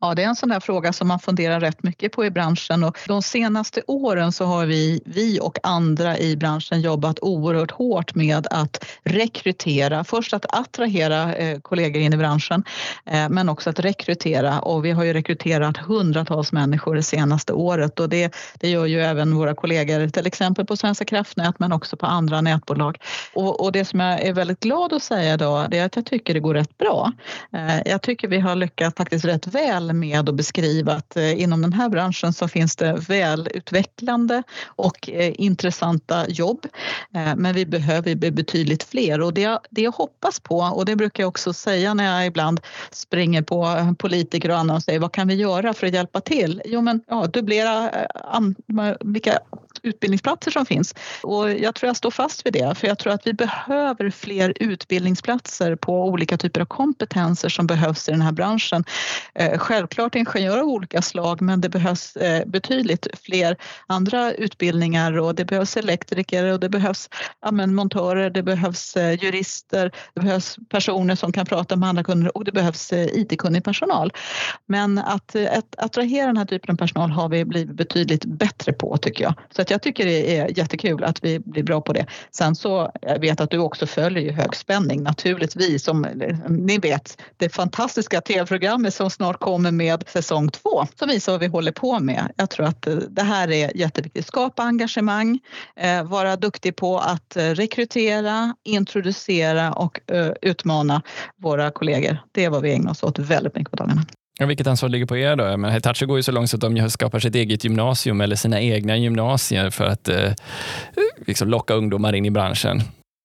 Ja, 0.00 0.14
det 0.14 0.22
är 0.22 0.26
en 0.26 0.36
sån 0.36 0.48
där 0.48 0.60
fråga 0.60 0.92
som 0.92 1.08
man 1.08 1.18
funderar 1.18 1.60
rätt 1.60 1.82
mycket 1.82 2.12
på 2.12 2.24
i 2.24 2.30
branschen 2.30 2.84
och 2.84 2.98
de 3.06 3.22
senaste 3.22 3.82
åren 3.86 4.32
så 4.32 4.44
har 4.44 4.66
vi, 4.66 5.00
vi 5.04 5.40
och 5.40 5.58
andra 5.62 6.18
i 6.18 6.36
branschen 6.36 6.80
jobbat 6.80 7.18
oerhört 7.22 7.70
hårt 7.70 8.14
med 8.14 8.46
att 8.50 8.84
rekrytera, 9.04 10.04
först 10.04 10.34
att 10.34 10.54
attrahera 10.54 11.34
eh, 11.34 11.60
kollegor 11.60 12.02
in 12.02 12.12
i 12.12 12.16
branschen 12.16 12.64
eh, 13.06 13.28
men 13.28 13.48
också 13.48 13.70
att 13.70 13.80
rekrytera 13.80 14.60
och 14.60 14.84
vi 14.84 14.90
har 14.90 15.04
ju 15.04 15.12
rekryterat 15.12 15.76
hundratals 15.76 16.52
människor 16.52 16.94
det 16.94 17.02
senaste 17.02 17.52
året 17.52 18.00
och 18.00 18.08
det, 18.08 18.34
det 18.60 18.68
gör 18.68 18.86
ju 18.86 19.00
även 19.00 19.34
våra 19.34 19.54
kollegor 19.54 20.08
till 20.08 20.26
exempel 20.26 20.66
på 20.66 20.76
Svenska 20.76 21.04
kraftnät 21.04 21.58
men 21.58 21.72
också 21.72 21.96
på 21.96 22.06
andra 22.06 22.40
nätbolag. 22.40 22.98
Och, 23.34 23.60
och 23.64 23.72
det 23.72 23.84
som 23.84 24.00
jag 24.00 24.20
är 24.20 24.32
väldigt 24.32 24.60
glad 24.60 24.92
att 24.92 25.02
säga 25.02 25.34
idag 25.34 25.70
det 25.70 25.78
är 25.78 25.84
att 25.84 25.96
jag 25.96 26.06
tycker 26.06 26.34
det 26.34 26.40
går 26.40 26.54
rätt 26.54 26.78
bra. 26.78 27.12
Eh, 27.52 27.82
jag 27.84 28.02
tycker 28.02 28.28
vi 28.28 28.40
har 28.40 28.56
lyckats 28.56 28.96
faktiskt 28.96 29.24
rätt 29.24 29.46
väl 29.46 29.87
med 29.92 30.28
att 30.28 30.34
beskriva 30.34 30.92
att 30.92 31.16
eh, 31.16 31.42
inom 31.42 31.62
den 31.62 31.72
här 31.72 31.88
branschen 31.88 32.32
så 32.32 32.48
finns 32.48 32.76
det 32.76 32.92
välutvecklande 33.08 34.42
och 34.66 35.10
eh, 35.10 35.32
intressanta 35.38 36.28
jobb. 36.28 36.66
Eh, 37.14 37.36
men 37.36 37.54
vi 37.54 37.66
behöver 37.66 38.14
bli 38.14 38.30
betydligt 38.30 38.82
fler 38.82 39.20
och 39.20 39.34
det, 39.34 39.58
det 39.70 39.82
jag 39.82 39.92
hoppas 39.92 40.40
på 40.40 40.56
och 40.56 40.84
det 40.84 40.96
brukar 40.96 41.22
jag 41.22 41.28
också 41.28 41.52
säga 41.52 41.94
när 41.94 42.16
jag 42.16 42.26
ibland 42.26 42.60
springer 42.90 43.42
på 43.42 43.94
politiker 43.98 44.50
och 44.50 44.58
andra 44.58 44.74
och 44.74 44.82
säger 44.82 44.98
vad 44.98 45.12
kan 45.12 45.28
vi 45.28 45.34
göra 45.34 45.74
för 45.74 45.86
att 45.86 45.94
hjälpa 45.94 46.20
till? 46.20 46.62
Jo 46.64 46.80
men 46.80 47.00
ja, 47.08 47.26
dubblera 47.26 47.90
vilka 49.00 49.38
utbildningsplatser 49.82 50.50
som 50.50 50.66
finns. 50.66 50.94
Och 51.22 51.50
jag 51.50 51.74
tror 51.74 51.88
jag 51.88 51.96
står 51.96 52.10
fast 52.10 52.46
vid 52.46 52.52
det, 52.52 52.74
för 52.74 52.86
jag 52.86 52.98
tror 52.98 53.12
att 53.12 53.26
vi 53.26 53.32
behöver 53.32 54.10
fler 54.10 54.52
utbildningsplatser 54.56 55.76
på 55.76 56.04
olika 56.04 56.36
typer 56.36 56.60
av 56.60 56.64
kompetenser 56.64 57.48
som 57.48 57.66
behövs 57.66 58.08
i 58.08 58.12
den 58.12 58.22
här 58.22 58.32
branschen. 58.32 58.84
Självklart 59.78 60.14
ingenjörer 60.14 60.60
av 60.60 60.68
olika 60.68 61.02
slag, 61.02 61.42
men 61.42 61.60
det 61.60 61.68
behövs 61.68 62.16
eh, 62.16 62.46
betydligt 62.46 63.06
fler 63.22 63.56
andra 63.86 64.32
utbildningar 64.32 65.18
och 65.18 65.34
det 65.34 65.44
behövs 65.44 65.76
elektriker 65.76 66.44
och 66.52 66.60
det 66.60 66.68
behövs 66.68 67.08
ja, 67.40 67.50
montörer, 67.50 68.30
det 68.30 68.42
behövs 68.42 68.96
eh, 68.96 69.24
jurister, 69.24 69.92
det 70.14 70.20
behövs 70.20 70.56
personer 70.68 71.14
som 71.14 71.32
kan 71.32 71.46
prata 71.46 71.76
med 71.76 71.88
andra 71.88 72.04
kunder 72.04 72.36
och 72.36 72.44
det 72.44 72.52
behövs 72.52 72.92
eh, 72.92 73.06
IT-kunnig 73.06 73.64
personal. 73.64 74.12
Men 74.66 74.98
att, 74.98 75.36
att 75.36 75.74
attrahera 75.78 76.26
den 76.26 76.36
här 76.36 76.44
typen 76.44 76.72
av 76.74 76.76
personal 76.76 77.10
har 77.10 77.28
vi 77.28 77.44
blivit 77.44 77.76
betydligt 77.76 78.24
bättre 78.24 78.72
på 78.72 78.96
tycker 78.96 79.24
jag. 79.24 79.34
Så 79.50 79.62
att 79.62 79.70
jag 79.70 79.82
tycker 79.82 80.04
det 80.04 80.36
är 80.38 80.58
jättekul 80.58 81.04
att 81.04 81.24
vi 81.24 81.38
blir 81.38 81.62
bra 81.62 81.80
på 81.80 81.92
det. 81.92 82.06
Sen 82.30 82.54
så 82.54 82.92
jag 83.02 83.18
vet 83.18 83.40
att 83.40 83.50
du 83.50 83.58
också 83.58 83.86
följer 83.86 84.22
ju 84.22 84.32
högspänning 84.32 85.02
naturligtvis. 85.02 85.84
Som 85.84 86.06
ni 86.48 86.78
vet, 86.78 87.22
det 87.36 87.48
fantastiska 87.48 88.20
tv-programmet 88.20 88.94
som 88.94 89.10
snart 89.10 89.40
kommer 89.40 89.67
med 89.70 90.04
säsong 90.06 90.50
två 90.50 90.86
som 90.98 91.08
visar 91.08 91.32
vad 91.32 91.40
vi 91.40 91.46
håller 91.46 91.72
på 91.72 92.00
med. 92.00 92.32
Jag 92.36 92.50
tror 92.50 92.66
att 92.66 92.86
eh, 92.86 92.94
det 92.94 93.22
här 93.22 93.50
är 93.50 93.76
jätteviktigt. 93.76 94.26
Skapa 94.26 94.62
engagemang, 94.62 95.38
eh, 95.76 96.02
vara 96.02 96.36
duktig 96.36 96.76
på 96.76 96.98
att 96.98 97.36
eh, 97.36 97.42
rekrytera, 97.42 98.54
introducera 98.64 99.72
och 99.72 100.00
utmana 100.42 101.02
våra 101.36 101.70
kollegor. 101.70 102.18
Det 102.32 102.44
är 102.44 102.50
vad 102.50 102.62
vi 102.62 102.72
ägnar 102.72 102.90
oss 102.90 103.02
åt 103.02 103.18
väldigt 103.18 103.54
mycket 103.54 103.70
på 103.70 103.76
dagarna. 103.76 104.02
Ja, 104.40 104.46
vilket 104.46 104.66
ansvar 104.66 104.88
ligger 104.88 105.06
på 105.06 105.16
er 105.16 105.36
då? 105.36 105.56
Men 105.56 105.72
Hitachi 105.72 106.06
går 106.06 106.16
ju 106.16 106.22
så 106.22 106.32
långt 106.32 106.50
så 106.50 106.56
att 106.56 106.60
de 106.60 106.90
skapar 106.90 107.18
sitt 107.18 107.34
eget 107.34 107.64
gymnasium 107.64 108.20
eller 108.20 108.36
sina 108.36 108.60
egna 108.60 108.96
gymnasier 108.96 109.70
för 109.70 109.84
att 109.84 110.08
eh, 110.08 110.32
liksom 111.26 111.48
locka 111.48 111.74
ungdomar 111.74 112.12
in 112.12 112.26
i 112.26 112.30
branschen. 112.30 112.82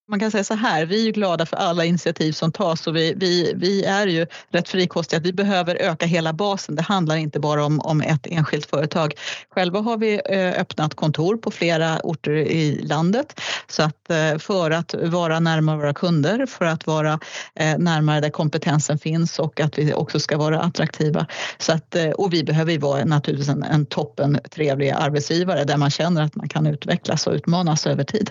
Man 0.08 0.20
kan 0.20 0.30
säga 0.30 0.44
så 0.44 0.54
här, 0.54 0.86
vi 0.86 1.08
är 1.08 1.12
glada 1.12 1.46
för 1.46 1.56
alla 1.56 1.84
initiativ 1.84 2.32
som 2.32 2.52
tas 2.52 2.86
och 2.86 2.96
vi, 2.96 3.14
vi, 3.16 3.52
vi 3.56 3.84
är 3.84 4.06
ju 4.06 4.26
rätt 4.50 4.68
frikostiga. 4.68 5.20
Vi 5.20 5.32
behöver 5.32 5.74
öka 5.74 6.06
hela 6.06 6.32
basen. 6.32 6.76
Det 6.76 6.82
handlar 6.82 7.16
inte 7.16 7.40
bara 7.40 7.64
om, 7.64 7.80
om 7.80 8.00
ett 8.00 8.26
enskilt 8.26 8.66
företag. 8.66 9.14
Själva 9.50 9.80
har 9.80 9.96
vi 9.96 10.20
eh, 10.24 10.60
öppnat 10.60 10.94
kontor 10.94 11.36
på 11.36 11.50
flera 11.50 11.98
orter 11.98 12.32
i 12.32 12.82
landet 12.82 13.40
så 13.68 13.82
att 13.82 14.10
eh, 14.10 14.38
för 14.38 14.70
att 14.70 14.94
vara 14.94 15.40
närmare 15.40 15.76
våra 15.76 15.94
kunder, 15.94 16.46
för 16.46 16.64
att 16.64 16.86
vara 16.86 17.20
eh, 17.54 17.78
närmare 17.78 18.20
där 18.20 18.30
kompetensen 18.30 18.98
finns 18.98 19.38
och 19.38 19.60
att 19.60 19.78
vi 19.78 19.94
också 19.94 20.20
ska 20.20 20.36
vara 20.36 20.60
attraktiva. 20.60 21.26
Så 21.58 21.72
att, 21.72 21.96
och 22.14 22.32
vi 22.32 22.44
behöver 22.44 22.72
ju 22.72 22.78
vara 22.78 23.04
naturligtvis 23.04 23.48
en, 23.48 23.62
en 23.62 23.86
toppen 23.86 24.38
trevlig 24.50 24.90
arbetsgivare 24.90 25.64
där 25.64 25.76
man 25.76 25.90
känner 25.90 26.22
att 26.22 26.34
man 26.34 26.48
kan 26.48 26.66
utvecklas 26.66 27.26
och 27.26 27.32
utmanas 27.32 27.86
över 27.86 28.04
tid. 28.04 28.30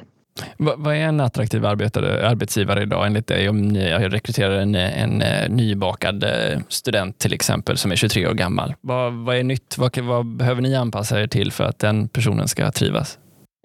Vad 0.57 0.95
är 0.95 0.99
en 0.99 1.19
attraktiv 1.19 1.65
arbetsgivare 1.65 2.81
idag 2.81 3.05
enligt 3.05 3.27
dig 3.27 3.49
om 3.49 3.61
ni 3.61 3.93
rekryterar 3.93 4.59
en, 4.59 4.75
en, 4.75 5.21
en 5.21 5.51
nybakad 5.51 6.23
eh, 6.23 6.59
student 6.67 7.19
till 7.19 7.33
exempel 7.33 7.77
som 7.77 7.91
är 7.91 7.95
23 7.95 8.27
år 8.27 8.33
gammal? 8.33 8.73
Vad, 8.81 9.13
vad 9.13 9.35
är 9.35 9.43
nytt? 9.43 9.77
Vad, 9.77 9.97
vad 9.97 10.25
behöver 10.25 10.61
ni 10.61 10.75
anpassa 10.75 11.21
er 11.21 11.27
till 11.27 11.51
för 11.51 11.63
att 11.63 11.79
den 11.79 12.07
personen 12.07 12.47
ska 12.47 12.71
trivas? 12.71 13.17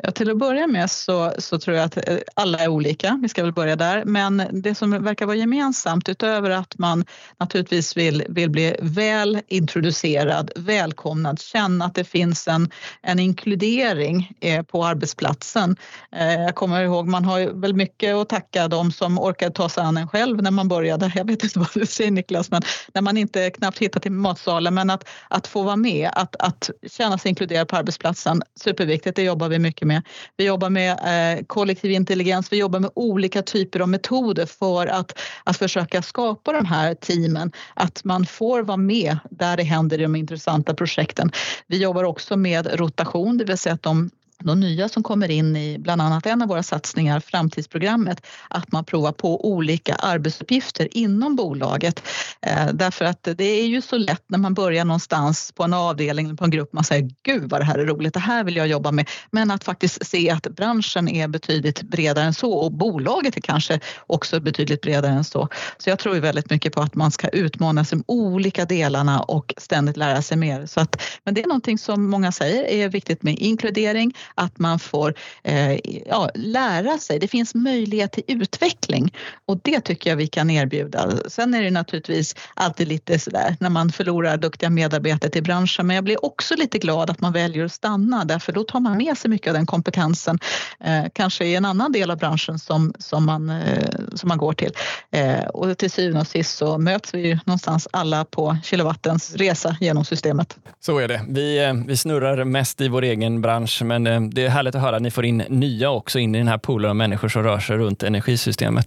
Ja, 0.02 0.10
till 0.10 0.30
att 0.30 0.38
börja 0.38 0.66
med 0.66 0.90
så, 0.90 1.32
så 1.38 1.58
tror 1.58 1.76
jag 1.76 1.84
att 1.84 2.08
eh, 2.08 2.18
alla 2.34 2.58
är 2.58 2.68
olika, 2.68 3.18
vi 3.22 3.28
ska 3.28 3.42
väl 3.42 3.52
börja 3.52 3.76
där. 3.76 4.04
Men 4.04 4.42
det 4.52 4.74
som 4.74 5.04
verkar 5.04 5.26
vara 5.26 5.36
gemensamt 5.36 6.08
utöver 6.08 6.50
att 6.50 6.78
man 6.78 7.04
naturligtvis 7.38 7.96
vill, 7.96 8.24
vill 8.28 8.50
bli 8.50 8.76
väl 8.82 9.40
introducerad, 9.48 10.50
välkomnad, 10.56 11.40
känna 11.40 11.84
att 11.84 11.94
det 11.94 12.04
finns 12.04 12.48
en, 12.48 12.70
en 13.02 13.18
inkludering 13.18 14.32
eh, 14.40 14.62
på 14.62 14.84
arbetsplatsen. 14.84 15.76
Eh, 16.12 16.32
jag 16.32 16.54
kommer 16.54 16.82
ihåg, 16.82 17.06
man 17.06 17.24
har 17.24 17.38
ju 17.38 17.60
väl 17.60 17.74
mycket 17.74 18.14
att 18.14 18.28
tacka 18.28 18.68
de 18.68 18.92
som 18.92 19.18
orkade 19.18 19.54
ta 19.54 19.68
sig 19.68 19.82
an 19.82 19.96
en 19.96 20.08
själv 20.08 20.42
när 20.42 20.50
man 20.50 20.68
började. 20.68 21.12
Jag 21.14 21.26
vet 21.26 21.44
inte 21.44 21.58
vad 21.58 21.68
du 21.74 21.86
säger 21.86 22.10
Niklas, 22.10 22.50
men 22.50 22.62
när 22.94 23.02
man 23.02 23.16
inte 23.16 23.50
knappt 23.50 23.78
hittar 23.78 24.00
till 24.00 24.12
matsalen. 24.12 24.74
Men 24.74 24.90
att, 24.90 25.08
att 25.28 25.46
få 25.46 25.62
vara 25.62 25.76
med, 25.76 26.10
att, 26.12 26.36
att 26.38 26.70
känna 26.90 27.18
sig 27.18 27.28
inkluderad 27.28 27.68
på 27.68 27.76
arbetsplatsen, 27.76 28.42
superviktigt, 28.60 29.16
det 29.16 29.22
jobbar 29.22 29.48
vi 29.48 29.58
mycket 29.58 29.87
med. 29.88 30.02
Vi 30.36 30.44
jobbar 30.44 30.70
med 30.70 30.90
eh, 31.38 31.44
kollektiv 31.46 31.90
intelligens, 31.90 32.52
vi 32.52 32.56
jobbar 32.56 32.80
med 32.80 32.90
olika 32.94 33.42
typer 33.42 33.80
av 33.80 33.88
metoder 33.88 34.46
för 34.46 34.86
att, 34.86 35.18
att 35.44 35.56
försöka 35.56 36.02
skapa 36.02 36.52
de 36.52 36.64
här 36.64 36.94
teamen. 36.94 37.52
Att 37.74 38.04
man 38.04 38.26
får 38.26 38.62
vara 38.62 38.76
med 38.76 39.18
där 39.30 39.56
det 39.56 39.62
händer 39.62 39.98
i 39.98 40.02
de 40.02 40.16
intressanta 40.16 40.74
projekten. 40.74 41.30
Vi 41.66 41.82
jobbar 41.82 42.04
också 42.04 42.36
med 42.36 42.80
rotation, 42.80 43.38
det 43.38 43.44
vill 43.44 43.58
säga 43.58 43.74
att 43.74 43.82
de 43.82 44.10
de 44.44 44.60
nya 44.60 44.88
som 44.88 45.02
kommer 45.02 45.30
in 45.30 45.56
i 45.56 45.78
bland 45.78 46.02
annat 46.02 46.26
en 46.26 46.42
av 46.42 46.48
våra 46.48 46.62
satsningar, 46.62 47.20
framtidsprogrammet, 47.20 48.26
att 48.48 48.72
man 48.72 48.84
provar 48.84 49.12
på 49.12 49.50
olika 49.52 49.94
arbetsuppgifter 49.94 50.88
inom 50.90 51.36
bolaget. 51.36 52.02
Eh, 52.40 52.66
därför 52.72 53.04
att 53.04 53.28
det 53.36 53.44
är 53.44 53.66
ju 53.66 53.82
så 53.82 53.96
lätt 53.96 54.24
när 54.26 54.38
man 54.38 54.54
börjar 54.54 54.84
någonstans 54.84 55.52
på 55.52 55.64
en 55.64 55.74
avdelning, 55.74 56.36
på 56.36 56.44
en 56.44 56.50
grupp, 56.50 56.72
man 56.72 56.84
säger 56.84 57.10
gud 57.22 57.50
vad 57.50 57.60
det 57.60 57.64
här 57.64 57.78
är 57.78 57.86
roligt, 57.86 58.14
det 58.14 58.20
här 58.20 58.44
vill 58.44 58.56
jag 58.56 58.68
jobba 58.68 58.92
med. 58.92 59.08
Men 59.30 59.50
att 59.50 59.64
faktiskt 59.64 60.06
se 60.06 60.30
att 60.30 60.42
branschen 60.42 61.08
är 61.08 61.28
betydligt 61.28 61.82
bredare 61.82 62.24
än 62.24 62.34
så 62.34 62.52
och 62.52 62.72
bolaget 62.72 63.36
är 63.36 63.40
kanske 63.40 63.80
också 64.06 64.40
betydligt 64.40 64.80
bredare 64.80 65.12
än 65.12 65.24
så. 65.24 65.48
Så 65.78 65.90
jag 65.90 65.98
tror 65.98 66.14
ju 66.14 66.20
väldigt 66.20 66.50
mycket 66.50 66.72
på 66.74 66.80
att 66.80 66.94
man 66.94 67.10
ska 67.10 67.28
utmana 67.28 67.84
sig 67.84 67.98
de 67.98 68.04
olika 68.06 68.64
delarna 68.64 69.20
och 69.20 69.54
ständigt 69.56 69.96
lära 69.96 70.22
sig 70.22 70.36
mer. 70.36 70.66
Så 70.66 70.80
att, 70.80 71.02
men 71.24 71.34
det 71.34 71.42
är 71.42 71.46
någonting 71.46 71.78
som 71.78 72.10
många 72.10 72.32
säger 72.32 72.64
är 72.64 72.88
viktigt 72.88 73.22
med 73.22 73.38
inkludering, 73.38 74.14
att 74.34 74.58
man 74.58 74.78
får 74.78 75.14
eh, 75.42 75.72
ja, 76.06 76.30
lära 76.34 76.98
sig. 76.98 77.18
Det 77.18 77.28
finns 77.28 77.54
möjlighet 77.54 78.12
till 78.12 78.24
utveckling 78.26 79.14
och 79.46 79.60
det 79.62 79.80
tycker 79.80 80.10
jag 80.10 80.16
vi 80.16 80.26
kan 80.26 80.50
erbjuda. 80.50 81.10
Sen 81.28 81.54
är 81.54 81.62
det 81.62 81.70
naturligtvis 81.70 82.34
alltid 82.54 82.88
lite 82.88 83.18
sådär 83.18 83.56
när 83.60 83.70
man 83.70 83.92
förlorar 83.92 84.36
duktiga 84.36 84.70
medarbetare 84.70 85.30
till 85.30 85.42
branschen 85.42 85.86
men 85.86 85.96
jag 85.96 86.04
blir 86.04 86.24
också 86.24 86.54
lite 86.56 86.78
glad 86.78 87.10
att 87.10 87.20
man 87.20 87.32
väljer 87.32 87.64
att 87.64 87.72
stanna 87.72 88.24
därför 88.24 88.52
då 88.52 88.64
tar 88.64 88.80
man 88.80 88.96
med 88.96 89.18
sig 89.18 89.30
mycket 89.30 89.48
av 89.48 89.54
den 89.54 89.66
kompetensen 89.66 90.38
eh, 90.80 91.04
kanske 91.12 91.44
i 91.44 91.54
en 91.54 91.64
annan 91.64 91.92
del 91.92 92.10
av 92.10 92.18
branschen 92.18 92.58
som, 92.58 92.92
som, 92.98 93.26
man, 93.26 93.50
eh, 93.50 93.88
som 94.14 94.28
man 94.28 94.38
går 94.38 94.52
till. 94.52 94.72
Eh, 95.10 95.44
och 95.44 95.78
till 95.78 95.90
syvende 95.90 96.20
och 96.20 96.26
sist 96.26 96.56
så 96.56 96.78
möts 96.78 97.14
vi 97.14 97.26
ju 97.26 97.38
någonstans 97.44 97.88
alla 97.90 98.24
på 98.24 98.56
kilowattens 98.64 99.34
resa 99.34 99.76
genom 99.80 100.04
systemet. 100.04 100.56
Så 100.80 100.98
är 100.98 101.08
det. 101.08 101.24
Vi, 101.28 101.64
eh, 101.64 101.74
vi 101.86 101.96
snurrar 101.96 102.44
mest 102.44 102.80
i 102.80 102.88
vår 102.88 103.02
egen 103.02 103.40
bransch 103.40 103.82
men 103.82 104.06
eh, 104.06 104.17
Eh, 104.18 104.28
det 104.28 104.46
är 104.46 104.48
härligt 104.48 104.74
att 104.74 104.82
höra 104.82 104.96
att 104.96 105.02
ni 105.02 105.10
får 105.10 105.24
in 105.24 105.36
nya 105.48 105.90
också 105.90 106.18
in 106.18 106.34
i 106.34 106.38
den 106.38 106.48
här 106.48 106.58
poolen 106.58 106.90
av 106.90 106.96
människor 106.96 107.28
som 107.28 107.42
rör 107.42 107.58
sig 107.58 107.76
runt 107.76 108.02
energisystemet. 108.02 108.86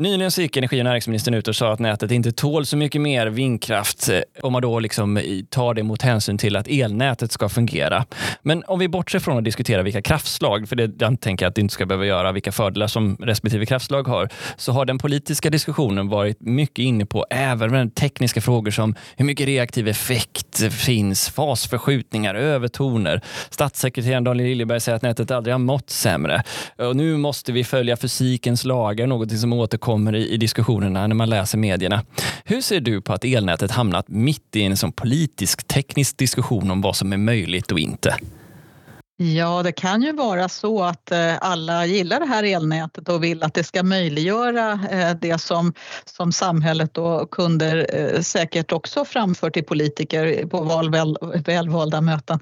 Nyligen 0.00 0.30
så 0.30 0.42
gick 0.42 0.56
energi 0.56 0.80
och 0.80 0.84
näringsministern 0.84 1.34
ut 1.34 1.48
och 1.48 1.56
sa 1.56 1.72
att 1.72 1.78
nätet 1.78 2.10
inte 2.10 2.32
tål 2.32 2.66
så 2.66 2.76
mycket 2.76 3.00
mer 3.00 3.26
vindkraft 3.26 4.08
eh, 4.08 4.20
om 4.42 4.52
man 4.52 4.62
då 4.62 4.80
liksom 4.80 5.16
eh, 5.16 5.22
tar 5.48 5.74
det 5.74 5.82
mot 5.82 6.02
hänsyn 6.02 6.38
till 6.38 6.56
att 6.56 6.68
elnätet 6.68 7.32
ska 7.32 7.48
fungera. 7.48 8.04
Men 8.42 8.64
om 8.66 8.78
vi 8.78 8.88
bortser 8.88 9.18
från 9.18 9.38
att 9.38 9.44
diskutera 9.44 9.82
vilka 9.82 10.02
kraftslag, 10.02 10.68
för 10.68 10.76
det 10.76 10.92
jag 10.98 11.20
tänker 11.20 11.44
jag 11.44 11.50
att 11.50 11.54
det 11.54 11.60
inte 11.60 11.74
ska 11.74 11.86
behöva 11.86 12.06
göra, 12.06 12.32
vilka 12.32 12.52
fördelar 12.52 12.86
som 12.86 13.16
respektive 13.16 13.66
kraftslag 13.66 14.08
har, 14.08 14.28
så 14.56 14.72
har 14.72 14.84
den 14.84 14.98
politiska 14.98 15.50
diskussionen 15.50 16.08
varit 16.08 16.40
mycket 16.40 16.82
inne 16.82 17.06
på 17.06 17.26
även 17.30 17.90
tekniska 17.90 18.40
frågor 18.40 18.70
som 18.70 18.94
hur 19.16 19.24
mycket 19.24 19.46
reaktiv 19.46 19.88
effekt 19.88 20.72
finns, 20.72 21.28
fasförskjutningar, 21.28 22.34
övertoner. 22.34 23.20
Statssekreteraren 23.50 24.24
Daniel 24.24 24.48
Liljeberg 24.48 24.80
säger 24.80 24.96
att 24.96 25.02
nätet 25.02 25.30
aldrig 25.30 25.54
har 25.54 25.58
mått 25.58 25.90
sämre. 25.90 26.42
Och 26.78 26.96
nu 26.96 27.16
måste 27.16 27.52
vi 27.52 27.64
följa 27.64 27.96
fysikens 27.96 28.64
lagar, 28.64 29.06
något 29.06 29.38
som 29.38 29.52
återkommer 29.52 29.89
kommer 29.90 30.14
i, 30.14 30.28
i 30.28 30.36
diskussionerna 30.36 31.06
när 31.06 31.14
man 31.14 31.30
läser 31.30 31.58
medierna. 31.58 32.02
Hur 32.44 32.60
ser 32.60 32.80
du 32.80 33.00
på 33.00 33.12
att 33.12 33.24
elnätet 33.24 33.70
hamnat 33.70 34.08
mitt 34.08 34.56
i 34.56 34.62
en 34.62 34.76
sån 34.76 34.92
politisk 34.92 35.66
teknisk 35.68 36.16
diskussion 36.18 36.70
om 36.70 36.80
vad 36.80 36.96
som 36.96 37.12
är 37.12 37.16
möjligt 37.16 37.72
och 37.72 37.78
inte? 37.78 38.16
Ja, 39.22 39.62
det 39.62 39.72
kan 39.72 40.02
ju 40.02 40.12
vara 40.12 40.48
så 40.48 40.82
att 40.82 41.12
eh, 41.12 41.36
alla 41.40 41.86
gillar 41.86 42.20
det 42.20 42.26
här 42.26 42.44
elnätet 42.44 43.08
och 43.08 43.24
vill 43.24 43.42
att 43.42 43.54
det 43.54 43.64
ska 43.64 43.82
möjliggöra 43.82 44.72
eh, 44.90 45.16
det 45.20 45.40
som, 45.40 45.72
som 46.04 46.32
samhället 46.32 46.98
och 46.98 47.30
kunder 47.30 47.86
eh, 47.92 48.20
säkert 48.20 48.72
också 48.72 49.04
framför 49.04 49.50
till 49.50 49.64
politiker 49.64 50.46
på 50.46 50.62
val, 50.62 50.90
väl, 50.90 51.16
välvalda 51.46 52.00
möten. 52.00 52.38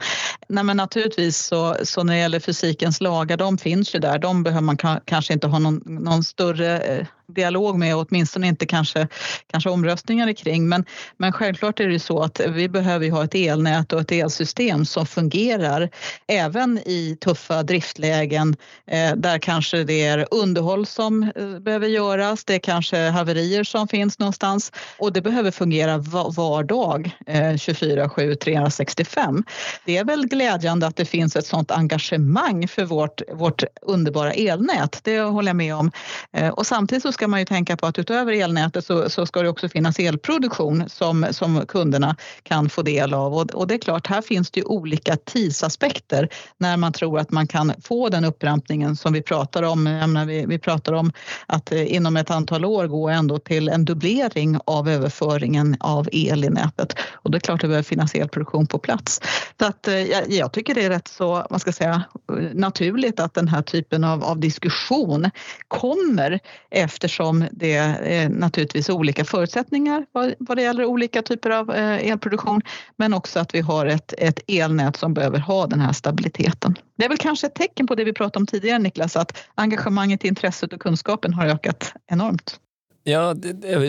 Nej, 0.49 0.65
men 0.65 0.77
naturligtvis 0.77 1.39
så, 1.39 1.77
så 1.83 2.03
när 2.03 2.15
det 2.15 2.21
gäller 2.21 2.41
fysikens 2.41 3.01
lagar, 3.01 3.37
de 3.37 3.59
finns 3.59 3.95
ju 3.95 3.99
där. 3.99 4.19
De 4.19 4.43
behöver 4.43 4.63
man 4.63 4.77
kanske 5.05 5.33
inte 5.33 5.47
ha 5.47 5.59
någon, 5.59 5.83
någon 5.85 6.25
större 6.25 7.07
dialog 7.29 7.79
med 7.79 7.97
och 7.97 8.07
åtminstone 8.11 8.47
inte 8.47 8.67
kanske, 8.67 9.09
kanske 9.51 9.71
omröstningar 9.71 10.33
kring. 10.33 10.69
Men, 10.69 10.85
men 11.17 11.33
självklart 11.33 11.81
är 11.81 11.87
det 11.87 11.93
ju 11.93 11.99
så 11.99 12.23
att 12.23 12.41
vi 12.49 12.69
behöver 12.69 13.11
ha 13.11 13.25
ett 13.25 13.35
elnät 13.35 13.93
och 13.93 14.01
ett 14.01 14.13
elsystem 14.13 14.85
som 14.85 15.07
fungerar 15.07 15.91
även 16.27 16.79
i 16.79 17.19
tuffa 17.21 17.63
driftlägen 17.63 18.57
eh, 18.87 19.15
där 19.17 19.39
kanske 19.39 19.85
det 19.85 20.05
är 20.05 20.27
underhåll 20.31 20.87
som 20.87 21.23
eh, 21.23 21.59
behöver 21.59 21.89
göras. 21.89 22.45
Det 22.45 22.55
är 22.55 22.59
kanske 22.59 22.99
haverier 22.99 23.65
som 23.65 23.89
finns 23.89 24.19
någonstans 24.19 24.73
och 24.99 25.13
det 25.13 25.23
behöver 25.23 25.51
fungera 25.51 25.99
var, 25.99 26.33
var 26.33 26.63
dag 26.63 27.11
eh, 27.27 27.53
24-7 27.53 28.35
365. 28.35 29.45
Det 29.85 29.97
är 29.97 30.05
väl 30.05 30.27
glädjande 30.27 30.87
att 30.87 30.97
det 30.97 31.05
finns 31.05 31.37
ett 31.37 31.47
sådant 31.47 31.71
engagemang 31.71 32.69
för 32.69 32.85
vårt, 32.85 33.23
vårt 33.33 33.65
underbara 33.83 34.33
elnät. 34.33 35.01
Det 35.03 35.21
håller 35.21 35.49
jag 35.49 35.57
med 35.57 35.75
om. 35.75 35.91
Eh, 36.33 36.49
och 36.49 36.67
samtidigt 36.67 37.03
så 37.03 37.13
ska 37.19 37.29
man 37.29 37.39
ju 37.39 37.45
tänka 37.45 37.77
på 37.77 37.87
att 37.87 37.99
utöver 37.99 38.33
elnätet 38.33 38.85
så, 38.85 39.11
så 39.11 39.27
ska 39.27 39.43
det 39.43 39.49
också 39.49 39.69
finnas 39.69 39.99
elproduktion 39.99 40.89
som, 40.89 41.27
som 41.31 41.67
kunderna 41.67 42.17
kan 42.43 42.69
få 42.69 42.83
del 42.83 43.15
av. 43.15 43.35
Och, 43.35 43.51
och, 43.55 43.67
det 43.67 43.75
är 43.75 43.79
klart, 43.79 44.07
här 44.07 44.23
finns 44.23 44.51
det 44.51 44.61
ju 44.61 44.67
olika 44.67 45.17
tidsaspekter 45.17 46.29
när 46.59 46.77
man 46.77 46.93
tror 46.93 47.19
att 47.19 47.31
man 47.31 47.47
kan 47.47 47.73
få 47.85 48.09
den 48.09 48.25
upprampningen 48.25 48.97
som 48.97 49.13
vi 49.13 49.23
pratar 49.23 49.63
om. 49.63 49.83
Menar, 49.83 50.27
vi, 50.27 50.47
vi 50.47 50.59
pratar 50.59 50.93
om 50.93 51.13
att 51.47 51.73
eh, 51.73 51.95
inom 51.95 52.17
ett 52.17 52.31
antal 52.31 52.65
år 52.65 52.87
gå 52.87 53.09
ändå 53.09 53.39
till 53.39 53.69
en 53.69 53.85
dubblering 53.85 54.59
av 54.65 54.89
överföringen 54.89 55.77
av 55.81 56.09
el 56.13 56.45
i 56.45 56.51
nätet. 56.51 56.95
Och 57.13 57.31
det 57.31 57.39
är 57.39 57.41
klart 57.41 57.55
att 57.55 57.61
det 57.61 57.69
behöver 57.69 57.85
finnas 57.85 58.15
elproduktion 58.15 58.67
på 58.67 58.79
plats. 58.79 59.21
Så 59.59 59.67
att, 59.67 59.89
eh, 59.89 59.95
jag, 59.95 60.31
jag 60.31 60.53
tycker 60.53 60.75
det 60.75 60.85
är 60.85 60.91
rätt 60.91 61.09
så, 61.09 61.47
man 61.51 61.61
ska 61.61 61.73
säga, 61.73 62.03
eh, 62.33 62.45
naturligt 62.55 63.21
att 63.21 63.35
den 63.35 63.49
här 63.49 63.63
typen 63.63 64.05
av, 64.05 64.25
av 64.25 64.41
diskussion 64.41 65.31
kommer 65.69 66.41
efter 66.71 67.08
eftersom 67.09 67.45
det 67.51 67.75
är 67.75 68.29
naturligtvis 68.29 68.89
olika 68.89 69.25
förutsättningar 69.25 70.07
vad, 70.39 70.57
det 70.57 70.63
gäller 70.63 70.85
olika 70.85 71.23
typer 71.23 71.51
av 71.51 71.71
eh, 71.71 72.11
elproduktion 72.11 72.61
men 72.97 73.15
också 73.15 73.41
att 73.41 73.55
vi 73.55 73.61
har 73.61 73.87
ett, 73.87 74.15
ett 74.19 74.41
elnät 74.49 74.97
som 74.97 75.15
behöver 75.15 75.39
ha 75.39 75.67
den 75.67 75.81
här 75.81 75.93
stabiliteten. 75.93 76.79
Det 76.97 77.05
är 77.05 77.09
väl 77.09 77.19
kanske 77.19 77.47
ett 77.47 77.55
tecken 77.55 77.87
på 77.87 77.95
det 77.95 78.05
vi 78.05 78.13
pratade 78.13 78.39
om 78.43 78.47
tidigare 78.47 78.79
Niklas, 78.79 79.17
att 79.17 79.39
engagemanget, 79.55 80.25
intresset 80.25 80.73
och 80.73 80.81
kunskapen 80.81 81.35
har 81.35 81.47
ökat 81.47 81.93
enormt. 82.07 82.61
Ja, 83.05 83.35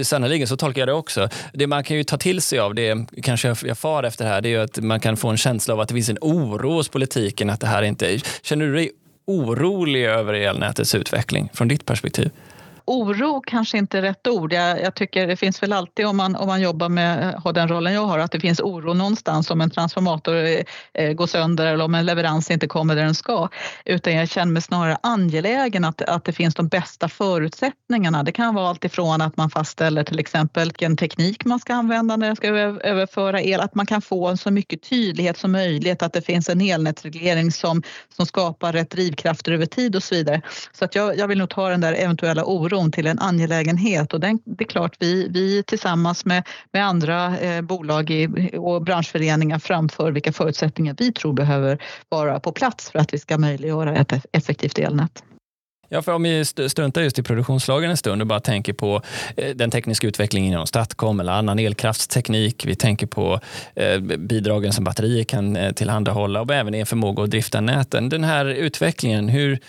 sannerligen, 0.03 0.47
så 0.47 0.57
tolkar 0.57 0.81
jag 0.81 0.87
det 0.87 0.93
också. 0.93 1.29
Det 1.53 1.67
man 1.67 1.83
kan 1.83 1.97
ju 1.97 2.03
ta 2.03 2.17
till 2.17 2.41
sig 2.41 2.59
av 2.59 2.75
det, 2.75 3.07
kanske 3.23 3.55
jag 3.61 3.77
far 3.77 4.03
efter 4.03 4.25
här, 4.25 4.41
det 4.41 4.49
är 4.49 4.51
ju 4.51 4.61
att 4.61 4.79
man 4.79 4.99
kan 4.99 5.17
få 5.17 5.29
en 5.29 5.37
känsla 5.37 5.73
av 5.73 5.79
att 5.79 5.87
det 5.87 5.93
finns 5.93 6.09
en 6.09 6.17
oro 6.21 6.71
hos 6.71 6.89
politiken 6.89 7.49
att 7.49 7.59
det 7.59 7.67
här 7.67 7.81
inte... 7.81 8.19
Känner 8.41 8.65
du 8.65 8.73
dig 8.73 8.91
orolig 9.29 10.05
över 10.05 10.33
elnätets 10.33 10.95
utveckling 10.95 11.49
från 11.53 11.67
ditt 11.67 11.85
perspektiv? 11.85 12.31
Oro 12.89 13.41
kanske 13.47 13.77
inte 13.77 13.97
är 13.97 14.01
rätt 14.01 14.27
ord. 14.27 14.53
Jag, 14.53 14.81
jag, 14.81 14.95
tycker 14.95 15.27
det 15.27 15.35
finns 15.35 15.63
väl 15.63 15.73
alltid 15.73 16.05
om 16.05 16.17
man, 16.17 16.35
om 16.35 16.47
man 16.47 16.61
jobbar 16.61 16.89
med, 16.89 17.33
har 17.33 17.53
den 17.53 17.67
rollen 17.67 17.93
jag 17.93 18.05
har, 18.05 18.19
att 18.19 18.31
det 18.31 18.39
finns 18.39 18.59
oro 18.59 18.93
någonstans 18.93 19.51
om 19.51 19.61
en 19.61 19.69
transformator 19.69 20.35
eh, 20.35 20.63
eh 20.93 21.13
går 21.13 21.27
sönder 21.27 21.65
eller 21.65 21.85
om 21.85 21.95
en 21.95 22.05
leverans 22.05 22.51
inte 22.51 22.67
kommer 22.67 22.95
där 22.95 23.03
den 23.03 23.15
ska. 23.15 23.49
Utan 23.85 24.15
jag 24.15 24.29
känner 24.29 24.53
mig 24.53 24.61
snarare 24.61 24.97
angelägen 25.03 25.85
att, 25.85 26.01
att 26.01 26.25
det 26.25 26.33
finns 26.33 26.55
de 26.55 26.67
bästa 26.67 27.09
förutsättningarna. 27.09 28.23
Det 28.23 28.31
kan 28.31 28.55
vara 28.55 28.69
alltifrån 28.69 29.21
att 29.21 29.37
man 29.37 29.49
fastställer 29.49 30.03
till 30.03 30.19
exempel 30.19 30.69
vilken 30.79 30.97
teknik 30.97 31.45
man 31.45 31.59
ska 31.59 31.73
använda 31.73 32.15
när 32.15 32.27
jag 32.27 32.37
ska 32.37 32.47
överföra 32.47 33.41
el, 33.41 33.59
att 33.59 33.75
man 33.75 33.85
kan 33.85 34.01
få 34.01 34.37
så 34.37 34.51
mycket 34.51 34.89
tydlighet 34.89 35.37
som 35.37 35.51
möjligt, 35.51 36.03
att 36.03 36.13
det 36.13 36.21
finns 36.21 36.49
en 36.49 36.61
elnätsreglering 36.61 37.51
som, 37.51 37.83
som 38.15 38.25
skapar 38.25 38.73
rätt 38.73 38.89
drivkrafter 38.89 39.51
över 39.51 39.65
tid 39.65 39.95
och 39.95 40.03
så 40.03 40.15
vidare. 40.15 40.41
Så 40.71 40.85
att 40.85 40.95
jag, 40.95 41.17
jag 41.17 41.27
vill 41.27 41.37
nog 41.37 41.49
ta 41.49 41.69
den 41.69 41.81
där 41.81 41.93
eventuella 41.93 42.45
oron 42.45 42.78
till 42.91 43.07
en 43.07 43.19
angelägenhet 43.19 44.13
och 44.13 44.19
den, 44.19 44.39
det 44.45 44.63
är 44.63 44.67
klart 44.67 44.95
vi, 44.99 45.27
vi 45.29 45.63
tillsammans 45.63 46.25
med, 46.25 46.43
med 46.73 46.85
andra 46.85 47.39
eh, 47.39 47.61
bolag 47.61 48.09
i, 48.09 48.51
och 48.57 48.83
branschföreningar 48.83 49.59
framför 49.59 50.11
vilka 50.11 50.33
förutsättningar 50.33 50.95
vi 50.99 51.11
tror 51.11 51.33
behöver 51.33 51.83
vara 52.09 52.39
på 52.39 52.51
plats 52.51 52.91
för 52.91 52.99
att 52.99 53.13
vi 53.13 53.19
ska 53.19 53.37
möjliggöra 53.37 53.95
ett 53.95 54.25
effektivt 54.31 54.79
elnät. 54.79 55.23
Ja, 55.91 56.01
för 56.01 56.11
om 56.11 56.23
vi 56.23 56.45
struntar 56.45 57.01
just 57.01 57.19
i 57.19 57.23
produktionslagen 57.23 57.89
en 57.89 57.97
stund 57.97 58.21
och 58.21 58.27
bara 58.27 58.39
tänker 58.39 58.73
på 58.73 59.01
eh, 59.37 59.55
den 59.55 59.71
tekniska 59.71 60.07
utvecklingen 60.07 60.53
inom 60.53 60.67
Statcom 60.67 61.19
eller 61.19 61.31
annan 61.31 61.59
elkraftsteknik. 61.59 62.65
Vi 62.65 62.75
tänker 62.75 63.07
på 63.07 63.39
eh, 63.75 63.99
bidragen 63.99 64.73
som 64.73 64.83
batterier 64.83 65.23
kan 65.23 65.55
eh, 65.55 65.71
tillhandahålla 65.71 66.41
och 66.41 66.51
även 66.51 66.75
er 66.75 66.85
förmåga 66.85 67.23
att 67.23 67.31
drifta 67.31 67.61
näten. 67.61 68.09
Den 68.09 68.23
här 68.23 68.45
utvecklingen, 68.45 69.29
hur, 69.29 69.59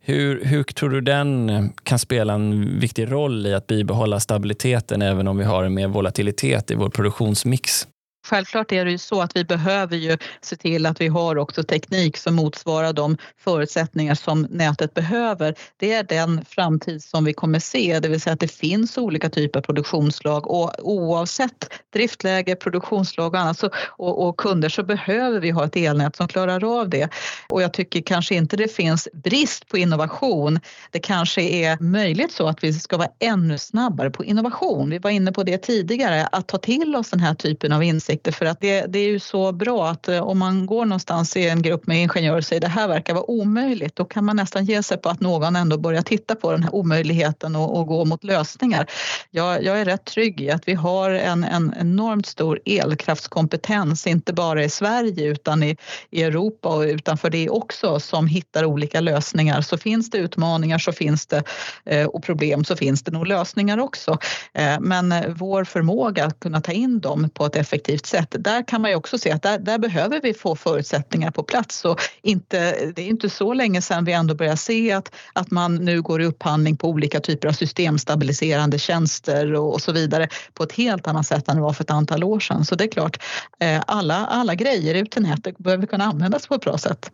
hur, 0.00 0.44
hur 0.44 0.62
tror 0.62 0.90
du 0.90 1.00
den 1.00 1.72
kan 1.82 1.98
spela 1.98 2.34
en 2.34 2.78
viktig 2.80 3.12
roll 3.12 3.46
i 3.46 3.54
att 3.54 3.66
bibehålla 3.66 4.20
stabiliteten 4.20 5.02
även 5.02 5.28
om 5.28 5.38
vi 5.38 5.44
har 5.44 5.64
en 5.64 5.74
mer 5.74 5.88
volatilitet 5.88 6.70
i 6.70 6.74
vår 6.74 6.88
produktionsmix? 6.88 7.86
Självklart 8.26 8.72
är 8.72 8.84
det 8.84 8.90
ju 8.90 8.98
så 8.98 9.22
att 9.22 9.36
vi 9.36 9.44
behöver 9.44 9.96
ju 9.96 10.18
se 10.40 10.56
till 10.56 10.86
att 10.86 11.00
vi 11.00 11.08
har 11.08 11.38
också 11.38 11.62
teknik 11.62 12.16
som 12.16 12.34
motsvarar 12.34 12.92
de 12.92 13.16
förutsättningar 13.38 14.14
som 14.14 14.46
nätet 14.50 14.94
behöver. 14.94 15.54
Det 15.76 15.92
är 15.92 16.02
den 16.02 16.44
framtid 16.44 17.02
som 17.02 17.24
vi 17.24 17.32
kommer 17.32 17.58
se, 17.58 18.00
det 18.00 18.08
vill 18.08 18.20
säga 18.20 18.34
att 18.34 18.40
det 18.40 18.52
finns 18.52 18.98
olika 18.98 19.30
typer 19.30 19.58
av 19.58 19.62
produktionslag 19.62 20.46
och 20.46 20.72
oavsett 20.78 21.72
driftläge, 21.92 22.56
produktionslag 22.56 23.34
och 23.34 23.40
annat 23.40 23.58
så, 23.58 23.70
och, 23.88 24.28
och 24.28 24.36
kunder 24.36 24.68
så 24.68 24.82
behöver 24.82 25.40
vi 25.40 25.50
ha 25.50 25.64
ett 25.64 25.76
elnät 25.76 26.16
som 26.16 26.28
klarar 26.28 26.80
av 26.80 26.88
det. 26.88 27.08
Och 27.48 27.62
jag 27.62 27.72
tycker 27.72 28.02
kanske 28.02 28.34
inte 28.34 28.56
det 28.56 28.68
finns 28.68 29.08
brist 29.12 29.68
på 29.68 29.78
innovation. 29.78 30.60
Det 30.90 30.98
kanske 30.98 31.42
är 31.42 31.78
möjligt 31.80 32.32
så 32.32 32.46
att 32.46 32.64
vi 32.64 32.72
ska 32.72 32.96
vara 32.96 33.10
ännu 33.20 33.58
snabbare 33.58 34.10
på 34.10 34.24
innovation. 34.24 34.90
Vi 34.90 34.98
var 34.98 35.10
inne 35.10 35.32
på 35.32 35.42
det 35.42 35.58
tidigare, 35.58 36.26
att 36.26 36.48
ta 36.48 36.58
till 36.58 36.96
oss 36.96 37.10
den 37.10 37.20
här 37.20 37.34
typen 37.34 37.72
av 37.72 37.82
insikter 37.82 38.13
insikter 38.14 38.32
för 38.32 38.46
att 38.46 38.60
det, 38.60 38.86
det 38.86 38.98
är 38.98 39.08
ju 39.08 39.20
så 39.20 39.52
bra 39.52 39.88
att 39.88 40.08
eh, 40.08 40.22
om 40.22 40.38
man 40.38 40.66
går 40.66 40.84
någonstans 40.84 41.36
i 41.36 41.48
en 41.48 41.62
grupp 41.62 41.86
med 41.86 42.02
ingenjörer 42.02 42.36
och 42.36 42.44
säger 42.44 42.60
det 42.60 42.68
här 42.68 42.88
verkar 42.88 43.14
vara 43.14 43.30
omöjligt 43.30 43.96
då 43.96 44.04
kan 44.04 44.24
man 44.24 44.36
nästan 44.36 44.64
ge 44.64 44.82
sig 44.82 44.98
på 44.98 45.08
att 45.08 45.20
någon 45.20 45.56
ändå 45.56 45.78
börjar 45.78 46.02
titta 46.02 46.34
på 46.34 46.52
den 46.52 46.62
här 46.62 46.74
omöjligheten 46.74 47.56
och, 47.56 47.78
och 47.78 47.86
gå 47.86 48.04
mot 48.04 48.24
lösningar. 48.24 48.86
Jag, 49.30 49.64
jag, 49.64 49.80
är 49.80 49.84
rätt 49.84 50.04
trygg 50.04 50.40
i 50.40 50.50
att 50.50 50.68
vi 50.68 50.74
har 50.74 51.10
en, 51.10 51.44
en 51.44 51.74
enormt 51.80 52.26
stor 52.26 52.60
elkraftskompetens, 52.64 54.06
inte 54.06 54.32
bara 54.32 54.64
i 54.64 54.70
Sverige 54.70 55.24
utan 55.26 55.62
i, 55.62 55.76
i 56.10 56.22
Europa 56.22 56.68
och 56.68 56.82
utanför 56.82 57.30
det 57.30 57.48
också 57.48 58.00
som 58.00 58.26
hittar 58.26 58.64
olika 58.64 59.00
lösningar. 59.00 59.60
Så 59.60 59.78
finns 59.78 60.10
det 60.10 60.18
utmaningar 60.18 60.78
så 60.78 60.92
finns 60.92 61.26
det 61.26 61.42
eh, 61.84 62.06
och 62.06 62.22
problem 62.22 62.64
så 62.64 62.76
finns 62.76 63.02
det 63.02 63.12
nog 63.12 63.26
lösningar 63.26 63.78
också. 63.78 64.18
Eh, 64.54 64.80
men 64.80 65.14
vår 65.36 65.64
förmåga 65.64 66.26
att 66.26 66.40
kunna 66.40 66.60
ta 66.60 66.72
in 66.72 67.00
dem 67.00 67.30
på 67.34 67.46
ett 67.46 67.56
effektivt 67.56 68.03
effektivt 68.04 68.32
sätt. 68.32 68.44
Där 68.44 68.62
kan 68.66 68.82
man 68.82 68.90
ju 68.90 68.96
också 68.96 69.18
se 69.18 69.30
att 69.30 69.42
där, 69.42 69.58
där 69.58 69.78
behöver 69.78 70.20
vi 70.20 70.34
få 70.34 70.56
förutsättningar 70.56 71.30
på 71.30 71.42
plats. 71.42 71.84
Och 71.84 72.00
inte, 72.22 72.92
det 72.96 73.02
är 73.02 73.08
inte 73.08 73.30
så 73.30 73.54
länge 73.54 73.82
sedan 73.82 74.04
vi 74.04 74.12
ändå 74.12 74.34
börjar 74.34 74.56
se 74.56 74.92
att, 74.92 75.14
att 75.34 75.50
man 75.50 75.76
nu 75.76 76.02
går 76.02 76.22
i 76.22 76.26
upphandling 76.26 76.76
på 76.76 76.88
olika 76.88 77.20
typer 77.20 77.48
av 77.48 77.52
systemstabiliserande 77.52 78.78
tjänster 78.78 79.54
och, 79.54 79.74
och 79.74 79.82
så 79.82 79.92
vidare 79.92 80.28
på 80.54 80.62
ett 80.62 80.72
helt 80.72 81.06
annat 81.06 81.26
sätt 81.26 81.48
än 81.48 81.56
det 81.56 81.62
var 81.62 81.72
för 81.72 81.84
ett 81.84 81.90
antal 81.90 82.24
år 82.24 82.40
sedan. 82.40 82.64
Så 82.64 82.74
det 82.74 82.84
är 82.84 82.88
klart, 82.88 83.22
eh, 83.60 83.82
alla, 83.86 84.26
alla 84.26 84.54
grejer 84.54 84.94
ut 84.94 85.16
i 85.16 85.20
nätet 85.20 85.58
behöver 85.58 85.86
kunna 85.86 86.04
användas 86.04 86.46
på 86.46 86.54
ett 86.54 86.64
bra 86.64 86.78
sätt. 86.78 87.10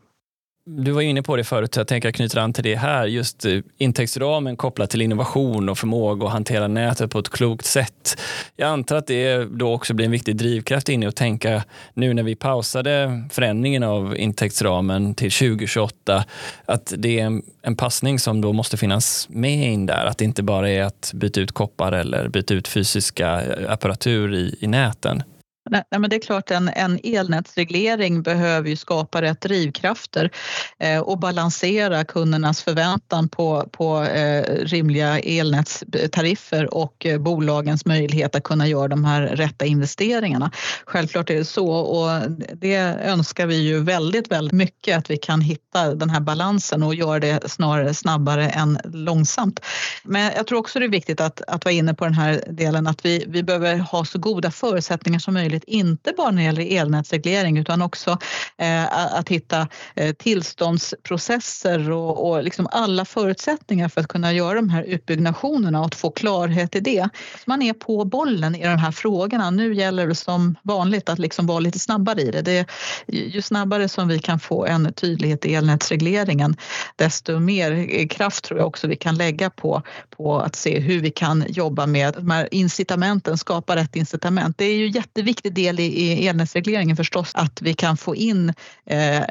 Du 0.66 0.90
var 0.90 1.02
inne 1.02 1.22
på 1.22 1.36
det 1.36 1.44
förut, 1.44 1.74
så 1.74 1.80
jag 1.80 1.88
tänker 1.88 2.08
jag 2.08 2.14
knyter 2.14 2.38
an 2.38 2.52
till 2.52 2.64
det 2.64 2.74
här. 2.74 3.06
Just 3.06 3.44
eh, 3.44 3.58
intäktsramen 3.78 4.56
kopplat 4.56 4.90
till 4.90 5.02
innovation 5.02 5.68
och 5.68 5.78
förmåga 5.78 6.26
att 6.26 6.32
hantera 6.32 6.68
nätet 6.68 7.10
på 7.10 7.18
ett 7.18 7.28
klokt 7.28 7.66
sätt. 7.66 8.20
Jag 8.56 8.68
antar 8.68 8.96
att 8.96 9.06
det 9.06 9.44
då 9.44 9.74
också 9.74 9.94
blir 9.94 10.06
en 10.06 10.12
viktig 10.12 10.36
drivkraft 10.36 10.88
in 10.88 11.02
i 11.02 11.06
att 11.06 11.16
tänka 11.16 11.64
nu 11.94 12.14
när 12.14 12.22
vi 12.22 12.34
pausade 12.34 13.24
förändringen 13.30 13.82
av 13.82 14.16
intäktsramen 14.16 15.14
till 15.14 15.30
2028, 15.30 16.24
att 16.64 16.94
det 16.96 17.20
är 17.20 17.40
en 17.62 17.76
passning 17.76 18.18
som 18.18 18.40
då 18.40 18.52
måste 18.52 18.76
finnas 18.76 19.28
med 19.30 19.72
in 19.72 19.86
där. 19.86 20.06
Att 20.06 20.18
det 20.18 20.24
inte 20.24 20.42
bara 20.42 20.70
är 20.70 20.82
att 20.82 21.12
byta 21.14 21.40
ut 21.40 21.52
koppar 21.52 21.92
eller 21.92 22.28
byta 22.28 22.54
ut 22.54 22.68
fysiska 22.68 23.42
apparatur 23.68 24.34
i, 24.34 24.56
i 24.60 24.66
näten. 24.66 25.22
Nej, 25.70 25.84
men 25.90 26.10
det 26.10 26.16
är 26.16 26.20
klart 26.20 26.50
en, 26.50 26.68
en 26.68 27.00
elnätsreglering 27.04 28.22
behöver 28.22 28.68
ju 28.68 28.76
skapa 28.76 29.22
rätt 29.22 29.40
drivkrafter 29.40 30.30
eh, 30.78 30.98
och 30.98 31.18
balansera 31.18 32.04
kundernas 32.04 32.62
förväntan 32.62 33.28
på, 33.28 33.68
på 33.72 34.02
eh, 34.02 34.42
rimliga 34.64 35.18
elnätstariffer 35.18 36.74
och 36.74 37.06
eh, 37.06 37.18
bolagens 37.18 37.86
möjlighet 37.86 38.34
att 38.34 38.42
kunna 38.42 38.68
göra 38.68 38.88
de 38.88 39.04
här 39.04 39.22
rätta 39.22 39.64
investeringarna. 39.64 40.50
Självklart 40.86 41.30
är 41.30 41.34
det 41.34 41.44
så 41.44 41.68
och 41.70 42.30
det 42.54 42.76
önskar 43.04 43.46
vi 43.46 43.56
ju 43.56 43.80
väldigt, 43.80 44.32
väldigt 44.32 44.52
mycket 44.52 44.98
att 44.98 45.10
vi 45.10 45.16
kan 45.16 45.40
hitta 45.40 45.94
den 45.94 46.10
här 46.10 46.20
balansen 46.20 46.82
och 46.82 46.94
göra 46.94 47.18
det 47.20 47.50
snarare 47.50 47.94
snabbare 47.94 48.48
än 48.48 48.78
långsamt. 48.84 49.60
Men 50.04 50.32
jag 50.36 50.46
tror 50.46 50.58
också 50.58 50.78
det 50.78 50.84
är 50.84 50.88
viktigt 50.88 51.20
att, 51.20 51.42
att 51.46 51.64
vara 51.64 51.72
inne 51.72 51.94
på 51.94 52.04
den 52.04 52.14
här 52.14 52.44
delen 52.48 52.86
att 52.86 53.04
vi, 53.04 53.24
vi 53.28 53.42
behöver 53.42 53.78
ha 53.78 54.04
så 54.04 54.18
goda 54.18 54.50
förutsättningar 54.50 55.18
som 55.18 55.34
möjligt 55.34 55.59
möjligt, 55.60 55.86
inte 55.86 56.12
bara 56.16 56.30
när 56.30 56.52
det 56.52 56.62
gäller 56.62 56.82
elnätsreglering 56.82 57.58
utan 57.58 57.82
också 57.82 58.18
eh, 58.58 59.14
att 59.14 59.28
hitta 59.28 59.68
eh, 59.96 60.14
tillståndsprocesser 60.14 61.90
och, 61.90 62.30
och 62.30 62.42
liksom 62.44 62.68
alla 62.72 63.04
förutsättningar 63.04 63.88
för 63.88 64.00
att 64.00 64.08
kunna 64.08 64.32
göra 64.32 64.54
de 64.54 64.70
här 64.70 64.82
utbyggnationerna 64.82 65.80
och 65.80 65.86
att 65.86 65.94
få 65.94 66.10
klarhet 66.10 66.76
i 66.76 66.80
det. 66.80 67.08
Man 67.46 67.62
är 67.62 67.72
på 67.72 68.04
bollen 68.04 68.54
i 68.54 68.64
de 68.64 68.78
här 68.78 68.92
frågorna. 68.92 69.50
Nu 69.50 69.74
gäller 69.74 70.06
det 70.06 70.14
som 70.14 70.56
vanligt 70.62 71.08
att 71.08 71.18
liksom 71.18 71.46
vara 71.46 71.60
lite 71.60 71.78
snabbare 71.78 72.20
i 72.20 72.30
det. 72.30 72.42
det 72.42 72.66
ju 73.06 73.42
snabbare 73.42 73.88
som 73.88 74.08
vi 74.08 74.18
kan 74.18 74.40
få 74.40 74.66
en 74.66 74.92
tydlighet 74.92 75.46
i 75.46 75.54
elnätsregleringen 75.54 76.56
desto 76.96 77.38
mer 77.38 77.72
eh, 77.72 78.06
kraft 78.08 78.44
tror 78.44 78.58
jag 78.58 78.68
också 78.68 78.88
vi 78.88 78.96
kan 78.96 79.16
lägga 79.16 79.50
på, 79.50 79.82
på 80.16 80.38
att 80.40 80.56
se 80.56 80.80
hur 80.80 81.00
vi 81.00 81.10
kan 81.10 81.44
jobba 81.48 81.86
med 81.86 82.14
de 82.14 82.30
här 82.30 82.48
incitamenten, 82.50 83.38
skapa 83.38 83.76
rätt 83.76 83.96
incitament. 83.96 84.58
Det 84.58 84.64
är 84.64 84.74
ju 84.74 84.88
jätteviktigt 84.90 85.49
viktig 85.50 85.64
del 85.64 85.80
i 85.80 86.26
elnätsregleringen 86.26 86.96
förstås 86.96 87.34
att 87.34 87.62
vi 87.62 87.74
kan 87.74 87.96
få 87.96 88.14
in 88.14 88.52
eh, 88.86 89.22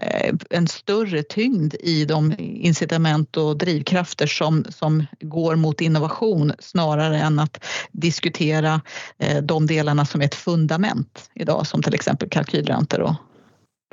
en 0.50 0.68
större 0.68 1.24
tyngd 1.24 1.76
i 1.80 2.06
de 2.06 2.34
incitament 2.40 3.38
och 3.38 3.58
drivkrafter 3.58 4.28
som, 4.28 4.66
som 4.70 5.06
går 5.22 5.56
mot 5.56 5.82
innovation 5.82 6.54
snarare 6.60 7.18
än 7.18 7.40
att 7.40 7.66
diskutera 7.92 8.82
eh, 9.20 9.44
de 9.44 9.68
delarna 9.68 10.06
som 10.06 10.22
är 10.22 10.26
ett 10.26 10.36
fundament 10.36 11.30
idag 11.36 11.68
som 11.68 11.82
till 11.82 11.94
exempel 11.94 12.30
kalkylräntor 12.30 13.02
och 13.02 13.16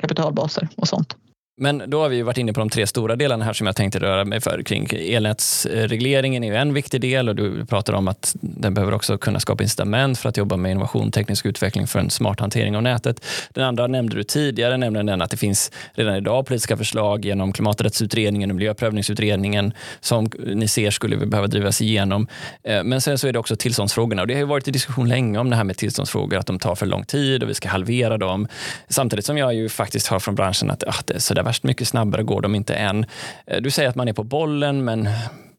kapitalbaser 0.01 0.67
och 0.77 0.87
sånt. 0.87 1.15
Men 1.59 1.83
då 1.87 2.01
har 2.01 2.09
vi 2.09 2.21
varit 2.21 2.37
inne 2.37 2.53
på 2.53 2.59
de 2.59 2.69
tre 2.69 2.87
stora 2.87 3.15
delarna 3.15 3.45
här 3.45 3.53
som 3.53 3.67
jag 3.67 3.75
tänkte 3.75 3.99
röra 3.99 4.25
mig 4.25 4.41
för 4.41 4.63
kring. 4.63 4.87
Elnätsregleringen 4.91 6.43
är 6.43 6.47
ju 6.47 6.55
en 6.55 6.73
viktig 6.73 7.01
del 7.01 7.29
och 7.29 7.35
du 7.35 7.65
pratar 7.65 7.93
om 7.93 8.07
att 8.07 8.35
den 8.41 8.73
behöver 8.73 8.93
också 8.93 9.17
kunna 9.17 9.39
skapa 9.39 9.63
incitament 9.63 10.19
för 10.19 10.29
att 10.29 10.37
jobba 10.37 10.57
med 10.57 10.71
innovation, 10.71 11.11
teknisk 11.11 11.45
utveckling 11.45 11.87
för 11.87 11.99
en 11.99 12.09
smart 12.09 12.39
hantering 12.39 12.75
av 12.75 12.83
nätet. 12.83 13.25
Den 13.53 13.63
andra 13.63 13.87
nämnde 13.87 14.15
du 14.15 14.23
tidigare, 14.23 14.77
nämligen 14.77 15.05
den 15.05 15.21
att 15.21 15.31
det 15.31 15.37
finns 15.37 15.71
redan 15.93 16.15
idag 16.15 16.45
politiska 16.45 16.77
förslag 16.77 17.25
genom 17.25 17.53
klimaträttsutredningen 17.53 18.49
och 18.51 18.55
miljöprövningsutredningen 18.55 19.73
som 19.99 20.29
ni 20.45 20.67
ser 20.67 20.91
skulle 20.91 21.17
behöva 21.17 21.47
drivas 21.47 21.81
igenom. 21.81 22.27
Eh, 22.63 22.83
men 22.83 23.01
sen 23.01 23.17
så 23.17 23.27
är 23.27 23.33
det 23.33 23.39
också 23.39 23.55
tillståndsfrågorna 23.55 24.21
och 24.21 24.27
det 24.27 24.33
har 24.33 24.41
ju 24.41 24.47
varit 24.47 24.67
i 24.67 24.71
diskussion 24.71 25.09
länge 25.09 25.39
om 25.39 25.49
det 25.49 25.55
här 25.55 25.63
med 25.63 25.77
tillståndsfrågor, 25.77 26.37
att 26.37 26.47
de 26.47 26.59
tar 26.59 26.75
för 26.75 26.85
lång 26.85 27.05
tid 27.05 27.43
och 27.43 27.49
vi 27.49 27.53
ska 27.53 27.69
halvera 27.69 28.17
dem. 28.17 28.47
Samtidigt 28.89 29.25
som 29.25 29.37
jag 29.37 29.53
ju 29.53 29.69
faktiskt 29.69 30.07
hör 30.07 30.19
från 30.19 30.35
branschen 30.35 30.71
att 30.71 30.83
ah, 30.87 30.95
det 31.05 31.13
är 31.13 31.19
sådär 31.19 31.46
värst 31.47 31.63
mycket 31.63 31.87
snabbare 31.87 32.23
går 32.23 32.41
de 32.41 32.55
inte 32.55 32.73
än. 32.73 33.05
Eh, 33.47 33.61
du 33.61 33.71
säger 33.71 33.89
att 33.89 33.95
man 33.95 34.07
är 34.07 34.13
på 34.13 34.23
bollen, 34.23 34.85
men 34.85 35.09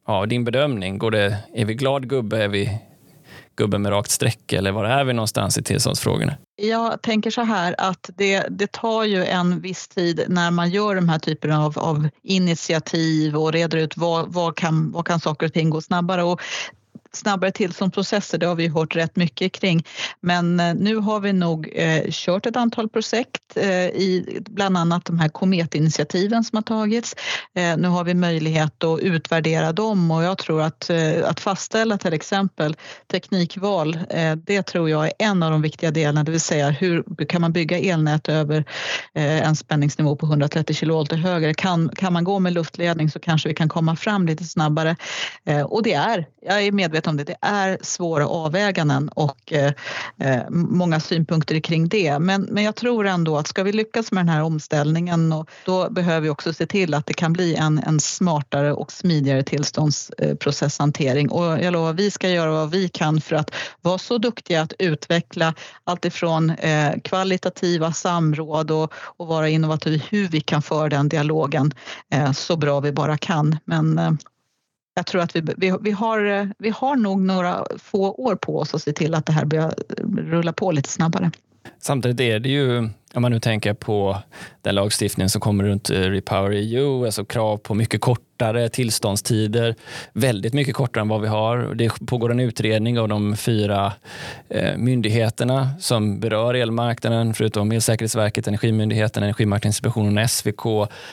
ja, 0.06 0.26
din 0.26 0.44
bedömning, 0.44 0.98
går 0.98 1.10
det, 1.10 1.38
är 1.54 1.64
vi 1.64 1.74
glad 1.74 2.08
gubbe, 2.08 2.44
är 2.44 2.48
vi 2.48 2.78
gubben 3.56 3.82
med 3.82 3.92
rakt 3.92 4.10
streck 4.10 4.52
eller 4.52 4.72
var 4.72 4.84
är 4.84 5.04
vi 5.04 5.12
någonstans 5.12 5.58
i 5.58 5.62
tillståndsfrågorna? 5.62 6.36
Jag 6.62 7.02
tänker 7.02 7.30
så 7.30 7.42
här 7.42 7.74
att 7.78 8.10
det, 8.16 8.46
det 8.50 8.72
tar 8.72 9.04
ju 9.04 9.24
en 9.24 9.60
viss 9.60 9.88
tid 9.88 10.24
när 10.28 10.50
man 10.50 10.70
gör 10.70 10.94
de 10.94 11.08
här 11.08 11.18
typerna 11.18 11.64
av, 11.64 11.78
av 11.78 12.08
initiativ 12.22 13.36
och 13.36 13.52
reder 13.52 13.78
ut 13.78 13.96
vad, 13.96 14.32
vad, 14.32 14.56
kan, 14.56 14.92
vad 14.92 15.06
kan 15.06 15.20
saker 15.20 15.46
och 15.46 15.52
ting 15.52 15.70
gå 15.70 15.80
snabbare. 15.80 16.22
Och 16.22 16.40
snabbare 17.12 17.50
tillståndsprocesser, 17.50 18.38
det 18.38 18.46
har 18.46 18.54
vi 18.54 18.68
hört 18.68 18.96
rätt 18.96 19.16
mycket 19.16 19.52
kring. 19.52 19.84
Men 20.20 20.60
eh, 20.60 20.74
nu 20.74 20.96
har 20.96 21.20
vi 21.20 21.32
nog 21.32 21.68
eh, 21.74 22.02
kört 22.10 22.46
ett 22.46 22.56
antal 22.56 22.88
projekt 22.88 23.56
eh, 23.56 23.86
i 23.86 24.38
bland 24.50 24.76
annat 24.76 25.04
de 25.04 25.18
här 25.18 25.28
kometinitiativen 25.28 26.44
som 26.44 26.56
har 26.56 26.62
tagits. 26.62 27.16
Eh, 27.54 27.76
nu 27.76 27.88
har 27.88 28.04
vi 28.04 28.14
möjlighet 28.14 28.84
att 28.84 29.00
utvärdera 29.00 29.72
dem 29.72 30.10
och 30.10 30.22
jag 30.22 30.38
tror 30.38 30.62
att, 30.62 30.90
eh, 30.90 31.28
att 31.28 31.40
fastställa 31.40 31.98
till 31.98 32.12
exempel 32.12 32.76
teknikval, 33.10 33.98
eh, 34.10 34.36
det 34.36 34.62
tror 34.62 34.90
jag 34.90 35.06
är 35.06 35.12
en 35.18 35.42
av 35.42 35.50
de 35.50 35.62
viktiga 35.62 35.90
delarna, 35.90 36.24
det 36.24 36.30
vill 36.30 36.40
säga 36.40 36.70
hur 36.70 37.24
kan 37.28 37.40
man 37.40 37.52
bygga 37.52 37.78
elnät 37.78 38.28
över 38.28 38.64
eh, 39.14 39.48
en 39.48 39.56
spänningsnivå 39.56 40.16
på 40.16 40.26
130 40.26 40.74
kilovolt 40.74 41.12
och 41.12 41.18
högre. 41.18 41.54
Kan, 41.54 41.88
kan 41.88 42.12
man 42.12 42.24
gå 42.24 42.38
med 42.38 42.52
luftledning 42.52 43.10
så 43.10 43.18
kanske 43.18 43.48
vi 43.48 43.54
kan 43.54 43.68
komma 43.68 43.96
fram 43.96 44.26
lite 44.26 44.44
snabbare. 44.44 44.96
Eh, 45.44 45.62
och 45.62 45.82
det 45.82 45.92
är, 45.92 46.26
jag 46.42 46.62
är 46.62 46.72
medveten 46.72 46.97
medveten 46.98 47.10
om 47.10 47.16
det. 47.16 47.24
Det 47.24 47.36
är 47.40 47.78
svåra 47.82 48.26
avväganden 48.26 49.08
och 49.08 49.52
eh, 49.52 49.72
eh, 50.20 50.42
många 50.50 51.00
synpunkter 51.00 51.60
kring 51.60 51.88
det. 51.88 52.18
Men, 52.18 52.42
men 52.42 52.64
jag 52.64 52.74
tror 52.74 53.06
ändå 53.06 53.38
att 53.38 53.46
ska 53.46 53.62
vi 53.62 53.72
lyckas 53.72 54.12
med 54.12 54.26
den 54.26 54.28
här 54.28 54.42
omställningen 54.42 55.32
och 55.32 55.50
då 55.64 55.90
behöver 55.90 56.20
vi 56.20 56.30
också 56.30 56.52
se 56.52 56.66
till 56.66 56.94
att 56.94 57.06
det 57.06 57.14
kan 57.14 57.32
bli 57.32 57.54
en, 57.54 57.78
en 57.78 58.00
smartare 58.00 58.72
och 58.72 58.92
smidigare 58.92 59.42
tillståndsprocesshantering. 59.42 61.30
Och 61.30 61.44
jag 61.64 61.72
lovar, 61.72 61.92
vi 61.92 62.10
ska 62.10 62.28
göra 62.28 62.50
vad 62.50 62.70
vi 62.70 62.88
kan 62.88 63.20
för 63.20 63.36
att 63.36 63.50
vara 63.82 63.98
så 63.98 64.18
duktiga 64.18 64.62
att 64.62 64.72
utveckla 64.78 65.54
alltifrån 65.84 66.50
eh, 66.50 66.92
kvalitativa 67.04 67.92
samråd 67.92 68.70
och, 68.70 68.92
och 69.18 69.26
vara 69.26 69.48
innovativa 69.48 69.96
i 69.96 70.02
hur 70.10 70.28
vi 70.28 70.40
kan 70.40 70.62
föra 70.62 70.88
den 70.88 71.08
dialogen 71.08 71.72
eh, 72.14 72.32
så 72.32 72.56
bra 72.56 72.80
vi 72.80 72.92
bara 72.92 73.18
kan. 73.18 73.56
Men 73.64 73.98
eh, 73.98 74.10
jag 74.98 75.06
tror 75.06 75.22
att 75.22 75.36
vi, 75.36 75.40
vi, 75.56 75.74
vi, 75.80 75.90
har, 75.90 76.52
vi 76.58 76.70
har 76.70 76.96
nog 76.96 77.20
några 77.20 77.66
få 77.78 78.12
år 78.12 78.36
på 78.36 78.58
oss 78.58 78.74
att 78.74 78.82
se 78.82 78.92
till 78.92 79.14
att 79.14 79.26
det 79.26 79.32
här 79.32 79.44
börjar 79.44 79.74
rulla 80.16 80.52
på 80.52 80.72
lite 80.72 80.88
snabbare. 80.88 81.30
Samtidigt 81.78 82.20
är 82.20 82.40
det 82.40 82.48
ju 82.48 82.88
om 83.18 83.22
man 83.22 83.32
nu 83.32 83.40
tänker 83.40 83.74
på 83.74 84.16
den 84.62 84.74
lagstiftning 84.74 85.28
som 85.28 85.40
kommer 85.40 85.64
runt 85.64 85.90
eh, 85.90 86.00
Repower 86.00 86.50
EU, 86.50 87.04
alltså 87.04 87.24
krav 87.24 87.56
på 87.56 87.74
mycket 87.74 88.00
kortare 88.00 88.68
tillståndstider, 88.68 89.74
väldigt 90.12 90.54
mycket 90.54 90.74
kortare 90.74 91.00
än 91.00 91.08
vad 91.08 91.20
vi 91.20 91.28
har. 91.28 91.74
Det 91.74 92.06
pågår 92.06 92.30
en 92.30 92.40
utredning 92.40 92.98
av 92.98 93.08
de 93.08 93.36
fyra 93.36 93.92
eh, 94.48 94.76
myndigheterna 94.76 95.68
som 95.80 96.20
berör 96.20 96.54
elmarknaden, 96.54 97.34
förutom 97.34 97.72
Elsäkerhetsverket, 97.72 98.48
Energimyndigheten, 98.48 99.22
Energimarknadsinspektionen 99.22 100.18
och 100.18 100.30
SVK. 100.30 100.64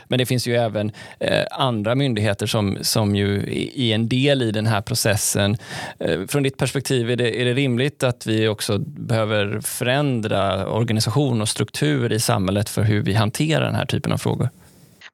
Men 0.08 0.20
det 0.20 0.26
finns 0.26 0.48
ju 0.48 0.56
även 0.56 0.92
eh, 1.20 1.44
andra 1.52 1.96
myndigheter 1.96 2.46
som, 2.46 2.78
som 2.82 3.16
ju 3.16 3.38
är 3.76 3.96
en 3.96 4.10
del 4.10 4.42
i 4.42 4.52
den 4.52 4.66
här 4.66 4.82
processen. 4.82 5.58
Eh, 6.00 6.26
från 6.28 6.44
ditt 6.44 6.58
perspektiv, 6.58 7.12
är 7.12 7.16
det, 7.16 7.42
är 7.42 7.46
det 7.46 7.54
rimligt 7.54 8.04
att 8.04 8.26
vi 8.28 8.48
också 8.48 8.78
behöver 8.78 9.62
förändra 9.62 10.68
organisation 10.68 11.42
och 11.42 11.50
struktur 11.50 11.95
struktur 11.96 12.16
i 12.16 12.20
samhället 12.20 12.70
för 12.70 12.84
hur 12.84 13.02
vi 13.02 13.14
hanterar 13.14 13.66
den 13.66 13.76
här 13.76 13.86
typen 13.86 14.12
av 14.12 14.18
frågor? 14.18 14.50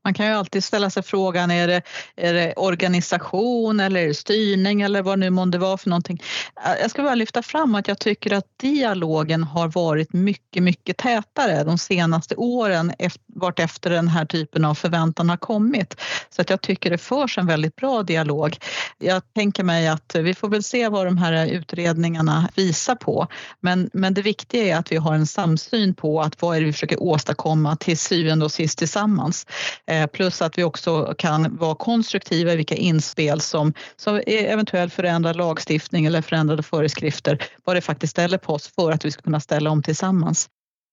Man 0.04 0.14
kan 0.14 0.26
ju 0.26 0.32
alltid 0.32 0.64
ställa 0.64 0.90
sig 0.90 1.04
frågan, 1.04 1.52
är 1.52 1.68
det, 1.68 1.82
är 2.16 2.34
det 2.34 2.54
organisation 2.56 3.80
eller 3.80 4.02
är 4.02 4.08
det 4.08 4.14
styrning 4.14 4.82
eller 4.82 5.02
vad 5.02 5.20
nu 5.20 5.30
månde 5.30 5.58
vara 5.58 5.78
för 5.78 5.90
någonting. 5.90 6.22
Eh, 6.66 6.82
jag 6.82 6.92
ska 6.92 7.04
bara 7.04 7.16
lyfta 7.16 7.44
fram 7.44 7.76
att 7.76 7.88
jag 7.88 8.00
tycker 8.00 8.34
att 8.34 8.46
dialogen 8.58 9.44
har 9.44 9.68
varit 9.68 10.14
mycket, 10.14 10.64
mycket 10.64 10.98
tätare 10.98 11.64
de 11.64 11.78
senaste 11.78 12.36
åren 12.36 12.94
vart 13.28 13.60
efter 13.60 13.90
den 13.90 14.08
här 14.08 14.26
typen 14.26 14.66
av 14.66 14.76
förväntan 14.76 15.30
har 15.30 15.38
kommit. 15.38 16.02
Så 16.30 16.42
att 16.42 16.50
jag 16.50 16.62
tycker 16.62 16.90
det 16.90 16.98
förs 16.98 17.38
en 17.38 17.48
väldigt 17.48 17.76
bra 17.76 18.04
dialog. 18.04 18.58
Jag 18.98 19.34
tänker 19.34 19.64
mig 19.64 19.88
att 19.88 20.16
vi 20.16 20.34
får 20.34 20.50
väl 20.50 20.64
se 20.64 20.90
vad 20.90 21.06
de 21.06 21.18
här 21.18 21.46
utredningarna 21.46 22.50
visar 22.56 22.96
på. 22.96 23.28
Men, 23.60 23.90
men 23.94 24.14
det 24.14 24.22
viktiga 24.22 24.64
är 24.64 24.80
att 24.80 24.92
vi 24.92 24.98
har 24.98 25.14
en 25.14 25.28
samsyn 25.28 25.94
på 25.94 26.22
att 26.22 26.42
vad 26.42 26.56
är 26.56 26.60
det 26.60 26.66
vi 26.66 26.74
försöker 26.74 27.04
åstadkomma 27.04 27.76
till 27.76 27.98
syvende 27.98 28.46
och 28.46 28.52
sist 28.52 28.78
tillsammans. 28.78 29.46
Eh, 29.92 30.08
plus 30.08 30.42
att 30.42 30.58
vi 30.58 30.64
också 30.64 31.14
kan 31.18 31.58
vara 31.58 31.76
konstruktiva 31.76 32.54
i 32.54 32.56
vilka 32.56 32.76
inspel 32.76 33.42
som, 33.42 33.74
som 33.96 34.22
eventuellt 34.28 34.94
förändrar 34.94 35.34
lagstiftning 35.34 36.06
eller 36.06 36.22
förändrade 36.22 36.64
föreskrifter, 36.64 37.44
vad 37.64 37.76
det 37.76 37.82
faktiskt 37.82 38.12
ställer 38.12 38.38
på 38.38 38.54
oss 38.54 38.72
för 38.76 38.92
att 38.92 39.06
vi 39.06 39.12
ska 39.12 39.22
kunna 39.22 39.40
ställa 39.40 39.70
om 39.70 39.84
tillsammans. 39.84 40.50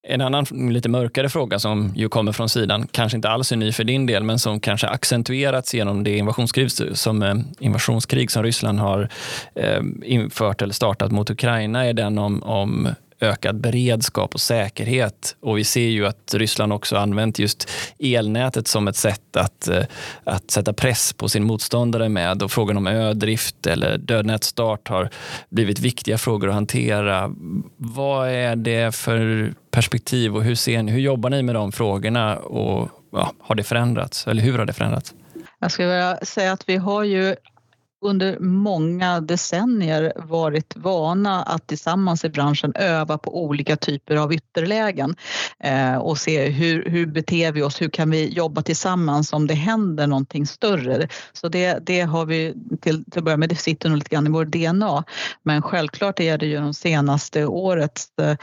En 0.07 0.21
annan 0.21 0.45
lite 0.51 0.89
mörkare 0.89 1.29
fråga 1.29 1.59
som 1.59 1.93
ju 1.95 2.09
kommer 2.09 2.31
från 2.31 2.49
sidan, 2.49 2.87
kanske 2.91 3.15
inte 3.15 3.29
alls 3.29 3.51
är 3.51 3.55
ny 3.55 3.71
för 3.71 3.83
din 3.83 4.05
del, 4.05 4.23
men 4.23 4.39
som 4.39 4.59
kanske 4.59 4.87
accentuerats 4.87 5.73
genom 5.73 6.03
det 6.03 6.17
invasionskrig 6.17 6.71
som, 6.97 7.23
eh, 7.23 7.35
invasionskrig 7.59 8.31
som 8.31 8.43
Ryssland 8.43 8.79
har 8.79 9.09
eh, 9.55 9.81
infört 10.03 10.61
eller 10.61 10.73
startat 10.73 11.11
mot 11.11 11.29
Ukraina 11.29 11.85
är 11.85 11.93
den 11.93 12.17
om, 12.17 12.43
om 12.43 12.89
ökad 13.19 13.61
beredskap 13.61 14.33
och 14.33 14.41
säkerhet. 14.41 15.35
Och 15.41 15.57
vi 15.57 15.63
ser 15.63 15.87
ju 15.87 16.07
att 16.07 16.33
Ryssland 16.33 16.73
också 16.73 16.97
använt 16.97 17.39
just 17.39 17.69
elnätet 17.99 18.67
som 18.67 18.87
ett 18.87 18.95
sätt 18.95 19.35
att, 19.35 19.67
eh, 19.67 19.83
att 20.23 20.51
sätta 20.51 20.73
press 20.73 21.13
på 21.13 21.29
sin 21.29 21.43
motståndare 21.43 22.09
med. 22.09 22.43
Och 22.43 22.51
frågan 22.51 22.77
om 22.77 22.87
ödrift 22.87 23.67
eller 23.67 23.97
dödnätsstart 23.97 24.87
har 24.87 25.09
blivit 25.49 25.79
viktiga 25.79 26.17
frågor 26.17 26.47
att 26.47 26.53
hantera. 26.53 27.31
Vad 27.77 28.29
är 28.29 28.55
det 28.55 28.95
för 28.95 29.53
perspektiv 29.71 30.35
och 30.35 30.43
hur, 30.43 30.55
ser 30.55 30.83
ni, 30.83 30.91
hur 30.91 30.99
jobbar 30.99 31.29
ni 31.29 31.43
med 31.43 31.55
de 31.55 31.71
frågorna? 31.71 32.37
Och 32.37 32.89
ja, 33.11 33.31
Har 33.39 33.55
det 33.55 33.63
förändrats? 33.63 34.27
Eller 34.27 34.43
hur 34.43 34.57
har 34.57 34.65
det 34.65 34.73
förändrats? 34.73 35.13
Jag 35.59 35.71
skulle 35.71 35.87
vilja 35.87 36.17
säga 36.17 36.51
att 36.51 36.69
vi 36.69 36.75
har 36.75 37.03
ju 37.03 37.35
under 38.01 38.39
många 38.39 39.19
decennier 39.19 40.13
varit 40.15 40.75
vana 40.75 41.43
att 41.43 41.67
tillsammans 41.67 42.25
i 42.25 42.29
branschen 42.29 42.73
öva 42.75 43.17
på 43.17 43.43
olika 43.43 43.75
typer 43.77 44.15
av 44.15 44.33
ytterlägen 44.33 45.15
eh, 45.63 45.95
och 45.95 46.17
se 46.17 46.49
hur, 46.49 46.89
hur 46.89 47.05
beter 47.05 47.51
vi 47.51 47.61
oss, 47.61 47.81
hur 47.81 47.89
kan 47.89 48.11
vi 48.11 48.29
jobba 48.29 48.61
tillsammans 48.61 49.33
om 49.33 49.47
det 49.47 49.53
händer 49.53 50.07
någonting 50.07 50.47
större. 50.47 51.07
Så 51.33 51.47
det, 51.47 51.79
det 51.85 52.01
har 52.01 52.25
vi 52.25 52.53
till, 52.81 53.05
till 53.05 53.19
att 53.19 53.23
börja 53.23 53.37
med, 53.37 53.49
det 53.49 53.55
sitter 53.55 53.89
nog 53.89 53.97
lite 53.97 54.09
grann 54.09 54.27
i 54.27 54.29
vår 54.29 54.45
DNA. 54.45 55.03
Men 55.43 55.61
självklart 55.61 56.19
är 56.19 56.37
det 56.37 56.45
ju 56.45 56.59
de 56.59 56.73
senaste 56.73 57.45
årets, 57.45 58.07
eh, 58.21 58.35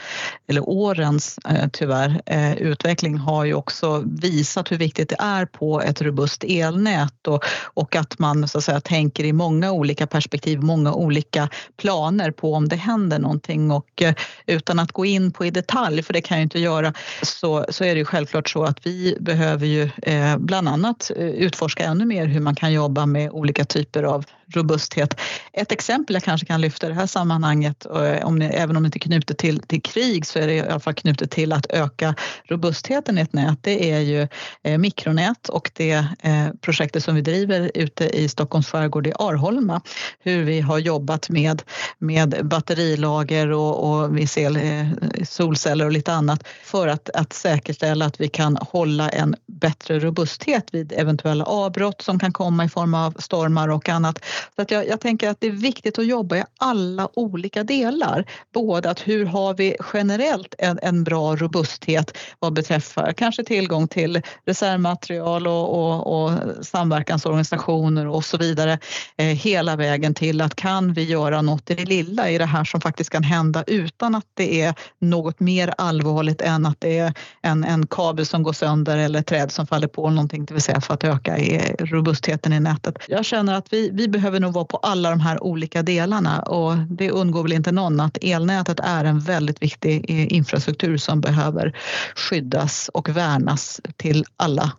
eller 0.47 0.69
årens 0.69 1.39
eh, 1.49 1.67
tyvärr, 1.73 2.21
eh, 2.25 2.57
utveckling 2.57 3.17
har 3.17 3.45
ju 3.45 3.53
också 3.53 4.03
visat 4.05 4.71
hur 4.71 4.77
viktigt 4.77 5.09
det 5.09 5.19
är 5.19 5.45
på 5.45 5.81
ett 5.81 6.01
robust 6.01 6.43
elnät 6.43 7.27
och, 7.27 7.43
och 7.73 7.95
att 7.95 8.19
man 8.19 8.47
så 8.47 8.57
att 8.57 8.63
säga 8.63 8.81
tänker 8.81 9.23
i 9.23 9.33
många 9.47 9.71
olika 9.71 10.07
perspektiv, 10.07 10.59
många 10.59 10.93
olika 10.93 11.49
planer 11.77 12.31
på 12.31 12.53
om 12.53 12.67
det 12.69 12.75
händer 12.75 13.19
någonting. 13.19 13.71
Och 13.71 14.01
eh, 14.01 14.13
utan 14.45 14.79
att 14.79 14.91
gå 14.91 15.05
in 15.05 15.31
på 15.31 15.45
i 15.45 15.51
detalj, 15.51 16.03
för 16.03 16.13
det 16.13 16.21
kan 16.21 16.37
jag 16.37 16.45
inte 16.45 16.59
göra, 16.59 16.93
så, 17.21 17.65
så 17.69 17.83
är 17.83 17.95
det 17.95 17.99
ju 17.99 18.05
självklart 18.05 18.49
så 18.49 18.63
att 18.63 18.85
vi 18.85 19.17
behöver 19.19 19.65
ju 19.65 19.89
eh, 20.01 20.37
bland 20.37 20.67
annat 20.67 21.11
eh, 21.15 21.27
utforska 21.27 21.83
ännu 21.83 22.05
mer 22.05 22.25
hur 22.25 22.39
man 22.39 22.55
kan 22.55 22.73
jobba 22.73 23.05
med 23.05 23.31
olika 23.31 23.65
typer 23.65 24.03
av 24.03 24.25
robusthet. 24.53 25.19
Ett 25.53 25.71
exempel 25.71 26.13
jag 26.13 26.23
kanske 26.23 26.47
kan 26.47 26.61
lyfta 26.61 26.85
i 26.85 26.89
det 26.89 26.95
här 26.95 27.07
sammanhanget, 27.07 27.85
eh, 27.85 28.25
om 28.25 28.39
ni, 28.39 28.45
även 28.45 28.77
om 28.77 28.83
det 28.83 28.87
inte 28.87 28.97
är 28.97 28.99
knutet 28.99 29.37
till, 29.37 29.59
till 29.59 29.81
krig 29.81 30.25
så 30.25 30.39
är 30.39 30.47
det 30.47 30.53
i 30.53 30.61
alla 30.61 30.79
fall 30.79 30.93
knutet 30.93 31.31
till 31.31 31.53
att 31.53 31.65
öka 31.69 32.15
robustheten 32.43 33.17
i 33.17 33.21
ett 33.21 33.33
nät. 33.33 33.57
Det 33.61 33.91
är 33.91 33.99
ju 33.99 34.27
eh, 34.63 34.77
mikronät 34.77 35.49
och 35.49 35.71
det 35.73 36.05
eh, 36.19 36.47
projektet 36.61 37.03
som 37.03 37.15
vi 37.15 37.21
driver 37.21 37.71
ute 37.73 38.05
i 38.05 38.29
Stockholms 38.29 38.67
skärgård 38.67 39.07
i 39.07 39.13
Arholma. 39.19 39.81
Hur 40.19 40.43
vi 40.43 40.61
har 40.61 40.79
jobbat 40.79 41.29
med, 41.29 41.61
med 41.97 42.39
batterilager 42.43 43.51
och, 43.51 43.89
och 43.89 44.17
vi 44.17 44.27
ser 44.27 44.57
eh, 44.57 44.87
solceller 45.23 45.85
och 45.85 45.91
lite 45.91 46.13
annat 46.13 46.47
för 46.63 46.87
att, 46.87 47.09
att 47.09 47.33
säkerställa 47.33 48.05
att 48.05 48.21
vi 48.21 48.29
kan 48.29 48.57
hålla 48.61 49.09
en 49.09 49.35
bättre 49.47 49.99
robusthet 49.99 50.67
vid 50.71 50.93
eventuella 50.95 51.45
avbrott 51.45 52.01
som 52.01 52.19
kan 52.19 52.33
komma 52.33 52.65
i 52.65 52.69
form 52.69 52.93
av 52.93 53.11
stormar 53.19 53.67
och 53.67 53.89
annat. 53.89 54.19
Så 54.55 54.61
att 54.61 54.71
jag, 54.71 54.87
jag 54.87 54.99
tänker 54.99 55.29
att 55.29 55.41
det 55.41 55.47
är 55.47 55.51
viktigt 55.51 55.99
att 55.99 56.05
jobba 56.05 56.37
i 56.37 56.43
alla 56.59 57.09
olika 57.13 57.63
delar. 57.63 58.25
Både 58.53 58.89
att 58.89 59.07
hur 59.07 59.25
har 59.25 59.53
vi 59.53 59.75
generellt 59.93 60.55
en, 60.57 60.79
en 60.81 61.03
bra 61.03 61.35
robusthet 61.35 62.17
vad 62.39 62.53
beträffar 62.53 63.13
kanske 63.13 63.43
tillgång 63.43 63.87
till 63.87 64.21
reservmaterial 64.45 65.47
och, 65.47 65.79
och, 65.79 66.23
och 66.23 66.65
samverkansorganisationer 66.65 68.07
och 68.07 68.25
så 68.25 68.37
vidare. 68.37 68.79
Eh, 69.17 69.25
hela 69.25 69.75
vägen 69.75 70.13
till 70.13 70.41
att 70.41 70.55
kan 70.55 70.93
vi 70.93 71.03
göra 71.03 71.41
något 71.41 71.69
i 71.69 71.75
det 71.75 71.85
lilla 71.85 72.29
i 72.29 72.37
det 72.37 72.45
här 72.45 72.63
som 72.63 72.81
faktiskt 72.81 73.09
kan 73.09 73.23
hända 73.23 73.63
utan 73.67 74.15
att 74.15 74.25
det 74.33 74.61
är 74.61 74.75
något 74.99 75.39
mer 75.39 75.73
allvarligt 75.77 76.41
än 76.41 76.65
att 76.65 76.79
det 76.79 76.97
är 76.97 77.13
en, 77.41 77.63
en 77.63 77.87
kabel 77.87 78.25
som 78.25 78.43
går 78.43 78.53
sönder 78.53 78.97
eller 78.97 79.21
träd 79.21 79.51
som 79.51 79.67
faller 79.67 79.87
på 79.87 80.09
någonting, 80.09 80.45
det 80.45 80.53
vill 80.53 80.63
säga 80.63 80.81
för 80.81 80.93
att 80.93 81.03
öka 81.03 81.37
robustheten 81.79 82.53
i 82.53 82.59
nätet. 82.59 82.97
Jag 83.07 83.25
känner 83.25 83.53
att 83.53 83.73
vi, 83.73 83.89
vi 83.93 84.07
behöver 84.07 84.26
behöver 84.31 84.39
nog 84.39 84.53
vara 84.53 84.65
på 84.65 84.77
alla 84.77 85.09
de 85.09 85.19
här 85.19 85.43
olika 85.43 85.83
delarna 85.83 86.39
och 86.39 86.77
det 86.77 87.11
undgår 87.11 87.43
väl 87.43 87.53
inte 87.53 87.71
någon 87.71 87.99
att 87.99 88.17
elnätet 88.21 88.79
är 88.79 89.05
en 89.05 89.19
väldigt 89.19 89.61
viktig 89.61 90.05
eh, 90.09 90.33
infrastruktur 90.33 90.97
som 90.97 91.21
behöver 91.21 91.77
skyddas 92.15 92.89
och 92.93 93.09
värnas 93.09 93.81
till 93.97 94.25
alla, 94.37 94.71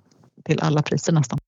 till 0.44 0.60
alla 0.60 0.82
priser 0.82 1.12
nästan. 1.12 1.38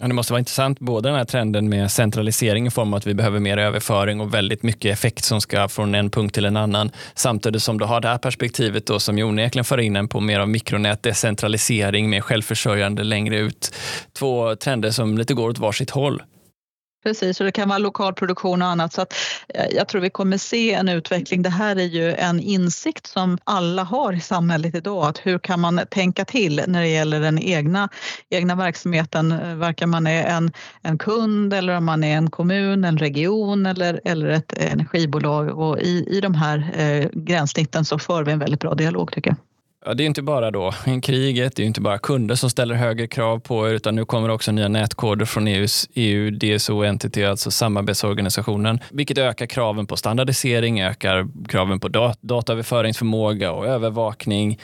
Ja, 0.00 0.08
det 0.08 0.14
måste 0.14 0.32
vara 0.32 0.38
intressant, 0.38 0.80
både 0.80 1.08
den 1.08 1.16
här 1.16 1.24
trenden 1.24 1.68
med 1.68 1.90
centralisering 1.90 2.66
i 2.66 2.70
form 2.70 2.92
av 2.92 2.96
att 2.96 3.06
vi 3.06 3.14
behöver 3.14 3.40
mer 3.40 3.56
överföring 3.56 4.20
och 4.20 4.34
väldigt 4.34 4.62
mycket 4.62 4.92
effekt 4.92 5.24
som 5.24 5.40
ska 5.40 5.68
från 5.68 5.94
en 5.94 6.10
punkt 6.10 6.34
till 6.34 6.44
en 6.44 6.56
annan. 6.56 6.90
Samtidigt 7.14 7.62
som 7.62 7.78
du 7.78 7.84
har 7.84 8.00
det 8.00 8.08
här 8.08 8.18
perspektivet 8.18 8.86
då 8.86 9.00
som 9.00 9.18
ju 9.18 9.24
onekligen 9.24 9.64
för 9.64 9.80
in 9.80 9.96
en 9.96 10.08
på 10.08 10.20
mer 10.20 10.40
av 10.40 10.48
mikronät, 10.48 11.02
decentralisering, 11.02 12.10
mer 12.10 12.20
självförsörjande 12.20 13.04
längre 13.04 13.38
ut. 13.38 13.74
Två 14.18 14.56
trender 14.56 14.90
som 14.90 15.18
lite 15.18 15.34
går 15.34 15.48
åt 15.50 15.58
varsitt 15.58 15.90
håll. 15.90 16.22
Precis, 17.02 17.40
och 17.40 17.46
det 17.46 17.52
kan 17.52 17.68
vara 17.68 17.78
lokal 17.78 18.14
produktion 18.14 18.62
och 18.62 18.68
annat. 18.68 18.92
Så 18.92 19.02
att 19.02 19.14
eh, 19.48 19.66
jag 19.70 19.88
tror 19.88 20.00
vi 20.00 20.10
kommer 20.10 20.38
se 20.38 20.74
en 20.74 20.88
utveckling. 20.88 21.42
Det 21.42 21.50
här 21.50 21.76
är 21.76 21.84
ju 21.84 22.14
en 22.14 22.40
insikt 22.40 23.06
som 23.06 23.38
alla 23.44 23.82
har 23.82 24.12
i 24.12 24.20
samhället 24.20 24.74
idag. 24.74 25.04
Att 25.04 25.18
hur 25.18 25.38
kan 25.38 25.60
man 25.60 25.80
tänka 25.90 26.24
till 26.24 26.62
när 26.66 26.80
det 26.80 26.88
gäller 26.88 27.20
den 27.20 27.38
egna, 27.38 27.88
egna 28.30 28.54
verksamheten? 28.54 29.32
Eh, 29.32 29.54
varken 29.54 29.90
man 29.90 30.06
är 30.06 30.24
en, 30.26 30.52
en 30.82 30.98
kund 30.98 31.54
eller 31.54 31.76
om 31.76 31.84
man 31.84 32.04
är 32.04 32.16
en 32.16 32.30
kommun, 32.30 32.84
en 32.84 32.98
region 32.98 33.66
eller, 33.66 34.00
eller 34.04 34.28
ett 34.28 34.52
energibolag. 34.58 35.58
Och 35.58 35.78
i, 35.78 36.06
i 36.10 36.20
de 36.20 36.34
här 36.34 36.70
eh, 36.76 37.08
gränssnitten 37.12 37.84
så 37.84 37.98
för 37.98 38.24
vi 38.24 38.32
en 38.32 38.38
väldigt 38.38 38.60
bra 38.60 38.74
dialog 38.74 39.12
tycker 39.12 39.30
jag. 39.30 39.47
Ja, 39.86 39.94
det 39.94 40.02
är 40.02 40.06
inte 40.06 40.22
bara 40.22 40.50
då 40.50 40.72
kriget, 41.02 41.56
det 41.56 41.62
är 41.62 41.66
inte 41.66 41.80
bara 41.80 41.98
kunder 41.98 42.34
som 42.34 42.50
ställer 42.50 42.74
högre 42.74 43.06
krav 43.06 43.38
på 43.38 43.68
er, 43.68 43.72
utan 43.72 43.94
nu 43.94 44.04
kommer 44.04 44.28
också 44.28 44.52
nya 44.52 44.68
nätkoder 44.68 45.24
från 45.24 45.48
EUs 45.48 45.88
EU 45.94 46.30
DSO 46.30 46.84
Entity, 46.84 47.24
alltså 47.24 47.50
samarbetsorganisationen, 47.50 48.80
vilket 48.90 49.18
ökar 49.18 49.46
kraven 49.46 49.86
på 49.86 49.96
standardisering, 49.96 50.80
ökar 50.80 51.28
kraven 51.48 51.80
på 51.80 51.88
dat 51.88 52.18
dataöverföringsförmåga 52.22 53.52
och 53.52 53.66
övervakning. 53.66 54.58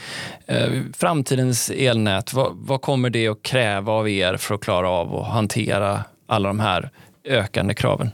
Eh, 0.46 0.70
framtidens 0.94 1.70
elnät, 1.70 2.32
vad, 2.32 2.52
vad 2.54 2.82
kommer 2.82 3.10
det 3.10 3.28
att 3.28 3.42
kräva 3.42 3.92
av 3.92 4.08
er 4.08 4.36
för 4.36 4.54
att 4.54 4.60
klara 4.60 4.90
av 4.90 5.16
att 5.16 5.26
hantera 5.26 6.04
alla 6.26 6.48
de 6.48 6.60
här 6.60 6.90
ökande 7.24 7.74
kraven? 7.74 8.10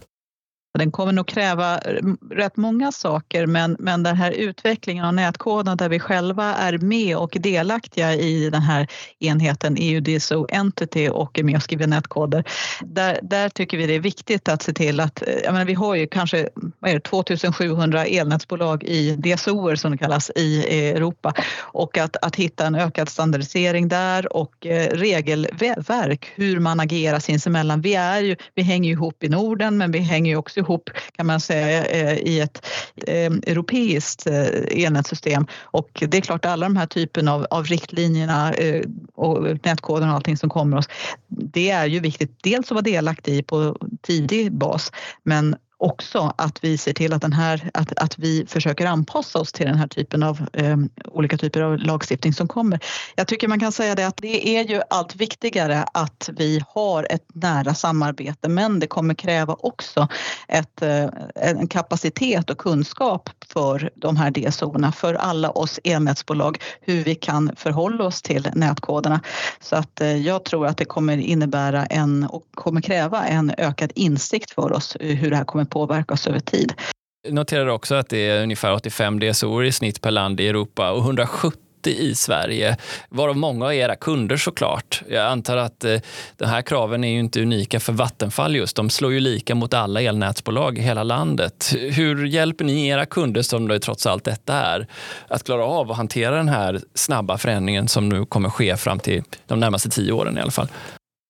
Den 0.79 0.91
kommer 0.91 1.13
nog 1.13 1.27
kräva 1.27 1.79
eh, 1.79 2.03
rätt 2.31 2.57
många 2.57 2.93
saker 2.93 3.47
men, 3.47 3.77
men 3.79 4.03
den 4.03 4.17
här 4.17 4.31
utvecklingen 4.31 5.05
av 5.05 5.15
nätkoden 5.15 5.77
där 5.77 5.89
vi 5.89 5.99
själva 5.99 6.55
är 6.55 6.79
med 6.79 7.17
och 7.17 7.37
delaktiga 7.41 8.15
i 8.15 8.51
den 8.51 8.63
här 8.63 8.87
enheten 9.19 9.77
EU-DSO 9.79 10.47
Entity 10.49 11.09
och 11.09 11.39
är 11.39 11.43
med 11.43 11.57
och 11.57 11.63
skriver 11.63 11.87
nätkoder. 11.87 12.45
Där, 12.81 13.19
där 13.23 13.49
tycker 13.49 13.79
vi 13.79 13.87
det 13.87 13.95
är 13.95 14.01
viktigt 14.01 14.49
att 14.49 14.63
se 14.63 14.73
till 14.73 15.01
att, 15.01 15.23
eh, 15.23 15.35
jag 15.45 15.53
menar, 15.53 15.65
vi 15.65 15.75
har 15.75 15.95
ju 15.95 16.07
kanske 16.07 16.49
vad 16.79 16.91
är 16.91 16.95
det, 16.95 17.01
2700 17.01 18.07
elnätsbolag 18.07 18.85
i 18.85 19.17
DSOer 19.17 19.77
som 19.77 19.93
det 19.93 19.99
kallas 19.99 20.31
i 20.37 20.65
Europa 20.91 21.35
och 21.61 21.99
att, 21.99 22.17
att 22.23 22.37
hitta 22.37 22.67
en 22.67 22.75
ökad 22.75 23.09
standardisering 23.09 23.89
där 23.89 24.37
och 24.37 24.67
eh, 24.67 24.91
regelverk 24.91 26.33
hur 26.35 26.59
man 26.59 26.81
agerar 26.81 27.19
sinsemellan. 27.19 27.81
Vi, 27.81 27.95
är 27.95 28.21
ju, 28.21 28.37
vi 28.55 28.63
hänger 28.63 28.91
ihop 28.91 29.25
i 29.25 29.29
Norden 29.29 29.79
men 29.79 29.93
vi 29.93 29.99
hänger 29.99 30.31
ju 30.31 30.37
också 30.37 30.60
ihop 30.61 30.91
kan 31.13 31.27
man 31.27 31.41
säga 31.41 31.85
eh, 31.87 32.19
i 32.19 32.41
ett 32.41 32.67
eh, 33.07 33.33
europeiskt 33.47 34.27
eh, 34.27 34.85
elnätssystem. 34.85 35.47
Och 35.63 36.05
det 36.09 36.17
är 36.17 36.21
klart 36.21 36.45
alla 36.45 36.67
de 36.67 36.77
här 36.77 36.87
typen 36.87 37.29
av, 37.29 37.47
av 37.51 37.65
riktlinjerna 37.65 38.55
och 39.15 39.43
nätkoden 39.65 40.09
och 40.09 40.15
allting 40.15 40.37
som 40.37 40.51
kommer 40.51 40.77
oss. 40.77 40.89
Det 41.29 41.71
är 41.71 41.87
ju 41.87 42.01
viktigt 42.01 42.39
dels 42.43 42.67
att 42.67 42.71
vara 42.71 42.83
delaktig 42.83 43.37
i 43.37 43.43
på 43.43 43.77
tidig 44.03 44.53
bas 44.53 44.93
men 45.23 45.57
också 45.81 46.35
att 46.39 46.65
vi 46.65 46.79
ser 46.79 46.93
till 46.93 47.13
att, 47.13 47.23
den 47.23 47.33
här, 47.33 47.71
att, 47.75 47.99
att 47.99 48.19
vi 48.19 48.47
försöker 48.47 48.87
anpassa 48.87 49.39
oss 49.39 49.53
till 49.53 49.67
den 49.67 49.79
här 49.79 49.87
typen 49.87 50.23
av 50.23 50.47
eh, 50.53 50.77
olika 51.05 51.37
typer 51.37 51.61
av 51.61 51.79
lagstiftning 51.79 52.33
som 52.33 52.49
kommer. 52.49 52.81
Jag 53.17 53.29
tycker 53.29 53.49
man 53.49 53.61
kan 53.61 53.73
säga 53.73 53.95
det 53.95 54.07
att 54.07 54.17
det 54.17 54.59
är 54.59 54.65
ju 54.65 54.83
allt 54.91 55.17
viktigare 55.17 55.85
att 55.95 56.31
vi 56.33 56.63
har 56.69 57.07
ett 57.11 57.25
nära 57.35 57.75
samarbete 57.75 58.49
men 58.49 58.81
det 58.81 58.87
kommer 58.87 59.15
kräva 59.15 59.57
också 59.59 60.09
ett, 60.49 60.83
eh, 60.83 61.09
en 61.35 61.69
kapacitet 61.69 62.51
och 62.51 62.59
kunskap 62.59 63.31
för 63.53 63.91
de 63.95 64.17
här 64.17 64.31
DSO-erna, 64.31 64.93
för 64.93 65.15
alla 65.15 65.51
oss 65.51 65.81
elnätsbolag, 65.85 66.59
hur 66.81 67.05
vi 67.05 67.15
kan 67.15 67.51
förhålla 67.57 68.05
oss 68.05 68.23
till 68.23 68.49
nätkoderna. 68.55 69.21
Så 69.61 69.77
att 69.77 70.01
eh, 70.01 70.17
jag 70.17 70.45
tror 70.45 70.67
att 70.67 70.77
det 70.77 70.85
kommer 70.85 71.19
innebära 71.19 71.87
en 71.87 72.25
och 72.25 72.45
kommer 72.55 72.81
kräva 72.81 73.27
en 73.27 73.53
ökad 73.59 73.93
insikt 73.95 74.51
för 74.51 74.73
oss 74.73 74.97
hur 75.01 75.31
det 75.31 75.37
här 75.37 75.45
kommer 75.45 75.65
påverkas 75.71 76.27
över 76.27 76.41
tid. 76.41 76.73
Jag 77.23 77.35
noterar 77.35 77.67
också 77.67 77.95
att 77.95 78.09
det 78.09 78.29
är 78.29 78.43
ungefär 78.43 78.73
85 78.73 79.21
DSO 79.21 79.63
i 79.63 79.73
snitt 79.73 80.01
per 80.01 80.11
land 80.11 80.41
i 80.41 80.49
Europa 80.49 80.91
och 80.91 80.99
170 80.99 81.61
i 81.87 82.15
Sverige, 82.15 82.77
varav 83.09 83.37
många 83.37 83.65
av 83.65 83.75
era 83.75 83.97
kunder 83.97 84.37
såklart. 84.37 85.03
Jag 85.09 85.27
antar 85.27 85.57
att 85.57 85.85
eh, 85.85 86.01
de 86.37 86.45
här 86.45 86.63
kraven 86.63 87.05
är 87.05 87.09
ju 87.09 87.19
inte 87.19 87.43
unika 87.43 87.81
för 87.81 87.93
Vattenfall 87.93 88.57
just. 88.57 88.77
De 88.77 88.91
slår 88.91 89.13
ju 89.13 89.21
lika 89.21 89.55
mot 89.55 89.75
alla 89.75 90.03
elnätsbolag 90.03 90.79
i 90.79 90.81
hela 90.81 91.03
landet. 91.03 91.75
Hur 91.79 92.27
hjälper 92.27 92.65
ni 92.65 92.89
era 92.89 93.07
kunder, 93.07 93.43
som 93.43 93.69
det 93.69 93.81
trots 93.81 94.07
allt 94.07 94.25
detta 94.25 94.55
är, 94.55 94.87
att 95.29 95.45
klara 95.45 95.65
av 95.65 95.91
att 95.91 95.97
hantera 95.97 96.37
den 96.37 96.49
här 96.49 96.81
snabba 96.95 97.39
förändringen 97.39 97.89
som 97.89 98.09
nu 98.09 98.25
kommer 98.25 98.51
ske 98.51 98.77
fram 98.77 98.99
till 98.99 99.23
de 99.47 99.61
närmaste 99.61 99.91
tio 99.91 100.13
åren 100.13 100.39
i 100.39 100.41
alla 100.41 100.51
fall? 100.51 100.69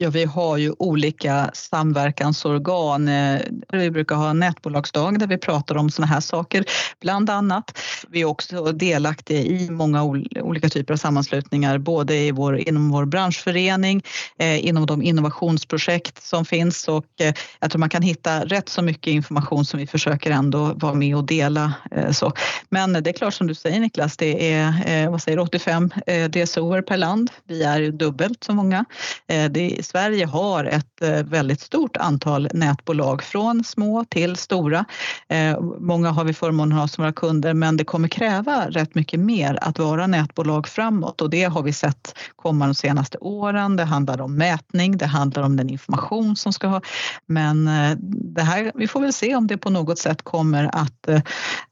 Ja, 0.02 0.10
vi 0.10 0.24
har 0.24 0.56
ju 0.56 0.74
olika 0.78 1.50
samverkansorgan. 1.54 3.08
Eh, 3.08 3.40
vi 3.72 3.90
brukar 3.90 4.16
ha 4.16 4.30
en 4.30 4.38
nätbolagsdag 4.38 5.18
där 5.18 5.26
vi 5.26 5.38
pratar 5.38 5.76
om 5.76 5.90
sådana 5.90 6.12
här 6.12 6.20
saker, 6.20 6.64
bland 7.00 7.30
annat. 7.30 7.78
Vi 8.08 8.20
är 8.20 8.24
också 8.24 8.72
delaktiga 8.72 9.38
i 9.38 9.70
många 9.70 10.04
olika 10.40 10.68
typer 10.68 10.94
av 10.94 10.96
sammanslutningar, 10.96 11.78
både 11.78 12.16
i 12.16 12.30
vår, 12.30 12.68
inom 12.68 12.90
vår 12.90 13.04
branschförening, 13.04 14.02
eh, 14.38 14.66
inom 14.66 14.86
de 14.86 15.02
innovationsprojekt 15.02 16.22
som 16.22 16.44
finns 16.44 16.88
och 16.88 17.06
eh, 17.20 17.34
jag 17.60 17.70
tror 17.70 17.78
man 17.78 17.88
kan 17.88 18.02
hitta 18.02 18.44
rätt 18.44 18.68
så 18.68 18.82
mycket 18.82 19.10
information 19.10 19.64
som 19.64 19.80
vi 19.80 19.86
försöker 19.86 20.30
ändå 20.30 20.72
vara 20.74 20.94
med 20.94 21.16
och 21.16 21.24
dela. 21.24 21.72
Eh, 21.90 22.10
så. 22.10 22.32
Men 22.68 22.92
det 22.92 23.10
är 23.10 23.14
klart 23.14 23.34
som 23.34 23.46
du 23.46 23.54
säger 23.54 23.80
Niklas, 23.80 24.16
det 24.16 24.52
är 24.52 25.04
eh, 25.04 25.10
vad 25.10 25.22
säger, 25.22 25.38
85 25.38 25.90
eh, 26.06 26.30
DSOer 26.30 26.82
per 26.82 26.96
land. 26.96 27.30
Vi 27.48 27.62
är 27.62 27.90
dubbelt 27.90 28.44
så 28.44 28.52
många. 28.52 28.84
Eh, 29.26 29.44
det 29.44 29.86
Sverige 29.90 30.26
har 30.26 30.64
ett 30.64 31.02
eh, 31.02 31.24
väldigt 31.24 31.60
stort 31.60 31.96
antal 31.96 32.48
nätbolag 32.54 33.22
från 33.22 33.64
små 33.64 34.04
till 34.04 34.36
stora. 34.36 34.84
Eh, 35.28 35.60
många 35.80 36.10
har 36.10 36.24
vi 36.24 36.34
förmånen 36.34 36.78
att 36.78 36.80
ha 36.80 36.88
som 36.88 37.04
våra 37.04 37.12
kunder 37.12 37.54
men 37.54 37.76
det 37.76 37.84
kommer 37.84 38.08
kräva 38.08 38.66
rätt 38.70 38.94
mycket 38.94 39.20
mer 39.20 39.58
att 39.62 39.78
vara 39.78 40.06
nätbolag 40.06 40.68
framåt 40.68 41.20
och 41.20 41.30
det 41.30 41.44
har 41.44 41.62
vi 41.62 41.72
sett 41.72 42.18
komma 42.36 42.66
de 42.66 42.74
senaste 42.74 43.18
åren. 43.18 43.76
Det 43.76 43.84
handlar 43.84 44.20
om 44.20 44.36
mätning, 44.36 44.98
det 44.98 45.06
handlar 45.06 45.42
om 45.42 45.56
den 45.56 45.70
information 45.70 46.36
som 46.36 46.52
ska 46.52 46.66
ha. 46.66 46.80
Men 47.26 47.68
eh, 47.68 47.96
det 48.34 48.42
här, 48.42 48.72
vi 48.74 48.88
får 48.88 49.00
väl 49.00 49.12
se 49.12 49.36
om 49.36 49.46
det 49.46 49.58
på 49.58 49.70
något 49.70 49.98
sätt 49.98 50.22
kommer 50.22 50.70
att, 50.72 51.08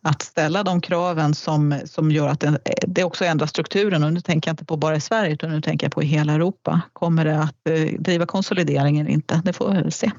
att 0.02 0.22
ställa 0.22 0.62
de 0.62 0.80
kraven 0.80 1.34
som, 1.34 1.80
som 1.84 2.10
gör 2.10 2.28
att 2.28 2.40
det, 2.40 2.58
det 2.86 3.04
också 3.04 3.24
ändrar 3.24 3.46
strukturen 3.46 4.04
och 4.04 4.12
nu 4.12 4.20
tänker 4.20 4.48
jag 4.48 4.52
inte 4.52 4.64
på 4.64 4.76
bara 4.76 4.96
i 4.96 5.00
Sverige 5.00 5.32
utan 5.32 5.50
nu 5.50 5.60
tänker 5.60 5.86
jag 5.86 5.92
på 5.92 6.02
i 6.02 6.06
hela 6.06 6.32
Europa. 6.32 6.80
Kommer 6.92 7.24
det 7.24 7.38
att 7.38 7.68
driva 8.08 8.26
konsolidering 8.26 8.98
eller 8.98 9.10
inte. 9.10 9.42
Det 9.44 9.52
får 9.52 9.70
vi 9.70 9.82
väl 9.82 9.92
se. 9.92 10.10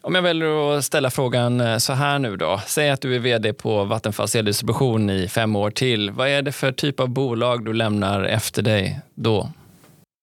Om 0.00 0.14
jag 0.14 0.22
väljer 0.22 0.78
att 0.78 0.84
ställa 0.84 1.10
frågan 1.10 1.60
eh, 1.60 1.78
så 1.78 1.92
här 1.92 2.18
nu 2.18 2.36
då. 2.36 2.60
Säg 2.66 2.90
att 2.90 3.00
du 3.00 3.14
är 3.14 3.18
vd 3.18 3.52
på 3.52 3.84
Vattenfalls 3.84 4.36
eldistribution 4.36 5.10
i 5.10 5.28
fem 5.28 5.56
år 5.56 5.70
till. 5.70 6.10
Vad 6.10 6.28
är 6.28 6.42
det 6.42 6.52
för 6.52 6.72
typ 6.72 7.00
av 7.00 7.08
bolag 7.08 7.64
du 7.64 7.72
lämnar 7.72 8.24
efter 8.24 8.62
dig 8.62 9.00
då? 9.14 9.52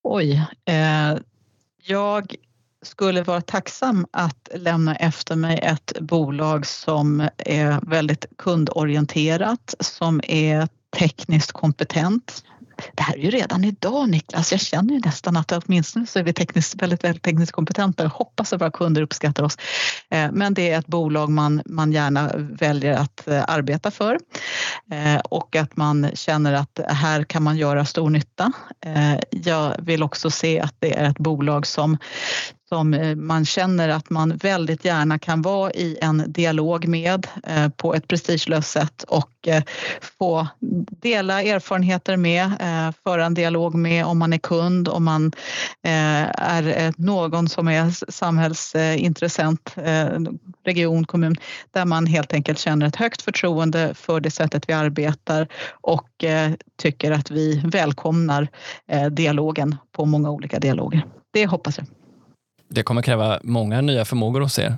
Oj. 0.02 0.46
Eh, 0.64 1.18
jag 1.82 2.34
skulle 2.82 3.22
vara 3.22 3.40
tacksam 3.40 4.06
att 4.10 4.48
lämna 4.54 4.96
efter 4.96 5.36
mig 5.36 5.58
ett 5.58 5.92
bolag 6.00 6.66
som 6.66 7.28
är 7.38 7.90
väldigt 7.90 8.26
kundorienterat, 8.38 9.74
som 9.80 10.20
är 10.24 10.68
tekniskt 10.98 11.52
kompetent, 11.52 12.44
det 12.94 13.02
här 13.02 13.14
är 13.14 13.18
ju 13.18 13.30
redan 13.30 13.64
idag 13.64 14.08
Niklas. 14.08 14.52
Jag 14.52 14.60
känner 14.60 14.94
ju 14.94 15.00
nästan 15.04 15.36
att 15.36 15.52
åtminstone 15.52 16.06
så 16.06 16.18
är 16.18 16.22
vi 16.22 16.32
tekniskt, 16.32 16.74
väldigt, 16.74 17.04
väldigt 17.04 17.22
tekniskt 17.22 17.52
kompetenta 17.52 18.04
och 18.04 18.10
hoppas 18.10 18.52
att 18.52 18.60
våra 18.60 18.70
kunder 18.70 19.02
uppskattar 19.02 19.42
oss. 19.42 19.56
Eh, 20.10 20.30
men 20.32 20.54
det 20.54 20.70
är 20.70 20.78
ett 20.78 20.86
bolag 20.86 21.30
man, 21.30 21.62
man 21.64 21.92
gärna 21.92 22.30
väljer 22.36 22.92
att 22.92 23.28
eh, 23.28 23.44
arbeta 23.48 23.90
för 23.90 24.18
eh, 24.92 25.20
och 25.20 25.56
att 25.56 25.76
man 25.76 26.10
känner 26.14 26.52
att 26.52 26.80
här 26.88 27.24
kan 27.24 27.42
man 27.42 27.56
göra 27.56 27.84
stor 27.84 28.10
nytta. 28.10 28.52
Jag 29.30 29.76
vill 29.78 30.02
också 30.02 30.30
se 30.30 30.60
att 30.60 30.74
det 30.78 30.98
är 30.98 31.04
ett 31.10 31.18
bolag 31.18 31.66
som 31.66 31.98
som 32.72 32.94
eh, 32.94 33.16
man 33.16 33.44
känner 33.44 33.88
att 33.88 34.10
man 34.10 34.36
väldigt 34.36 34.84
gärna 34.84 35.18
kan 35.18 35.42
vara 35.42 35.70
i 35.72 35.98
en 36.02 36.32
dialog 36.32 36.88
med 36.88 37.26
eh, 37.44 37.68
på 37.68 37.94
ett 37.94 38.08
prestigelöst 38.08 38.70
sätt 38.70 39.04
och 39.08 39.48
eh, 39.48 39.62
få 40.18 40.46
dela 40.90 41.42
erfarenheter 41.42 42.16
med, 42.16 42.50
föra 43.04 43.26
en 43.26 43.34
dialog 43.34 43.74
med 43.74 44.04
om 44.04 44.18
man 44.18 44.32
är 44.32 44.38
kund, 44.38 44.88
om 44.88 45.04
man 45.04 45.32
är 45.82 46.94
någon 47.00 47.48
som 47.48 47.68
är 47.68 48.10
samhällsintressent, 48.10 49.74
region, 50.64 51.04
kommun, 51.04 51.36
där 51.70 51.84
man 51.84 52.06
helt 52.06 52.32
enkelt 52.32 52.58
känner 52.58 52.86
ett 52.86 52.96
högt 52.96 53.22
förtroende 53.22 53.94
för 53.94 54.20
det 54.20 54.30
sättet 54.30 54.68
vi 54.68 54.72
arbetar 54.72 55.48
och 55.70 56.24
tycker 56.82 57.10
att 57.10 57.30
vi 57.30 57.62
välkomnar 57.64 58.48
dialogen 59.10 59.76
på 59.92 60.04
många 60.04 60.30
olika 60.30 60.58
dialoger. 60.58 61.04
Det 61.32 61.46
hoppas 61.46 61.78
jag. 61.78 61.99
Det 62.70 62.82
kommer 62.82 63.02
kräva 63.02 63.40
många 63.42 63.80
nya 63.80 64.04
förmågor 64.04 64.40
hos 64.40 64.58
er. 64.58 64.76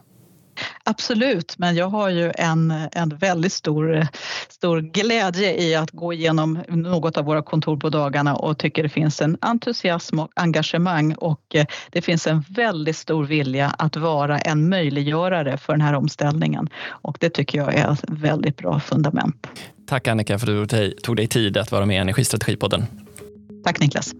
Absolut, 0.85 1.59
men 1.59 1.77
jag 1.77 1.89
har 1.89 2.11
ju 2.11 2.33
en, 2.35 2.75
en 2.93 3.09
väldigt 3.09 3.53
stor, 3.53 4.07
stor 4.49 4.81
glädje 4.81 5.63
i 5.63 5.75
att 5.75 5.91
gå 5.91 6.13
igenom 6.13 6.65
något 6.69 7.17
av 7.17 7.25
våra 7.25 7.43
kontor 7.43 7.77
på 7.77 7.89
dagarna 7.89 8.37
och 8.37 8.59
tycker 8.59 8.83
det 8.83 8.89
finns 8.89 9.21
en 9.21 9.39
entusiasm 9.41 10.19
och 10.19 10.31
engagemang 10.37 11.15
och 11.15 11.55
eh, 11.55 11.67
det 11.91 12.03
finns 12.03 12.27
en 12.27 12.45
väldigt 12.49 12.97
stor 12.97 13.25
vilja 13.25 13.75
att 13.79 13.97
vara 13.97 14.39
en 14.39 14.69
möjliggörare 14.69 15.57
för 15.57 15.73
den 15.73 15.81
här 15.81 15.95
omställningen 15.95 16.69
och 16.87 17.17
det 17.21 17.31
tycker 17.31 17.59
jag 17.59 17.75
är 17.75 17.93
ett 17.93 18.05
väldigt 18.09 18.57
bra 18.57 18.81
fundament. 18.81 19.47
Tack 19.87 20.09
Annika 20.09 20.39
för 20.39 20.63
att 20.63 20.69
du 20.69 20.91
tog 20.91 21.17
dig 21.17 21.27
tid 21.27 21.57
att 21.57 21.73
vara 21.73 21.87
med 21.87 21.97
i 21.97 21.99
Energistrategipodden. 21.99 22.87
Tack 23.65 23.81
Niklas. 23.81 24.15